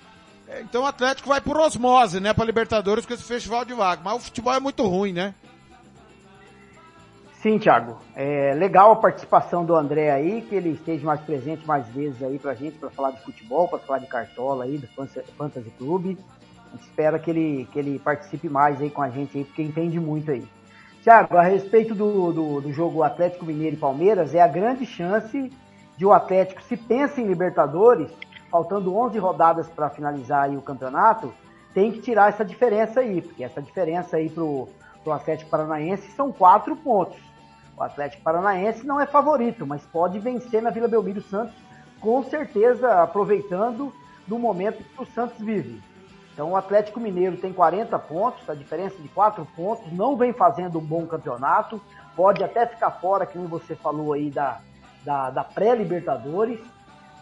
[0.48, 4.02] É, então o Atlético vai por osmose, né, para Libertadores com esse festival de vaga.
[4.03, 5.34] Mas o futebol é muito ruim, né?
[7.41, 7.98] Sim, Thiago.
[8.15, 12.40] É legal a participação do André aí, que ele esteja mais presente mais vezes aí
[12.40, 14.88] pra gente, para falar de futebol, para falar de cartola aí, do
[15.38, 16.18] Fantasy Clube.
[16.68, 19.61] A gente espera que ele, que ele participe mais aí com a gente aí, porque
[19.61, 20.45] entende muito aí.
[21.03, 25.52] Thiago, a respeito do, do, do jogo Atlético Mineiro e Palmeiras, é a grande chance
[25.95, 28.10] de o Atlético, se pensa em Libertadores,
[28.49, 31.34] faltando 11 rodadas para finalizar o campeonato,
[31.74, 34.68] tem que tirar essa diferença aí, porque essa diferença aí pro,
[35.03, 37.18] pro Atlético Paranaense são quatro pontos.
[37.78, 41.53] O Atlético Paranaense não é favorito, mas pode vencer na Vila Belmiro Santos,
[41.99, 43.94] com certeza aproveitando
[44.26, 45.82] do momento que o Santos vive.
[46.34, 50.80] Então o Atlético Mineiro tem 40 pontos, a diferença de 4 pontos, não vem fazendo
[50.80, 51.82] um bom campeonato,
[52.15, 54.60] pode até ficar fora, como você falou aí, da,
[55.03, 56.60] da, da pré-Libertadores.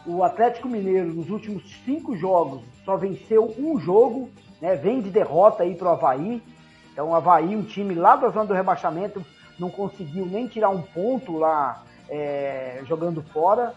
[0.08, 4.30] O Atlético Mineiro, nos últimos cinco jogos, só venceu um jogo,
[4.62, 6.44] né, vem de derrota aí para o Havaí.
[6.94, 9.26] Então o Havaí, um time lá da zona do rebaixamento,
[9.58, 13.74] não conseguiu nem tirar um ponto lá é, jogando fora.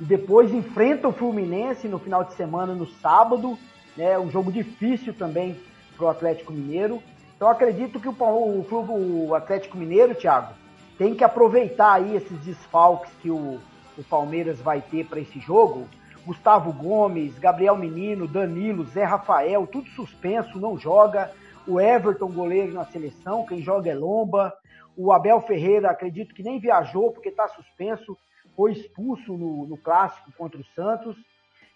[0.00, 3.56] E depois enfrenta o Fluminense no final de semana, no sábado.
[3.96, 5.56] Né, um jogo difícil também
[5.96, 7.00] para o Atlético Mineiro.
[7.36, 10.54] Então acredito que o, o, o Atlético Mineiro, Thiago,
[10.98, 13.60] tem que aproveitar aí esses desfalques que o,
[13.98, 15.88] o Palmeiras vai ter para esse jogo.
[16.24, 21.32] Gustavo Gomes, Gabriel Menino, Danilo, Zé Rafael, tudo suspenso, não joga.
[21.66, 24.54] O Everton, goleiro na seleção, quem joga é Lomba.
[24.96, 28.16] O Abel Ferreira, acredito que nem viajou porque está suspenso,
[28.56, 31.16] foi expulso no, no clássico contra o Santos.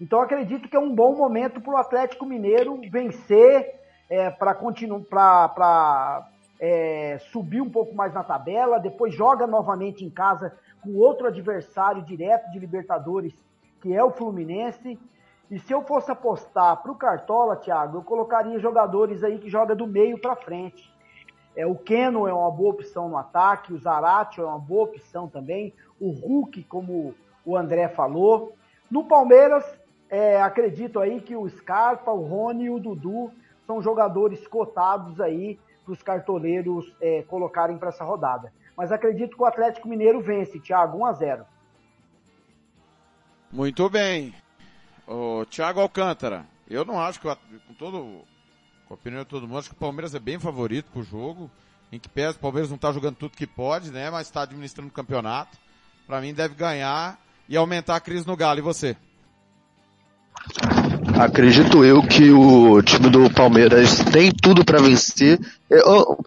[0.01, 3.81] Então acredito que é um bom momento para o Atlético Mineiro vencer
[4.11, 5.49] é, para continuar
[6.65, 12.05] é, subir um pouco mais na tabela, depois joga novamente em casa com outro adversário
[12.05, 13.35] direto de Libertadores,
[13.81, 14.97] que é o Fluminense.
[15.51, 19.75] E se eu fosse apostar para o Cartola, Thiago, eu colocaria jogadores aí que joga
[19.75, 20.89] do meio para frente.
[21.57, 25.27] É, o Keno é uma boa opção no ataque, o Zarate é uma boa opção
[25.29, 27.13] também, o Hulk, como
[27.45, 28.55] o André falou.
[28.89, 29.65] No Palmeiras,
[30.09, 33.33] é, acredito aí que o Scarpa, o Rony e o Dudu
[33.67, 38.53] são jogadores cotados aí para os cartoleiros é, colocarem para essa rodada.
[38.77, 41.45] Mas acredito que o Atlético Mineiro vence, Thiago, 1 a 0
[43.53, 44.35] Muito bem.
[45.07, 47.29] O Thiago Alcântara, eu não acho que,
[47.67, 48.25] com todo
[48.87, 51.51] com a opinião de todo mundo, acho que o Palmeiras é bem favorito pro jogo.
[51.91, 54.11] Em que pesa, o Palmeiras não está jogando tudo que pode, né?
[54.11, 55.59] Mas está administrando o campeonato.
[56.07, 57.19] Para mim deve ganhar
[57.49, 58.59] e aumentar a crise no Galo.
[58.59, 58.97] E você?
[61.19, 65.39] Acredito eu que o time do Palmeiras tem tudo para vencer.
[65.69, 66.19] Eu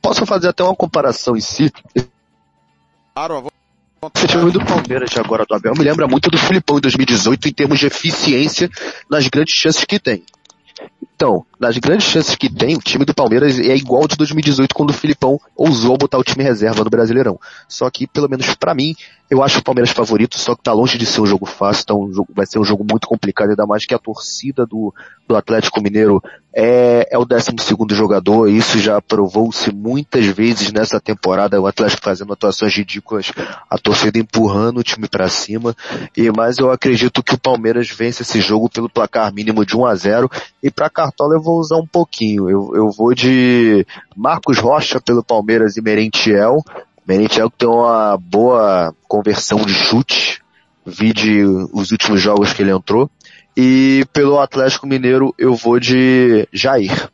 [0.00, 1.72] posso fazer até uma comparação em si.
[3.14, 3.48] Claro,
[4.14, 7.52] esse time do Palmeiras agora do Abel me lembra muito do Filipão em 2018 em
[7.52, 8.70] termos de eficiência
[9.08, 10.22] nas grandes chances que tem.
[11.14, 14.90] Então, nas grandes chances que tem, o time do Palmeiras é igual de 2018 quando
[14.90, 17.40] o Filipão ousou botar o time reserva no Brasileirão.
[17.66, 18.94] Só que, pelo menos para mim,
[19.30, 21.94] eu acho o Palmeiras favorito, só que tá longe de ser um jogo fácil, tá
[21.94, 24.92] um jogo, vai ser um jogo muito complicado, ainda mais que a torcida do,
[25.26, 26.22] do Atlético Mineiro
[26.54, 32.04] é, é o 12 segundo jogador, isso já provou-se muitas vezes nessa temporada, o Atlético
[32.04, 33.32] fazendo atuações ridículas,
[33.68, 35.74] a torcida empurrando o time para cima,
[36.16, 39.86] e mas eu acredito que o Palmeiras vence esse jogo pelo placar mínimo de 1
[39.86, 40.30] a 0
[40.62, 43.86] e para Cartola eu vou usar um pouquinho, eu, eu vou de
[44.16, 46.62] Marcos Rocha pelo Palmeiras e Merentiel,
[47.06, 50.42] Merentiel tem uma boa conversão de chute,
[50.86, 53.10] vide os últimos jogos que ele entrou.
[53.56, 57.10] E pelo Atlético Mineiro eu vou de Jair.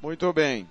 [0.00, 0.68] Muito bem.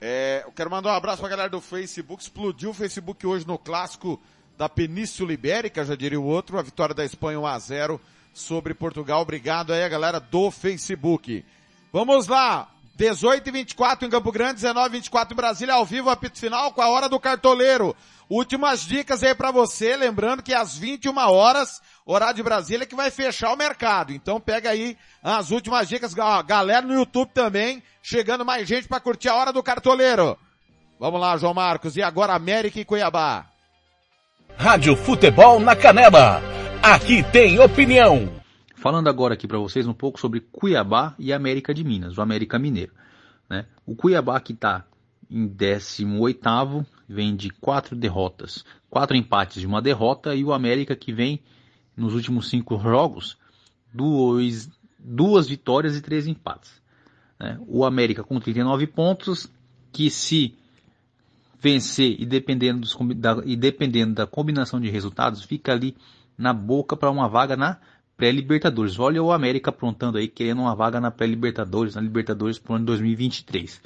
[0.00, 2.22] É, eu quero mandar um abraço pra galera do Facebook.
[2.22, 4.20] Explodiu o Facebook hoje no clássico
[4.56, 6.58] da Península Ibérica, já diria o outro.
[6.58, 8.00] A vitória da Espanha 1 a 0
[8.38, 9.20] sobre Portugal.
[9.20, 11.44] Obrigado aí a galera do Facebook.
[11.92, 12.68] Vamos lá.
[12.96, 16.72] 18 e 24 em Campo Grande, 19 e 24 em Brasília, ao vivo, apito final
[16.72, 17.94] com a hora do cartoleiro.
[18.28, 23.10] Últimas dicas aí para você, lembrando que às 21 horas, horário de Brasília, que vai
[23.10, 24.12] fechar o mercado.
[24.12, 29.28] Então pega aí as últimas dicas, galera no YouTube também, chegando mais gente para curtir
[29.28, 30.36] a hora do cartoleiro.
[30.98, 33.46] Vamos lá, João Marcos, e agora América e Cuiabá.
[34.56, 36.42] Rádio Futebol na Canela.
[36.82, 38.28] Aqui tem opinião.
[38.76, 42.58] Falando agora aqui para vocês um pouco sobre Cuiabá e América de Minas, o América
[42.58, 42.92] Mineiro.
[43.50, 43.66] Né?
[43.84, 44.84] O Cuiabá que está
[45.30, 51.12] em 18 vem de quatro derrotas, quatro empates de uma derrota e o América que
[51.12, 51.42] vem
[51.96, 53.36] nos últimos cinco jogos
[53.92, 56.70] dois, duas vitórias e três empates.
[57.38, 57.58] Né?
[57.66, 59.50] O América com 39 pontos
[59.92, 60.54] que se
[61.60, 65.96] vencer e dependendo, dos, da, e dependendo da combinação de resultados fica ali
[66.38, 67.78] na boca para uma vaga na
[68.16, 68.98] pré-Libertadores.
[68.98, 72.86] Olha o América aprontando aí, querendo uma vaga na pré-Libertadores, na Libertadores para o ano
[72.86, 73.82] 2023.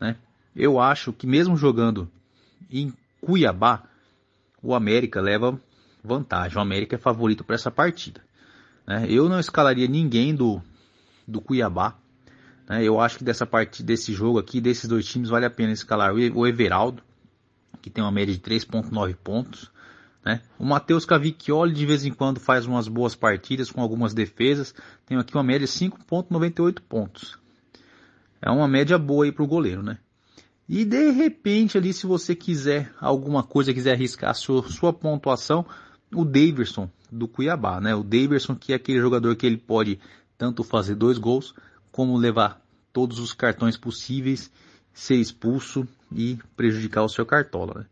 [0.00, 0.16] Né?
[0.54, 2.10] Eu acho que mesmo jogando
[2.70, 3.84] em Cuiabá,
[4.62, 5.60] o América leva
[6.02, 6.58] vantagem.
[6.58, 8.20] O América é favorito para essa partida.
[8.86, 9.06] Né?
[9.08, 10.62] Eu não escalaria ninguém do,
[11.26, 11.96] do Cuiabá.
[12.68, 12.84] Né?
[12.84, 16.14] Eu acho que dessa parte desse jogo aqui, desses dois times, vale a pena escalar
[16.14, 17.02] o Everaldo,
[17.80, 19.71] que tem uma média de 3.9 pontos.
[20.24, 20.40] Né?
[20.58, 24.74] O Matheus Cavicchioli de vez em quando faz umas boas partidas com algumas defesas.
[25.04, 27.38] Tem aqui uma média de 5.98 pontos.
[28.40, 29.98] É uma média boa aí para o goleiro, né?
[30.68, 35.66] E de repente ali, se você quiser alguma coisa, quiser arriscar a sua, sua pontuação,
[36.14, 37.94] o Daverson do Cuiabá, né?
[37.94, 39.98] O Daverson que é aquele jogador que ele pode
[40.38, 41.54] tanto fazer dois gols,
[41.90, 42.60] como levar
[42.92, 44.50] todos os cartões possíveis,
[44.92, 47.80] ser expulso e prejudicar o seu cartola.
[47.80, 47.86] Né?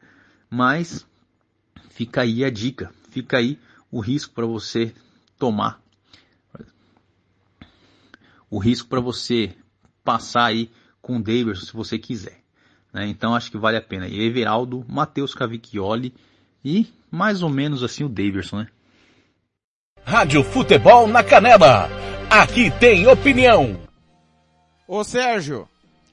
[0.50, 1.06] Mas
[2.00, 3.58] Fica aí a dica, fica aí
[3.92, 4.90] o risco para você
[5.38, 5.78] tomar.
[8.48, 9.54] O risco para você
[10.02, 10.70] passar aí
[11.02, 12.40] com o Davidson se você quiser.
[12.90, 13.06] Né?
[13.06, 14.08] Então acho que vale a pena.
[14.08, 16.14] E Everaldo, Matheus Cavicchioli
[16.64, 18.68] e mais ou menos assim o Davidson, né?
[20.02, 21.86] Rádio Futebol na Canela.
[22.30, 23.78] Aqui tem opinião.
[24.88, 25.68] Ô Sérgio,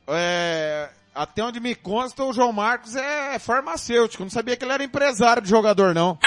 [0.06, 4.24] é, até onde me consta, o João Marcos é farmacêutico.
[4.24, 6.18] Não sabia que ele era empresário de jogador, não.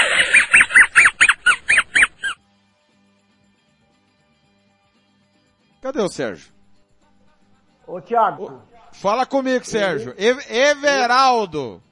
[5.80, 6.52] Cadê o Sérgio?
[7.86, 8.62] Ô, Thiago.
[8.92, 10.14] Fala comigo, Sérgio.
[10.18, 10.40] Ele...
[10.48, 11.82] Everaldo.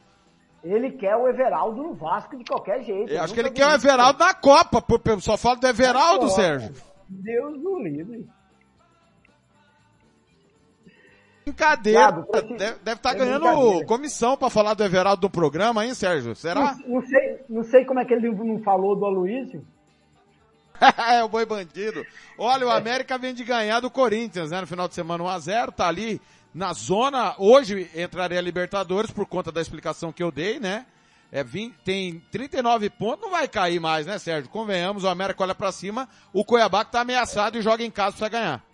[0.62, 3.12] Ele quer o Everaldo no Vasco de qualquer jeito.
[3.12, 4.84] Eu acho que ele quer o Everaldo na Copa.
[5.20, 6.74] Só fala do Everaldo, Sérgio.
[7.08, 8.28] Deus do livre.
[11.48, 11.98] Brincadeira.
[11.98, 15.94] Thiago, deve, deve estar tá é ganhando comissão para falar do Everaldo do programa, hein,
[15.94, 16.34] Sérgio?
[16.34, 16.76] Será?
[16.76, 19.64] Não, não, sei, não sei como é que ele não falou do Aloysio.
[21.10, 22.04] é o boi bandido.
[22.36, 24.60] Olha, o América vem de ganhar do Corinthians, né?
[24.60, 26.20] No final de semana 1x0, tá ali
[26.54, 27.34] na zona.
[27.38, 30.86] Hoje entraria a Libertadores por conta da explicação que eu dei, né?
[31.30, 34.50] É 20, tem 39 pontos, não vai cair mais, né, Sérgio?
[34.50, 38.16] Convenhamos, o América olha para cima, o Cuiabá que tá ameaçado e joga em casa
[38.16, 38.67] para ganhar.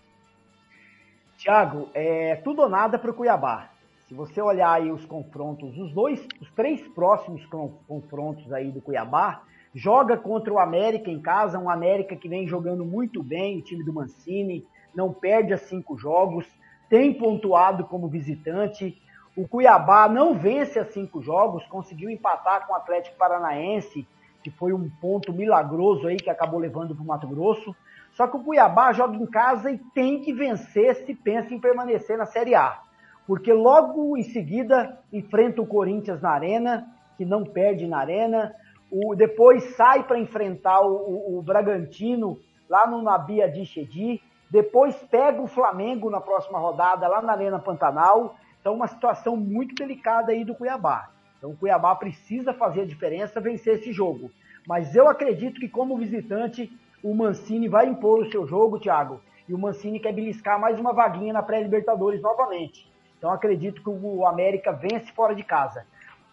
[1.45, 3.69] Tiago, é tudo ou nada para o Cuiabá.
[4.09, 7.45] Se você olhar aí os confrontos, os dois, os três próximos
[7.87, 9.43] confrontos aí do Cuiabá,
[9.75, 13.85] joga contra o América em casa, um América que vem jogando muito bem, o time
[13.85, 16.47] do Mancini, não perde a cinco jogos,
[16.89, 18.99] tem pontuado como visitante.
[19.37, 24.09] O Cuiabá não vence a cinco jogos, conseguiu empatar com o Atlético Paranaense,
[24.43, 27.77] que foi um ponto milagroso aí que acabou levando para o Mato Grosso.
[28.15, 32.17] Só que o Cuiabá joga em casa e tem que vencer se pensa em permanecer
[32.17, 32.81] na Série A.
[33.27, 36.87] Porque logo em seguida enfrenta o Corinthians na Arena,
[37.17, 38.55] que não perde na Arena.
[38.91, 42.39] O, depois sai para enfrentar o, o, o, Bragantino
[42.69, 44.23] lá no Nabia de Chedi.
[44.49, 48.37] Depois pega o Flamengo na próxima rodada lá na Arena Pantanal.
[48.61, 51.11] Então uma situação muito delicada aí do Cuiabá.
[51.39, 54.31] Então o Cuiabá precisa fazer a diferença, vencer esse jogo.
[54.69, 56.71] Mas eu acredito que como visitante
[57.05, 60.95] o Mancini vai impor o seu jogo, Thiago, e o Mancini quer beliscar mais uma
[60.95, 62.91] vaguinha na pré-Libertadores novamente.
[63.19, 65.87] Então acredito que o América vence fora de casa.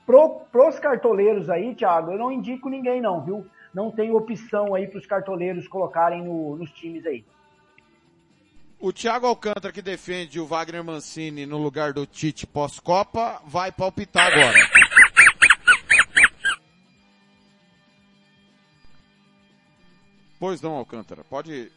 [0.06, 3.46] Pro, pros cartoleiros aí, Thiago, eu não indico ninguém não, viu?
[3.74, 7.26] Não tem opção aí para os cartoleiros colocarem no, nos times aí.
[8.80, 14.32] O Thiago Alcântara, que defende o Wagner Mancini no lugar do Tite pós-Copa, vai palpitar
[14.32, 14.81] agora.
[20.42, 21.24] Pois não, Alcântara.
[21.30, 21.72] Pode,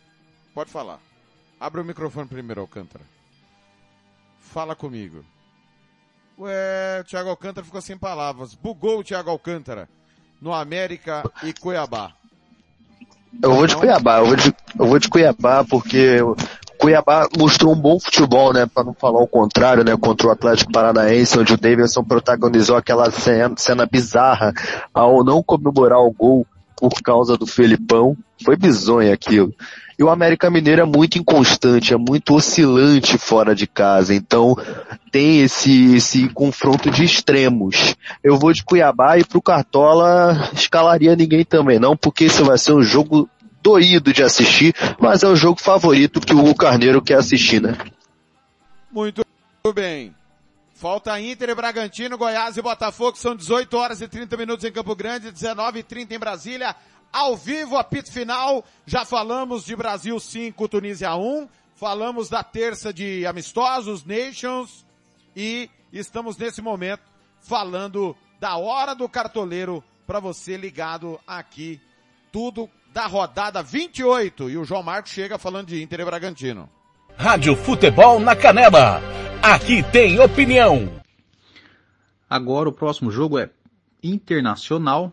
[0.54, 0.98] pode falar.
[1.60, 3.04] Abre o microfone primeiro, Alcântara.
[4.40, 5.22] Fala comigo.
[6.38, 8.54] Ué, o Thiago Alcântara ficou sem palavras.
[8.54, 9.86] Bugou o Thiago Alcântara
[10.40, 12.14] no América e Cuiabá.
[13.42, 16.20] Eu vou de Cuiabá, eu vou de, eu vou de Cuiabá porque
[16.78, 20.72] Cuiabá mostrou um bom futebol, né, para não falar o contrário, né, contra o Atlético
[20.72, 24.54] Paranaense, onde o Davidson protagonizou aquela cena, cena bizarra
[24.94, 26.46] ao não comemorar o gol
[26.76, 28.16] por causa do Felipão.
[28.44, 29.54] Foi bizonho aquilo.
[29.98, 34.14] E o América Mineiro é muito inconstante, é muito oscilante fora de casa.
[34.14, 34.56] Então
[35.10, 37.94] tem esse, esse confronto de extremos.
[38.22, 42.72] Eu vou de Cuiabá e pro Cartola escalaria ninguém também não, porque esse vai ser
[42.72, 43.28] um jogo
[43.62, 47.76] doído de assistir, mas é o jogo favorito que o Carneiro quer assistir, né?
[48.92, 49.24] Muito
[49.74, 50.14] bem.
[50.84, 54.94] Falta Inter e Bragantino, Goiás e Botafogo, são 18 horas e 30 minutos em Campo
[54.94, 56.76] Grande, 19 e 30 em Brasília.
[57.10, 63.24] Ao vivo, apito final, já falamos de Brasil 5, Tunísia 1, falamos da terça de
[63.24, 64.84] amistosos, Nations,
[65.34, 67.04] e estamos nesse momento
[67.40, 71.80] falando da hora do cartoleiro para você ligado aqui,
[72.30, 74.50] tudo da rodada 28.
[74.50, 76.68] E o João Marcos chega falando de Inter e Bragantino.
[77.16, 79.23] Rádio Futebol na Canela.
[79.46, 80.88] Aqui tem opinião.
[82.30, 83.50] Agora o próximo jogo é
[84.02, 85.12] Internacional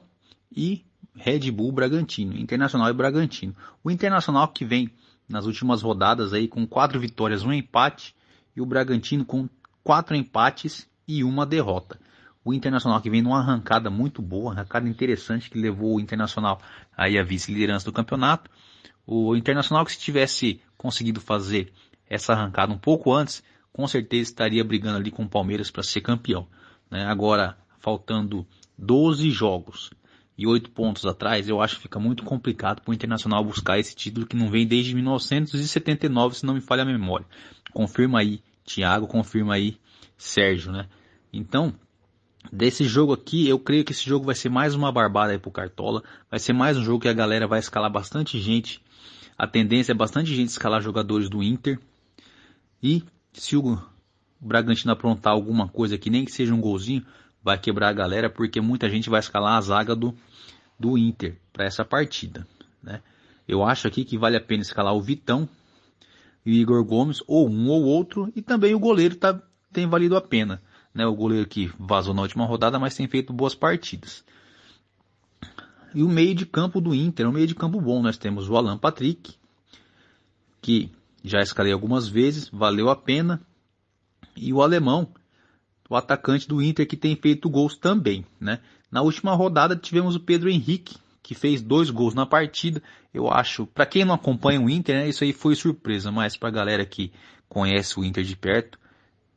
[0.50, 2.38] e Red Bull Bragantino.
[2.38, 3.54] Internacional e Bragantino.
[3.84, 4.90] O Internacional que vem
[5.28, 8.16] nas últimas rodadas aí com quatro vitórias, um empate
[8.56, 9.50] e o Bragantino com
[9.84, 12.00] quatro empates e uma derrota.
[12.42, 16.62] O Internacional que vem numa arrancada muito boa, arrancada interessante que levou o Internacional
[16.96, 18.50] aí a vice-liderança do campeonato.
[19.06, 21.74] O Internacional que se tivesse conseguido fazer
[22.10, 23.44] essa arrancada um pouco antes,
[23.74, 26.48] com certeza estaria brigando ali com o Palmeiras para ser campeão.
[26.90, 27.06] Né?
[27.06, 28.46] Agora, faltando
[28.78, 29.92] 12 jogos
[30.38, 33.96] e 8 pontos atrás, eu acho que fica muito complicado para o Internacional buscar esse
[33.96, 37.26] título que não vem desde 1979, se não me falha a memória.
[37.74, 39.78] Confirma aí, Thiago, confirma aí,
[40.18, 40.88] Sérgio, né?
[41.32, 41.74] Então,
[42.52, 45.52] desse jogo aqui, eu creio que esse jogo vai ser mais uma barbada aí pro
[45.52, 46.04] Cartola.
[46.30, 48.82] Vai ser mais um jogo que a galera vai escalar bastante gente.
[49.38, 51.80] A tendência é bastante gente escalar jogadores do Inter.
[52.84, 53.80] E se o
[54.40, 57.06] Bragantino aprontar alguma coisa que nem que seja um golzinho,
[57.44, 60.16] vai quebrar a galera, porque muita gente vai escalar a zaga do,
[60.80, 62.48] do Inter para essa partida.
[62.82, 63.02] Né?
[63.48, 65.48] Eu acho aqui que vale a pena escalar o Vitão
[66.46, 69.40] e o Igor Gomes, ou um ou outro, e também o goleiro tá,
[69.72, 70.62] tem valido a pena.
[70.94, 71.06] Né?
[71.06, 74.24] O goleiro que vazou na última rodada, mas tem feito boas partidas.
[75.94, 78.02] E o meio de campo do Inter, um meio de campo bom.
[78.02, 79.36] Nós temos o Alan Patrick,
[80.62, 80.90] que
[81.24, 83.42] já escalei algumas vezes, valeu a pena.
[84.36, 85.14] E o alemão,
[85.90, 88.60] o atacante do Inter que tem feito gols também, né?
[88.92, 92.82] Na última rodada tivemos o Pedro Henrique, que fez dois gols na partida.
[93.14, 96.50] Eu acho, para quem não acompanha o Inter, né, isso aí foi surpresa, mas para
[96.50, 97.12] a galera que
[97.48, 98.80] conhece o Inter de perto,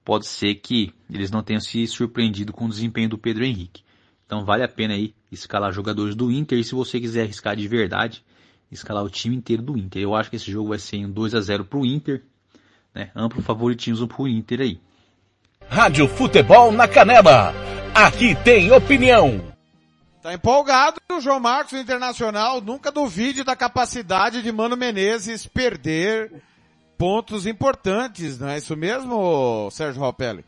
[0.04, 3.82] pode ser que eles não tenham se surpreendido com o desempenho do Pedro Henrique.
[4.26, 7.66] Então vale a pena aí escalar jogadores do Inter e se você quiser arriscar de
[7.68, 8.24] verdade,
[8.74, 10.02] escalar o time inteiro do Inter.
[10.02, 12.22] Eu acho que esse jogo vai ser um 2 a 0 pro Inter,
[12.94, 13.10] né?
[13.14, 14.80] Amplo favoritismo pro Inter aí.
[15.68, 17.52] Rádio Futebol na Canela.
[17.94, 19.40] Aqui tem opinião.
[20.22, 22.60] Tá empolgado o João Marcos Internacional.
[22.60, 26.32] Nunca duvide da capacidade de Mano Menezes perder
[26.96, 30.44] pontos importantes, não é isso mesmo, Sérgio Ropelli?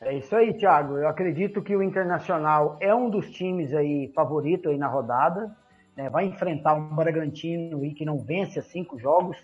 [0.00, 0.98] É isso aí, Thiago.
[0.98, 5.50] Eu acredito que o Internacional é um dos times aí favorito aí na rodada
[5.96, 9.36] né, vai enfrentar um Bragantino aí que não vence há cinco jogos,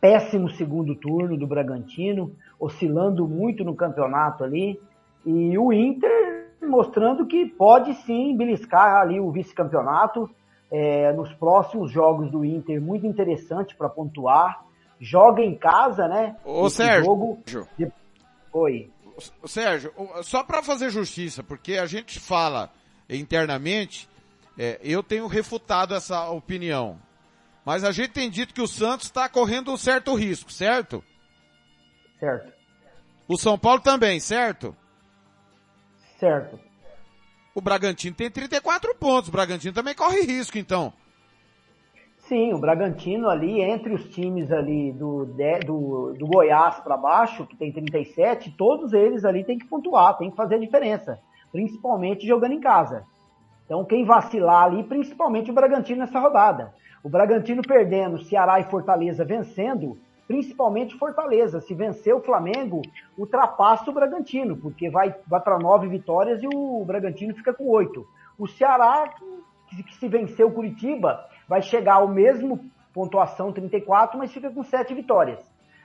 [0.00, 4.80] péssimo segundo turno do Bragantino, oscilando muito no campeonato ali,
[5.26, 10.28] e o Inter mostrando que pode sim beliscar ali o vice-campeonato,
[10.70, 14.64] é, nos próximos jogos do Inter, muito interessante para pontuar,
[15.00, 16.36] joga em casa, né?
[16.44, 17.38] Ô Esse Sérgio, jogo...
[18.52, 18.90] Oi.
[19.44, 22.70] Sérgio, só para fazer justiça, porque a gente fala
[23.08, 24.08] internamente
[24.58, 26.98] é, eu tenho refutado essa opinião.
[27.64, 31.04] Mas a gente tem dito que o Santos está correndo um certo risco, certo?
[32.18, 32.52] Certo.
[33.28, 34.76] O São Paulo também, certo?
[36.18, 36.58] Certo.
[37.54, 39.28] O Bragantino tem 34 pontos.
[39.28, 40.92] O Bragantino também corre risco, então.
[42.18, 45.26] Sim, o Bragantino ali, entre os times ali do,
[45.66, 50.30] do, do Goiás para baixo, que tem 37, todos eles ali tem que pontuar, tem
[50.30, 51.18] que fazer a diferença.
[51.50, 53.04] Principalmente jogando em casa.
[53.70, 56.74] Então, quem vacilar ali, principalmente o Bragantino nessa rodada.
[57.04, 61.60] O Bragantino perdendo, Ceará e Fortaleza vencendo, principalmente Fortaleza.
[61.60, 62.82] Se vencer o Flamengo,
[63.16, 68.04] ultrapassa o Bragantino, porque vai, vai para nove vitórias e o Bragantino fica com oito.
[68.36, 69.08] O Ceará,
[69.68, 72.58] que, se vencer o Curitiba, vai chegar ao mesmo
[72.92, 75.38] pontuação 34, mas fica com sete vitórias.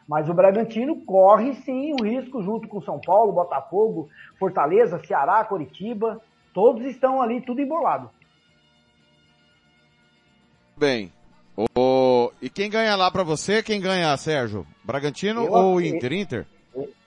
[0.07, 4.09] Mas o Bragantino corre sim o risco junto com São Paulo, Botafogo,
[4.39, 6.19] Fortaleza, Ceará, Curitiba.
[6.55, 8.09] Todos estão ali, tudo embolado.
[10.77, 11.11] Bem.
[11.77, 12.31] O...
[12.41, 13.61] E quem ganha lá para você?
[13.61, 14.65] Quem ganha, Sérgio?
[14.81, 16.13] Bragantino eu ou Inter?
[16.13, 16.47] Inter?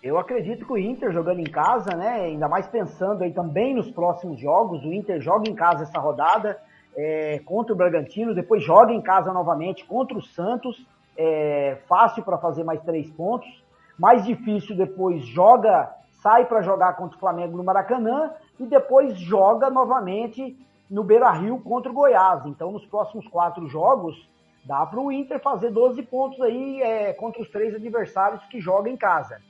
[0.02, 2.26] Eu acredito que o Inter jogando em casa, né?
[2.26, 4.84] Ainda mais pensando aí também nos próximos jogos.
[4.84, 6.60] O Inter joga em casa essa rodada.
[6.98, 10.84] é, contra o Bragantino, depois joga em casa novamente contra o Santos,
[11.16, 13.48] é, fácil para fazer mais três pontos,
[13.96, 15.90] mais difícil depois joga,
[16.22, 20.56] sai para jogar contra o Flamengo no Maracanã e depois joga novamente
[20.90, 22.44] no Beira Rio contra o Goiás.
[22.46, 24.16] Então, nos próximos quatro jogos,
[24.64, 28.92] dá para o Inter fazer 12 pontos aí é, contra os três adversários que jogam
[28.92, 29.40] em casa.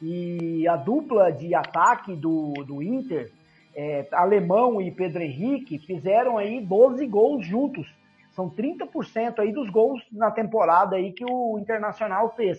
[0.00, 3.32] E a dupla de ataque do, do Inter,
[3.74, 7.86] é, Alemão e Pedro Henrique, fizeram aí 12 gols juntos.
[8.32, 12.58] São 30% aí dos gols na temporada aí que o Internacional fez.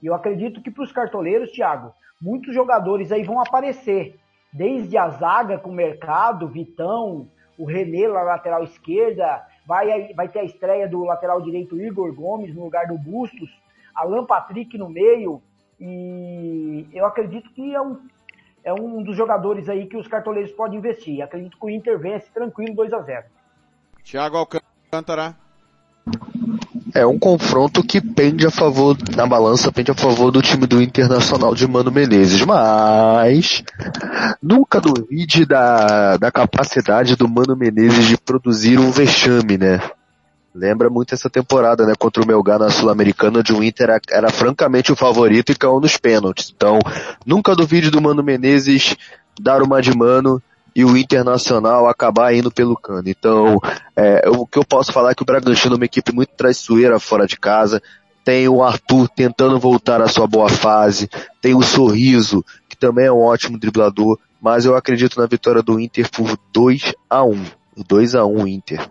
[0.00, 1.92] E eu acredito que para os cartoleiros, Thiago,
[2.22, 4.18] muitos jogadores aí vão aparecer.
[4.52, 10.40] Desde a zaga com o Mercado, Vitão, o René na lateral esquerda, vai, vai ter
[10.40, 13.50] a estreia do lateral direito Igor Gomes no lugar do Bustos,
[13.94, 15.42] Alan Patrick no meio,
[15.80, 17.98] e eu acredito que é um,
[18.64, 21.22] é um dos jogadores aí que os cartoleiros podem investir.
[21.22, 23.24] Acredito que o Inter vence tranquilo 2 a 0
[24.04, 25.36] Thiago Alcântara.
[26.94, 30.82] É um confronto que pende a favor, na balança, pende a favor do time do
[30.82, 33.62] Internacional de Mano Menezes, mas
[34.42, 39.80] nunca duvide da, da capacidade do Mano Menezes de produzir um vexame, né?
[40.54, 41.92] Lembra muito essa temporada, né?
[41.96, 45.96] Contra o Melgar na Sul-Americana, de o Inter era, francamente o favorito e caiu nos
[45.96, 46.52] pênaltis.
[46.54, 46.78] Então,
[47.24, 48.96] nunca duvide do Mano Menezes
[49.40, 50.42] dar uma de mano
[50.74, 53.08] e o Internacional acabar indo pelo cano.
[53.08, 53.60] Então,
[53.96, 56.98] é, o que eu posso falar é que o Bragantino é uma equipe muito traiçoeira
[56.98, 57.82] fora de casa.
[58.24, 61.08] Tem o Arthur tentando voltar à sua boa fase.
[61.40, 62.44] Tem o Sorriso,
[62.78, 64.18] também é um ótimo driblador.
[64.40, 67.44] Mas eu acredito na vitória do Inter por 2 a 1
[67.76, 68.90] 2 a 1 Inter.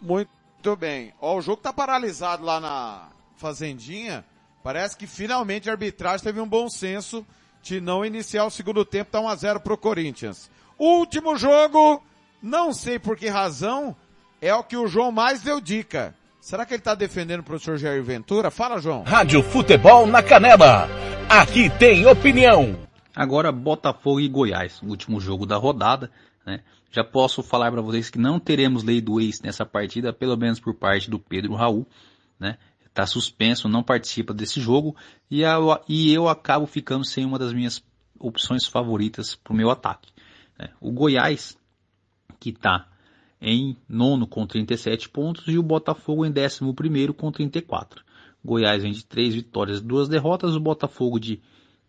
[0.00, 1.12] Muito bem.
[1.20, 4.24] Ó, o jogo tá paralisado lá na Fazendinha.
[4.62, 7.24] Parece que finalmente a arbitragem teve um bom senso
[7.62, 10.50] de não iniciar o segundo tempo, tá 1 a 0 pro Corinthians.
[10.78, 12.02] Último jogo,
[12.42, 13.96] não sei por que razão,
[14.40, 16.14] é o que o João mais deu dica.
[16.46, 18.52] Será que ele tá defendendo o professor Jair Ventura?
[18.52, 19.02] Fala, João.
[19.02, 20.88] Rádio Futebol na Canela.
[21.28, 22.86] Aqui tem opinião.
[23.16, 26.08] Agora Botafogo e Goiás, o último jogo da rodada,
[26.46, 26.62] né?
[26.92, 30.60] Já posso falar para vocês que não teremos lei do ex nessa partida, pelo menos
[30.60, 31.84] por parte do Pedro Raul,
[32.38, 32.58] né?
[32.94, 34.94] Tá suspenso, não participa desse jogo
[35.28, 37.82] e eu, e eu acabo ficando sem uma das minhas
[38.20, 40.12] opções favoritas para o meu ataque.
[40.56, 40.68] Né?
[40.80, 41.58] O Goiás,
[42.38, 42.86] que está
[43.40, 48.04] em nono com 37 pontos e o Botafogo em décimo primeiro com 34.
[48.44, 51.40] Goiás vem de três vitórias duas derrotas, o Botafogo de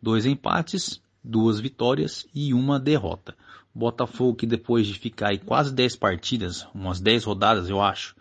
[0.02, 3.36] dois empates, duas vitórias e uma derrota.
[3.74, 8.16] Botafogo que depois de ficar aí quase 10 partidas, umas 10 rodadas eu acho,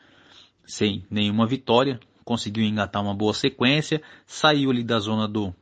[0.67, 5.55] sem nenhuma vitória, conseguiu engatar uma boa sequência, saiu ali da zona do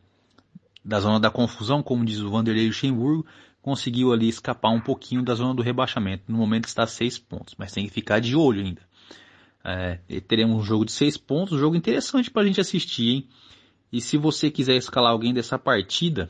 [0.84, 3.24] da zona da confusão, como diz o Vanderlei Luxemburgo,
[3.64, 6.24] conseguiu ali escapar um pouquinho da zona do rebaixamento.
[6.28, 8.82] No momento está a 6 pontos, mas tem que ficar de olho ainda.
[9.64, 13.28] É, teremos um jogo de 6 pontos, um jogo interessante para a gente assistir, hein?
[13.90, 16.28] E se você quiser escalar alguém dessa partida,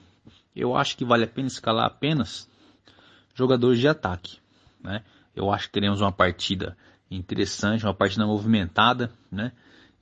[0.55, 2.49] eu acho que vale a pena escalar apenas
[3.35, 4.39] jogadores de ataque.
[4.81, 5.03] Né?
[5.35, 6.77] Eu acho que teremos uma partida
[7.11, 9.51] interessante, uma partida movimentada, né?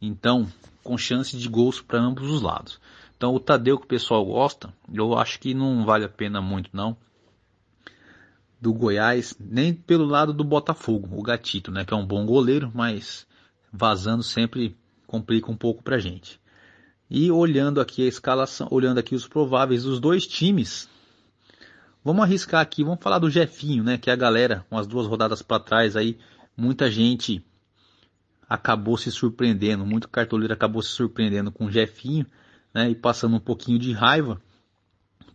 [0.03, 0.47] Então,
[0.85, 2.79] com chance de gols para ambos os lados.
[3.17, 6.69] Então, o Tadeu que o pessoal gosta, eu acho que não vale a pena muito
[6.75, 6.95] não.
[8.63, 11.85] Do Goiás, nem pelo lado do Botafogo, o Gatito, né?
[11.85, 13.27] Que é um bom goleiro, mas
[13.71, 14.75] vazando sempre
[15.07, 16.41] complica um pouco pra gente.
[17.11, 20.89] E olhando aqui a escalação, olhando aqui os prováveis dos dois times,
[22.05, 23.97] Vamos arriscar aqui, vamos falar do Jefinho, né?
[23.97, 26.19] Que a galera, umas duas rodadas para trás aí,
[26.57, 27.45] muita gente
[28.49, 32.27] acabou se surpreendendo, muito cartoleiro acabou se surpreendendo com o Jefinho,
[32.75, 32.91] né?
[32.91, 34.43] E passando um pouquinho de raiva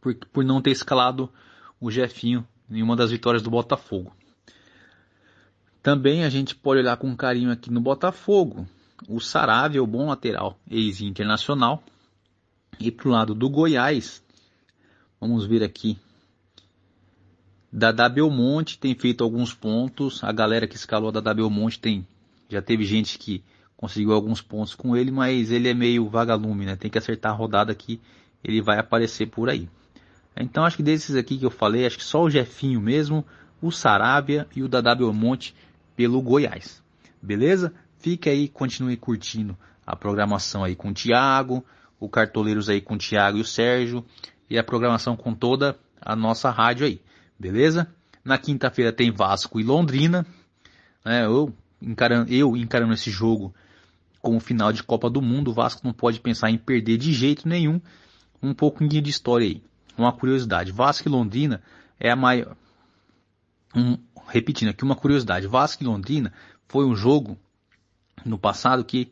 [0.01, 1.31] por, por não ter escalado
[1.79, 4.15] o Jefinho em uma das vitórias do Botafogo.
[5.81, 8.67] Também a gente pode olhar com carinho aqui no Botafogo.
[9.07, 11.83] O Saravia, o bom lateral, ex-internacional.
[12.79, 14.23] E pro lado do Goiás,
[15.19, 15.97] vamos ver aqui
[17.71, 20.23] da da Belmonte tem feito alguns pontos.
[20.23, 22.07] A galera que escalou da da Belmonte tem.
[22.49, 23.43] Já teve gente que
[23.75, 26.75] conseguiu alguns pontos com ele, mas ele é meio vagalume, né?
[26.75, 27.99] Tem que acertar a rodada que
[28.43, 29.69] ele vai aparecer por aí.
[30.41, 33.25] Então acho que desses aqui que eu falei, acho que só o Jefinho mesmo,
[33.61, 35.55] o Sarabia e o da Belmonte
[35.95, 36.83] pelo Goiás.
[37.21, 37.73] Beleza?
[37.97, 41.65] Fique aí, continue curtindo a programação aí com o Thiago,
[41.99, 44.05] o Cartoleiros aí com o Thiago e o Sérgio,
[44.49, 47.01] e a programação com toda a nossa rádio aí.
[47.39, 47.87] Beleza?
[48.23, 50.25] Na quinta-feira tem Vasco e Londrina.
[51.03, 51.25] Né?
[51.25, 53.53] Eu, encarando, eu encarando esse jogo
[54.21, 57.47] como final de Copa do Mundo, o Vasco não pode pensar em perder de jeito
[57.47, 57.79] nenhum.
[58.41, 59.63] Um pouquinho de história aí.
[59.97, 60.71] Uma curiosidade.
[60.71, 61.61] Vasco e Londrina
[61.99, 62.55] é a maior.
[63.75, 63.97] Um,
[64.27, 66.33] repetindo aqui uma curiosidade, Vasco e Londrina
[66.67, 67.37] foi um jogo
[68.25, 69.11] no passado que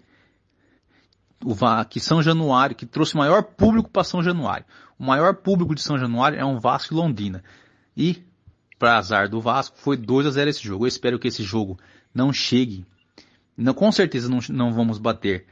[1.43, 1.55] o
[1.85, 4.65] que São Januário, que trouxe o maior público para São Januário.
[4.97, 7.43] O maior público de São Januário é um Vasco e Londrina.
[7.95, 8.23] E,
[8.79, 10.85] para azar do Vasco, foi 2 a 0 esse jogo.
[10.85, 11.77] Eu espero que esse jogo
[12.13, 12.85] não chegue.
[13.55, 15.45] Não, com certeza não, não vamos bater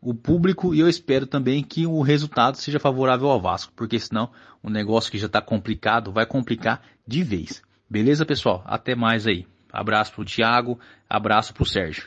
[0.00, 4.30] o público e eu espero também que o resultado seja favorável ao Vasco, porque senão
[4.62, 7.62] o negócio que já está complicado vai complicar de vez.
[7.88, 8.62] Beleza, pessoal?
[8.66, 9.46] Até mais aí.
[9.72, 12.04] Abraço pro Thiago, abraço pro Sérgio.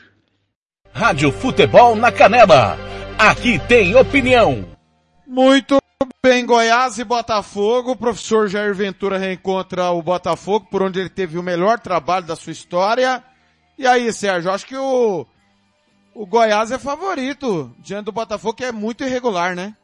[0.92, 2.76] Rádio Futebol na Canela.
[3.18, 4.64] Aqui tem opinião.
[5.26, 5.78] Muito
[6.22, 7.92] bem, Goiás e Botafogo.
[7.92, 12.36] O professor Jair Ventura reencontra o Botafogo, por onde ele teve o melhor trabalho da
[12.36, 13.22] sua história.
[13.78, 15.26] E aí, Sérgio, acho que o,
[16.14, 19.74] o Goiás é favorito diante do Botafogo, que é muito irregular, né?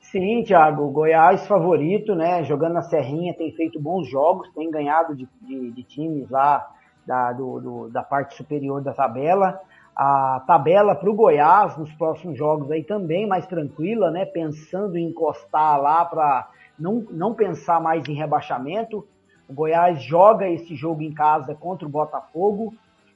[0.00, 2.42] Sim, Thiago, o Goiás favorito, né?
[2.44, 6.66] Jogando na Serrinha, tem feito bons jogos, tem ganhado de, de, de times lá
[7.06, 9.60] da, do, do, da parte superior da tabela.
[9.94, 14.24] A tabela para o Goiás nos próximos jogos aí também mais tranquila, né?
[14.24, 16.48] Pensando em encostar lá para
[16.78, 19.06] não, não pensar mais em rebaixamento.
[19.48, 22.74] O Goiás joga esse jogo em casa contra o Botafogo,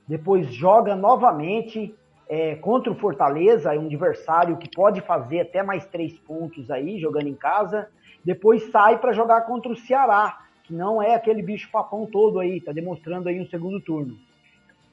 [0.08, 1.94] depois joga novamente
[2.30, 6.96] é, contra o Fortaleza, é um adversário que pode fazer até mais três pontos aí,
[7.00, 7.88] jogando em casa.
[8.24, 12.60] Depois sai para jogar contra o Ceará, que não é aquele bicho papão todo aí,
[12.60, 14.16] tá demonstrando aí um segundo turno.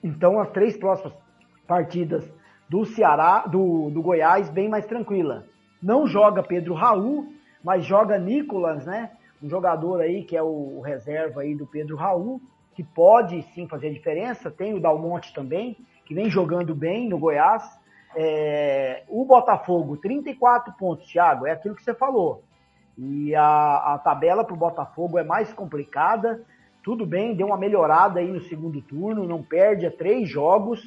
[0.03, 1.13] Então as três próximas
[1.67, 2.27] partidas
[2.67, 5.45] do Ceará, do, do Goiás, bem mais tranquila.
[5.79, 7.31] Não joga Pedro Raul,
[7.63, 9.11] mas joga Nicolas, né?
[9.43, 12.41] Um jogador aí que é o reserva aí do Pedro Raul,
[12.73, 14.49] que pode sim fazer diferença.
[14.49, 15.77] Tem o Dalmonte também,
[16.07, 17.63] que vem jogando bem no Goiás.
[18.15, 22.41] É, o Botafogo, 34 pontos, Thiago, é aquilo que você falou.
[22.97, 26.41] E a, a tabela para o Botafogo é mais complicada.
[26.81, 30.81] Tudo bem, deu uma melhorada aí no segundo turno, não perde a três jogos,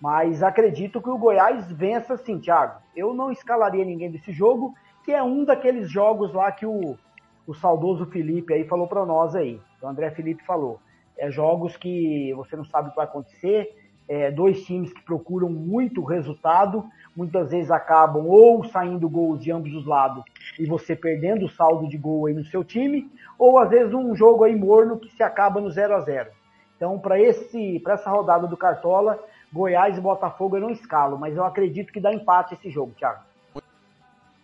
[0.00, 2.80] mas acredito que o Goiás vença sim, Thiago.
[2.94, 4.72] Eu não escalaria ninguém desse jogo,
[5.04, 6.96] que é um daqueles jogos lá que o,
[7.44, 9.60] o saudoso Felipe aí falou para nós aí.
[9.82, 10.78] O André Felipe falou.
[11.18, 13.79] É jogos que você não sabe o que vai acontecer,
[14.10, 16.84] é, dois times que procuram muito resultado,
[17.14, 20.24] muitas vezes acabam ou saindo gols de ambos os lados
[20.58, 23.08] e você perdendo o saldo de gol aí no seu time,
[23.38, 26.28] ou às vezes um jogo aí morno que se acaba no 0 a 0
[26.76, 29.16] Então, para esse para essa rodada do Cartola,
[29.52, 33.20] Goiás e Botafogo eu não escalo, mas eu acredito que dá empate esse jogo, Thiago.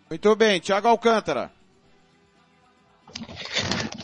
[0.08, 1.50] Muito bem, Thiago Alcântara.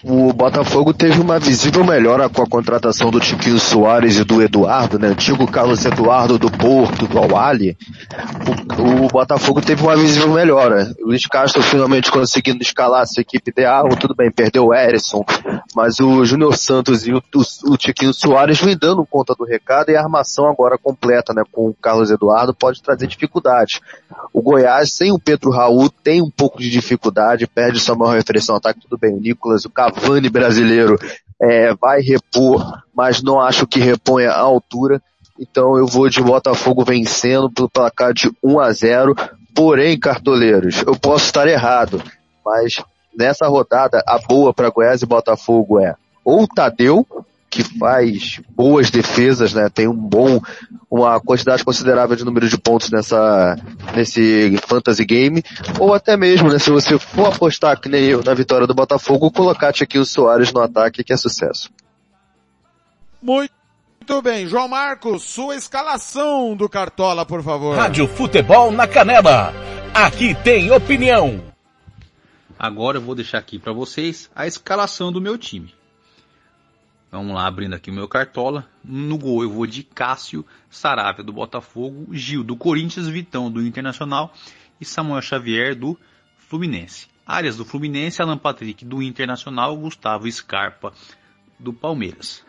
[0.04, 4.98] O Botafogo teve uma visível melhora com a contratação do Tiquinho Soares e do Eduardo,
[4.98, 5.08] né?
[5.08, 7.76] Antigo Carlos Eduardo do Porto, do Awali.
[8.78, 10.92] O, o, Botafogo teve uma visível melhora.
[11.00, 13.88] Luiz Castro finalmente conseguindo escalar sua equipe ideal.
[13.90, 15.24] Tudo bem, perdeu o Erisson,
[15.72, 19.90] mas o Júnior Santos e o, o, o Tiquinho Soares vem dando conta do recado
[19.90, 21.44] e a armação agora completa, né?
[21.52, 23.78] Com o Carlos Eduardo pode trazer dificuldades.
[24.32, 28.50] O Goiás, sem o Pedro Raul, tem um pouco de dificuldade, perde sua maior referência
[28.50, 29.14] no ataque, tudo bem.
[29.14, 30.98] O Nicolas, o Cavalo Cavani brasileiro
[31.40, 35.02] é, vai repor, mas não acho que reponha a altura.
[35.38, 39.14] Então eu vou de Botafogo vencendo pelo placar de 1 a 0.
[39.54, 42.02] Porém, cartoleiros, eu posso estar errado,
[42.44, 42.82] mas
[43.16, 45.94] nessa rodada a boa para Goiás e Botafogo é
[46.24, 47.06] ou Tadeu
[47.52, 49.68] que faz boas defesas, né?
[49.68, 50.40] Tem um bom,
[50.90, 53.56] uma quantidade considerável de número de pontos nessa,
[53.94, 55.44] nesse fantasy game,
[55.78, 56.58] ou até mesmo, né?
[56.58, 60.62] Se você for apostar que nem eu na vitória do Botafogo, colocar o Soares no
[60.62, 61.70] ataque que é sucesso.
[63.22, 63.52] Muito
[64.02, 67.76] muito bem, João Marcos, sua escalação do Cartola, por favor.
[67.76, 69.54] Rádio Futebol na Canela.
[69.94, 71.40] Aqui tem opinião.
[72.58, 75.72] Agora eu vou deixar aqui para vocês a escalação do meu time.
[77.12, 78.66] Vamos lá, abrindo aqui o meu cartola.
[78.82, 84.32] No gol eu vou de Cássio, Saravia do Botafogo, Gil do Corinthians, Vitão do Internacional
[84.80, 85.98] e Samuel Xavier do
[86.38, 87.08] Fluminense.
[87.26, 90.94] Áreas do Fluminense, Alan Patrick do Internacional, Gustavo Scarpa
[91.60, 92.42] do Palmeiras.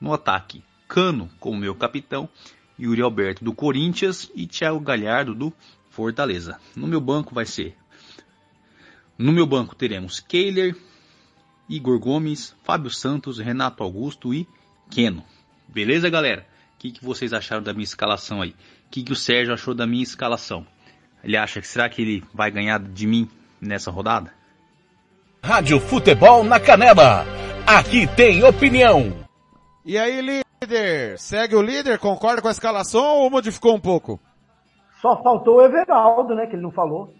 [0.00, 2.28] No ataque, Cano como meu capitão,
[2.76, 5.52] Yuri Alberto do Corinthians e Thiago Galhardo do
[5.90, 6.58] Fortaleza.
[6.74, 7.76] No meu banco vai ser.
[9.16, 10.76] No meu banco teremos Keiler,
[11.68, 14.46] Igor Gomes, Fábio Santos, Renato Augusto e
[14.90, 15.24] Keno.
[15.68, 16.46] Beleza, galera?
[16.74, 18.50] O que, que vocês acharam da minha escalação aí?
[18.50, 20.66] O que, que o Sérgio achou da minha escalação?
[21.24, 23.28] Ele acha que será que ele vai ganhar de mim
[23.60, 24.32] nessa rodada?
[25.42, 27.24] Rádio Futebol na Canela.
[27.66, 29.12] Aqui tem opinião.
[29.84, 31.18] E aí, líder?
[31.18, 31.98] Segue o líder?
[31.98, 34.20] Concorda com a escalação ou modificou um pouco?
[35.00, 36.46] Só faltou o Everaldo, né?
[36.46, 37.12] Que ele não falou.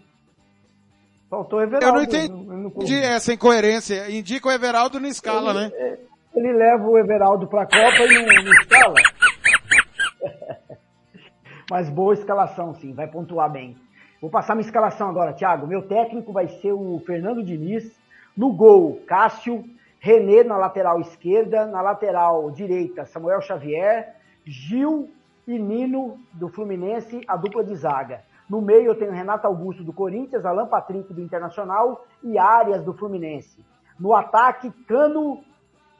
[1.29, 1.85] Faltou o Everaldo.
[1.85, 4.09] Eu não entendi não, essa incoerência.
[4.09, 5.71] Indica o Everaldo na escala, ele, né?
[5.75, 5.99] É,
[6.35, 8.95] Ele leva o Everaldo pra Copa e não, não escala.
[11.69, 13.75] Mas boa escalação, sim, vai pontuar bem.
[14.21, 15.67] Vou passar minha escalação agora, Thiago.
[15.67, 17.91] Meu técnico vai ser o Fernando Diniz.
[18.35, 19.63] No gol, Cássio.
[19.99, 21.65] René na lateral esquerda.
[21.65, 24.15] Na lateral direita, Samuel Xavier.
[24.45, 25.09] Gil
[25.45, 28.21] e Nino do Fluminense, a dupla de zaga.
[28.49, 32.93] No meio eu tenho Renato Augusto do Corinthians, Alan Patrick do Internacional e Arias do
[32.93, 33.63] Fluminense.
[33.99, 35.43] No ataque, Cano,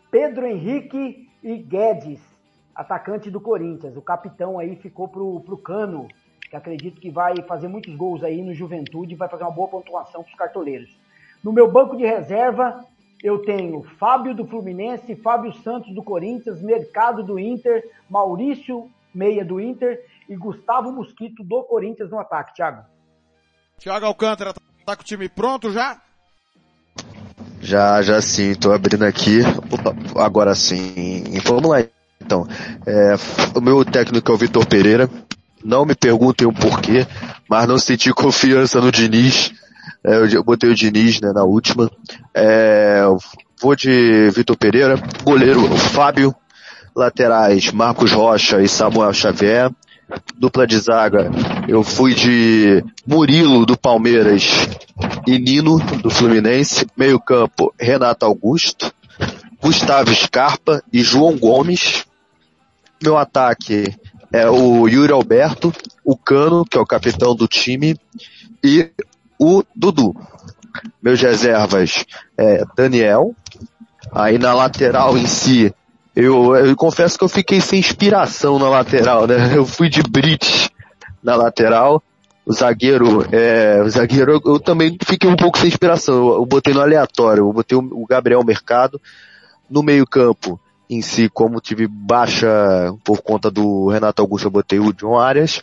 [0.09, 2.21] Pedro Henrique e Guedes,
[2.73, 3.97] atacante do Corinthians.
[3.97, 6.07] O capitão aí ficou pro, pro Cano,
[6.49, 9.67] que acredito que vai fazer muitos gols aí no Juventude e vai fazer uma boa
[9.67, 10.97] pontuação para os cartoleiros.
[11.43, 12.85] No meu banco de reserva,
[13.21, 19.59] eu tenho Fábio do Fluminense, Fábio Santos do Corinthians, Mercado do Inter, Maurício Meia do
[19.59, 22.83] Inter e Gustavo Mosquito do Corinthians no ataque, Thiago.
[23.79, 24.53] Thiago Alcântara
[24.85, 26.01] tá com o time pronto já?
[27.61, 29.39] Já, já sim, tô abrindo aqui.
[29.71, 31.23] Opa, agora sim.
[31.43, 31.83] Vamos lá
[32.21, 32.47] então.
[32.85, 33.15] É,
[33.55, 35.09] o meu técnico é o Vitor Pereira.
[35.63, 37.05] Não me perguntem o porquê,
[37.49, 39.51] mas não senti confiança no Diniz.
[40.03, 41.89] É, eu botei o Diniz né, na última.
[42.33, 43.01] É,
[43.61, 44.95] vou de Vitor Pereira.
[45.23, 46.35] Goleiro Fábio.
[46.95, 49.71] Laterais Marcos Rocha e Samuel Xavier.
[50.37, 51.29] Dupla de zaga,
[51.67, 54.43] eu fui de Murilo do Palmeiras
[55.25, 56.87] e Nino do Fluminense.
[56.95, 58.93] Meio campo, Renato Augusto,
[59.61, 62.05] Gustavo Scarpa e João Gomes.
[63.03, 63.93] Meu ataque
[64.31, 65.73] é o Yuri Alberto,
[66.03, 67.99] o Cano, que é o capitão do time,
[68.63, 68.89] e
[69.37, 70.15] o Dudu.
[71.01, 72.05] Meus reservas
[72.37, 73.35] é Daniel.
[74.11, 75.73] Aí na lateral em si,
[76.17, 79.55] eu, eu confesso que eu fiquei sem inspiração na lateral, né?
[79.55, 80.67] Eu fui de Brit
[81.21, 82.01] na lateral.
[82.43, 86.15] O zagueiro, é, o zagueiro eu, eu também fiquei um pouco sem inspiração.
[86.15, 88.99] Eu, eu botei no aleatório, eu botei o, o Gabriel Mercado
[89.69, 92.47] no meio campo em si, como tive baixa
[93.03, 95.61] por conta do Renato Augusto, eu botei o John Arias.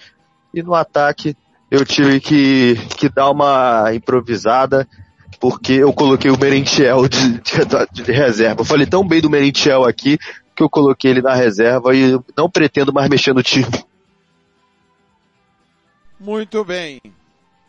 [0.52, 1.36] E no ataque,
[1.68, 4.86] eu tive que, que dar uma improvisada,
[5.40, 8.60] porque eu coloquei o Merentiel de, de, de, reserva.
[8.60, 10.18] Eu falei tão bem do Merentiel aqui,
[10.55, 13.85] que eu coloquei ele na reserva e não pretendo mais mexer no time.
[16.18, 17.01] Muito bem.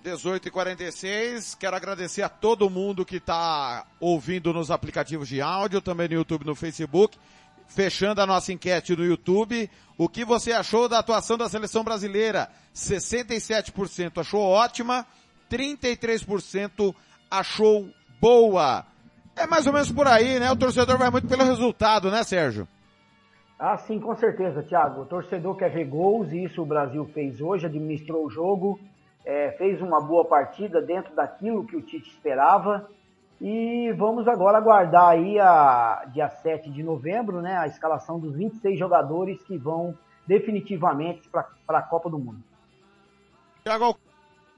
[0.04, 5.82] 18 e 46 quero agradecer a todo mundo que está ouvindo nos aplicativos de áudio,
[5.82, 7.18] também no YouTube no Facebook.
[7.68, 9.68] Fechando a nossa enquete no YouTube,
[9.98, 12.48] o que você achou da atuação da seleção brasileira?
[12.76, 15.08] 67% achou ótima,
[15.50, 16.94] 33%
[17.30, 17.90] achou
[18.22, 18.86] boa.
[19.36, 20.52] É mais ou menos por aí, né?
[20.52, 22.68] O torcedor vai muito pelo resultado, né, Sérgio?
[23.58, 25.02] Ah, sim, com certeza, Thiago.
[25.02, 28.80] O torcedor quer ver gols e isso o Brasil fez hoje, administrou o jogo,
[29.24, 32.90] é, fez uma boa partida dentro daquilo que o Tite esperava.
[33.40, 38.78] E vamos agora aguardar aí a dia 7 de novembro, né, a escalação dos 26
[38.78, 42.42] jogadores que vão definitivamente para a Copa do Mundo.
[43.64, 43.98] Thiago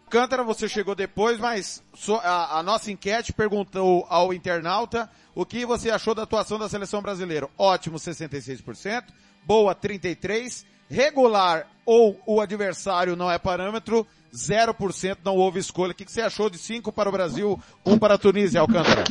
[0.07, 1.83] Alcântara, você chegou depois, mas
[2.23, 7.01] a, a nossa enquete perguntou ao internauta o que você achou da atuação da seleção
[7.01, 7.49] brasileira?
[7.57, 9.03] Ótimo, 66%.
[9.45, 10.63] Boa, 33%.
[10.89, 15.91] Regular ou o adversário não é parâmetro, 0% não houve escolha.
[15.91, 19.03] O que você achou de 5 para o Brasil, 1 um para a Tunísia, Alcântara?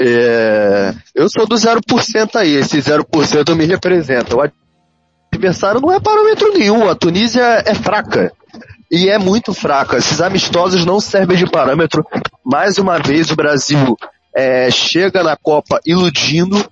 [0.00, 4.36] É, eu sou do 0% aí, esse 0% me representa.
[4.36, 4.50] O
[5.32, 8.32] adversário não é parâmetro nenhum, a Tunísia é fraca.
[8.90, 9.98] E é muito fraca.
[9.98, 12.04] Esses amistosos não servem de parâmetro.
[12.44, 13.96] Mais uma vez o Brasil
[14.34, 16.64] é, chega na Copa iludindo,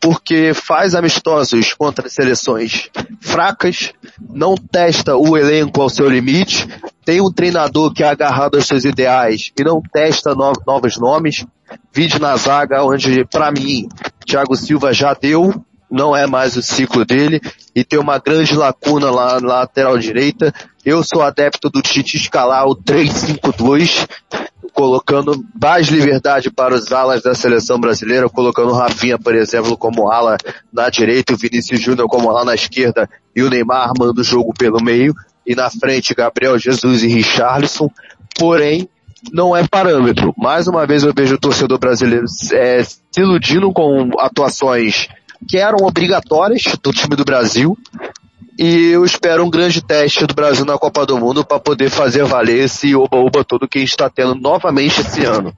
[0.00, 2.90] porque faz amistosos contra seleções
[3.20, 6.68] fracas, não testa o elenco ao seu limite,
[7.04, 11.46] tem um treinador que é agarrado aos seus ideais e não testa no, novos nomes.
[11.92, 13.88] Vídeo na zaga, onde, para mim,
[14.26, 15.54] Thiago Silva já deu,
[15.90, 17.40] não é mais o ciclo dele,
[17.74, 20.52] e tem uma grande lacuna lá na lateral direita.
[20.84, 24.08] Eu sou adepto do Tite escalar o 3-5-2,
[24.72, 30.10] colocando mais liberdade para os alas da seleção brasileira, colocando o Rafinha, por exemplo, como
[30.10, 30.36] ala
[30.72, 34.52] na direita, o Vinícius Júnior como ala na esquerda e o Neymar armando o jogo
[34.52, 35.14] pelo meio,
[35.46, 37.88] e na frente Gabriel Jesus e Richarlison,
[38.36, 38.88] porém,
[39.32, 40.34] não é parâmetro.
[40.36, 45.06] Mais uma vez eu vejo o torcedor brasileiro é, se iludindo com atuações
[45.48, 47.76] que eram obrigatórias do time do Brasil,
[48.58, 52.24] e eu espero um grande teste do Brasil na Copa do Mundo para poder fazer
[52.24, 55.56] valer esse oba-oba todo que a gente está tendo novamente esse ano.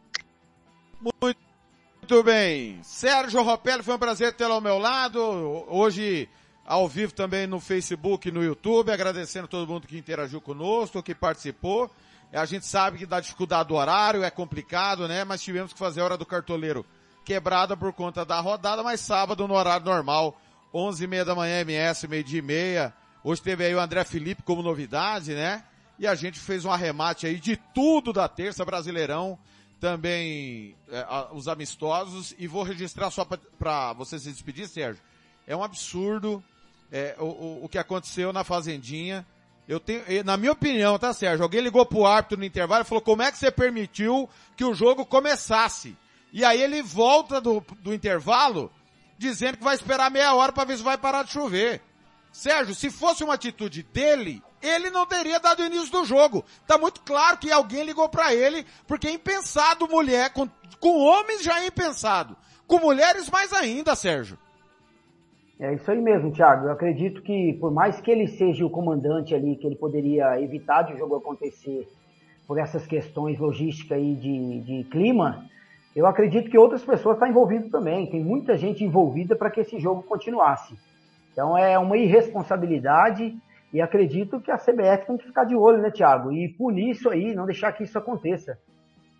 [1.22, 2.78] Muito bem.
[2.82, 5.20] Sérgio Ropelli, foi um prazer tê-lo ao meu lado.
[5.68, 6.28] Hoje,
[6.64, 11.14] ao vivo também no Facebook e no YouTube, agradecendo todo mundo que interagiu conosco, que
[11.14, 11.90] participou.
[12.32, 15.24] A gente sabe que dá dificuldade do horário, é complicado, né?
[15.24, 16.84] Mas tivemos que fazer a hora do cartoleiro
[17.24, 20.38] quebrada por conta da rodada, mas sábado no horário normal,
[20.74, 22.92] 11 e meia da manhã, MS, meio-dia e meia.
[23.22, 25.62] Hoje teve aí o André Felipe como novidade, né?
[25.96, 29.38] E a gente fez um arremate aí de tudo da terça Brasileirão,
[29.78, 35.00] também é, os amistosos, e vou registrar só para você se despedir, Sérgio.
[35.46, 36.42] É um absurdo
[36.90, 39.24] é, o, o, que aconteceu na Fazendinha.
[39.68, 41.44] Eu tenho, na minha opinião, tá, Sérgio?
[41.44, 44.74] Alguém ligou pro árbitro no intervalo e falou como é que você permitiu que o
[44.74, 45.96] jogo começasse?
[46.32, 48.72] E aí ele volta do, do intervalo
[49.18, 51.80] dizendo que vai esperar meia hora para ver se vai parar de chover.
[52.32, 56.44] Sérgio, se fosse uma atitude dele, ele não teria dado início do jogo.
[56.66, 60.48] Tá muito claro que alguém ligou para ele, porque é impensado mulher, com,
[60.80, 62.36] com homens já é impensado.
[62.66, 64.38] Com mulheres mais ainda, Sérgio.
[65.60, 66.66] É isso aí mesmo, Thiago.
[66.66, 70.82] Eu acredito que por mais que ele seja o comandante ali, que ele poderia evitar
[70.82, 71.88] de o jogo acontecer
[72.46, 75.48] por essas questões logísticas aí de, de clima,
[75.94, 78.10] eu acredito que outras pessoas estão envolvidas também.
[78.10, 80.74] Tem muita gente envolvida para que esse jogo continuasse.
[81.32, 83.36] Então é uma irresponsabilidade
[83.72, 86.32] e acredito que a CBF tem que ficar de olho, né, Thiago?
[86.32, 88.58] E punir isso aí, não deixar que isso aconteça.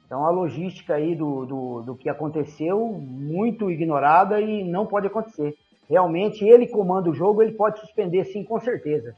[0.07, 5.55] Então a logística aí do, do, do que aconteceu, muito ignorada e não pode acontecer
[5.89, 9.15] realmente ele comanda o jogo, ele pode suspender sim, com certeza.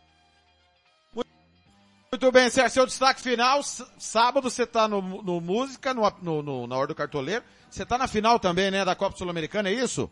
[2.17, 6.75] Muito bem, Sérgio, seu destaque final, sábado você está no, no, Música, no, no, na
[6.75, 10.11] Hora do Cartoleiro, você está na final também, né, da Copa Sul-Americana, é isso?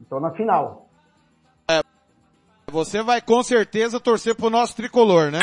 [0.00, 0.86] Estou na final.
[1.68, 1.80] É,
[2.70, 5.40] você vai com certeza torcer pro nosso tricolor, né?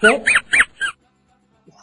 [0.00, 0.24] Sem,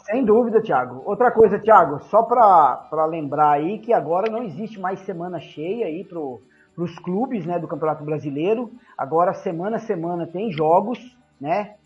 [0.06, 1.04] sem dúvida, Thiago.
[1.06, 6.02] Outra coisa, Thiago, só para lembrar aí que agora não existe mais semana cheia aí
[6.02, 6.42] pro,
[6.74, 8.72] para os clubes né, do Campeonato Brasileiro.
[8.98, 10.98] Agora, semana a semana, tem jogos,
[11.40, 11.76] né?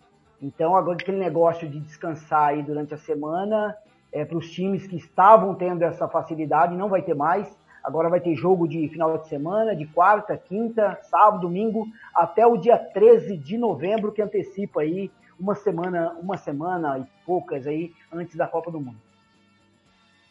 [0.42, 3.76] Então, agora aquele negócio de descansar aí durante a semana,
[4.12, 7.46] é, para os times que estavam tendo essa facilidade, não vai ter mais.
[7.84, 12.56] Agora vai ter jogo de final de semana, de quarta, quinta, sábado, domingo, até o
[12.56, 18.36] dia 13 de novembro, que antecipa aí uma semana, uma semana e poucas aí antes
[18.36, 18.98] da Copa do Mundo.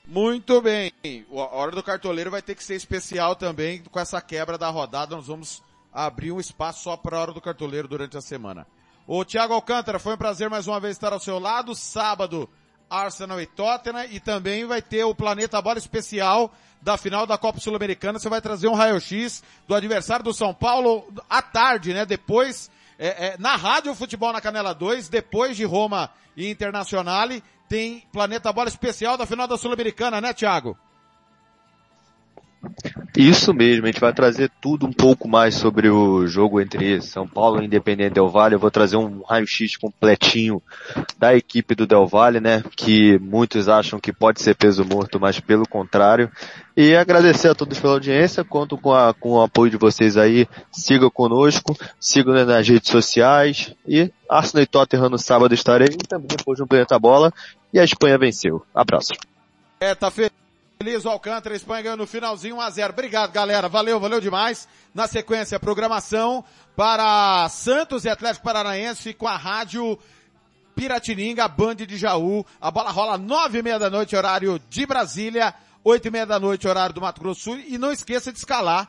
[0.07, 0.91] Muito bem.
[1.31, 5.15] A hora do cartoleiro vai ter que ser especial também com essa quebra da rodada.
[5.15, 5.63] Nós vamos
[5.93, 8.65] abrir um espaço só para a hora do cartoleiro durante a semana.
[9.11, 11.73] O Thiago Alcântara, foi um prazer mais uma vez estar ao seu lado.
[11.73, 12.47] Sábado,
[12.87, 14.05] Arsenal e Tottenham.
[14.11, 18.19] E também vai ter o Planeta Bola especial da final da Copa Sul-Americana.
[18.19, 22.05] Você vai trazer um raio-x do adversário do São Paulo à tarde, né?
[22.05, 22.69] Depois,
[22.99, 27.29] é, é, na Rádio Futebol na Canela 2, depois de Roma e Internacional
[27.67, 30.77] tem Planeta Bola especial da final da Sul-Americana, né, Thiago?
[33.17, 37.27] Isso mesmo, a gente vai trazer tudo um pouco mais sobre o jogo entre São
[37.27, 38.55] Paulo e Independente Del Valle.
[38.55, 40.61] Eu vou trazer um raio-x completinho
[41.17, 42.63] da equipe do Del Valle, né?
[42.75, 46.31] Que muitos acham que pode ser peso morto, mas pelo contrário.
[46.75, 50.47] E agradecer a todos pela audiência, conto com, a, com o apoio de vocês aí.
[50.71, 56.27] Sigam conosco, sigam nas redes sociais e Arsenal e Tottenham no sábado estarei e também
[56.27, 57.33] depois no Planeta Bola.
[57.73, 58.65] E a Espanha venceu.
[58.73, 59.13] Abraço.
[59.79, 60.48] É, tá feito.
[60.81, 62.91] Feliz Alcântara, Espanha no finalzinho 1x0.
[62.91, 63.67] Obrigado, galera.
[63.67, 64.65] Valeu, valeu demais.
[64.95, 66.41] Na sequência, a programação
[66.73, 69.99] para Santos e Atlético Paranaense com a rádio
[70.77, 72.45] Piratininga, Band de Jaú.
[72.61, 75.53] A bola rola nove e meia da noite, horário de Brasília,
[75.83, 77.59] oito e meia da noite, horário do Mato Grosso Sul.
[77.59, 78.87] E não esqueça de escalar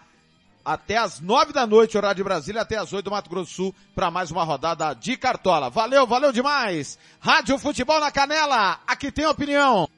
[0.65, 3.75] até as nove da noite, horário de Brasília, até as oito do Mato Grosso Sul,
[3.97, 5.69] para mais uma rodada de Cartola.
[5.69, 6.97] Valeu, valeu demais!
[7.19, 9.89] Rádio Futebol na Canela, aqui tem opinião.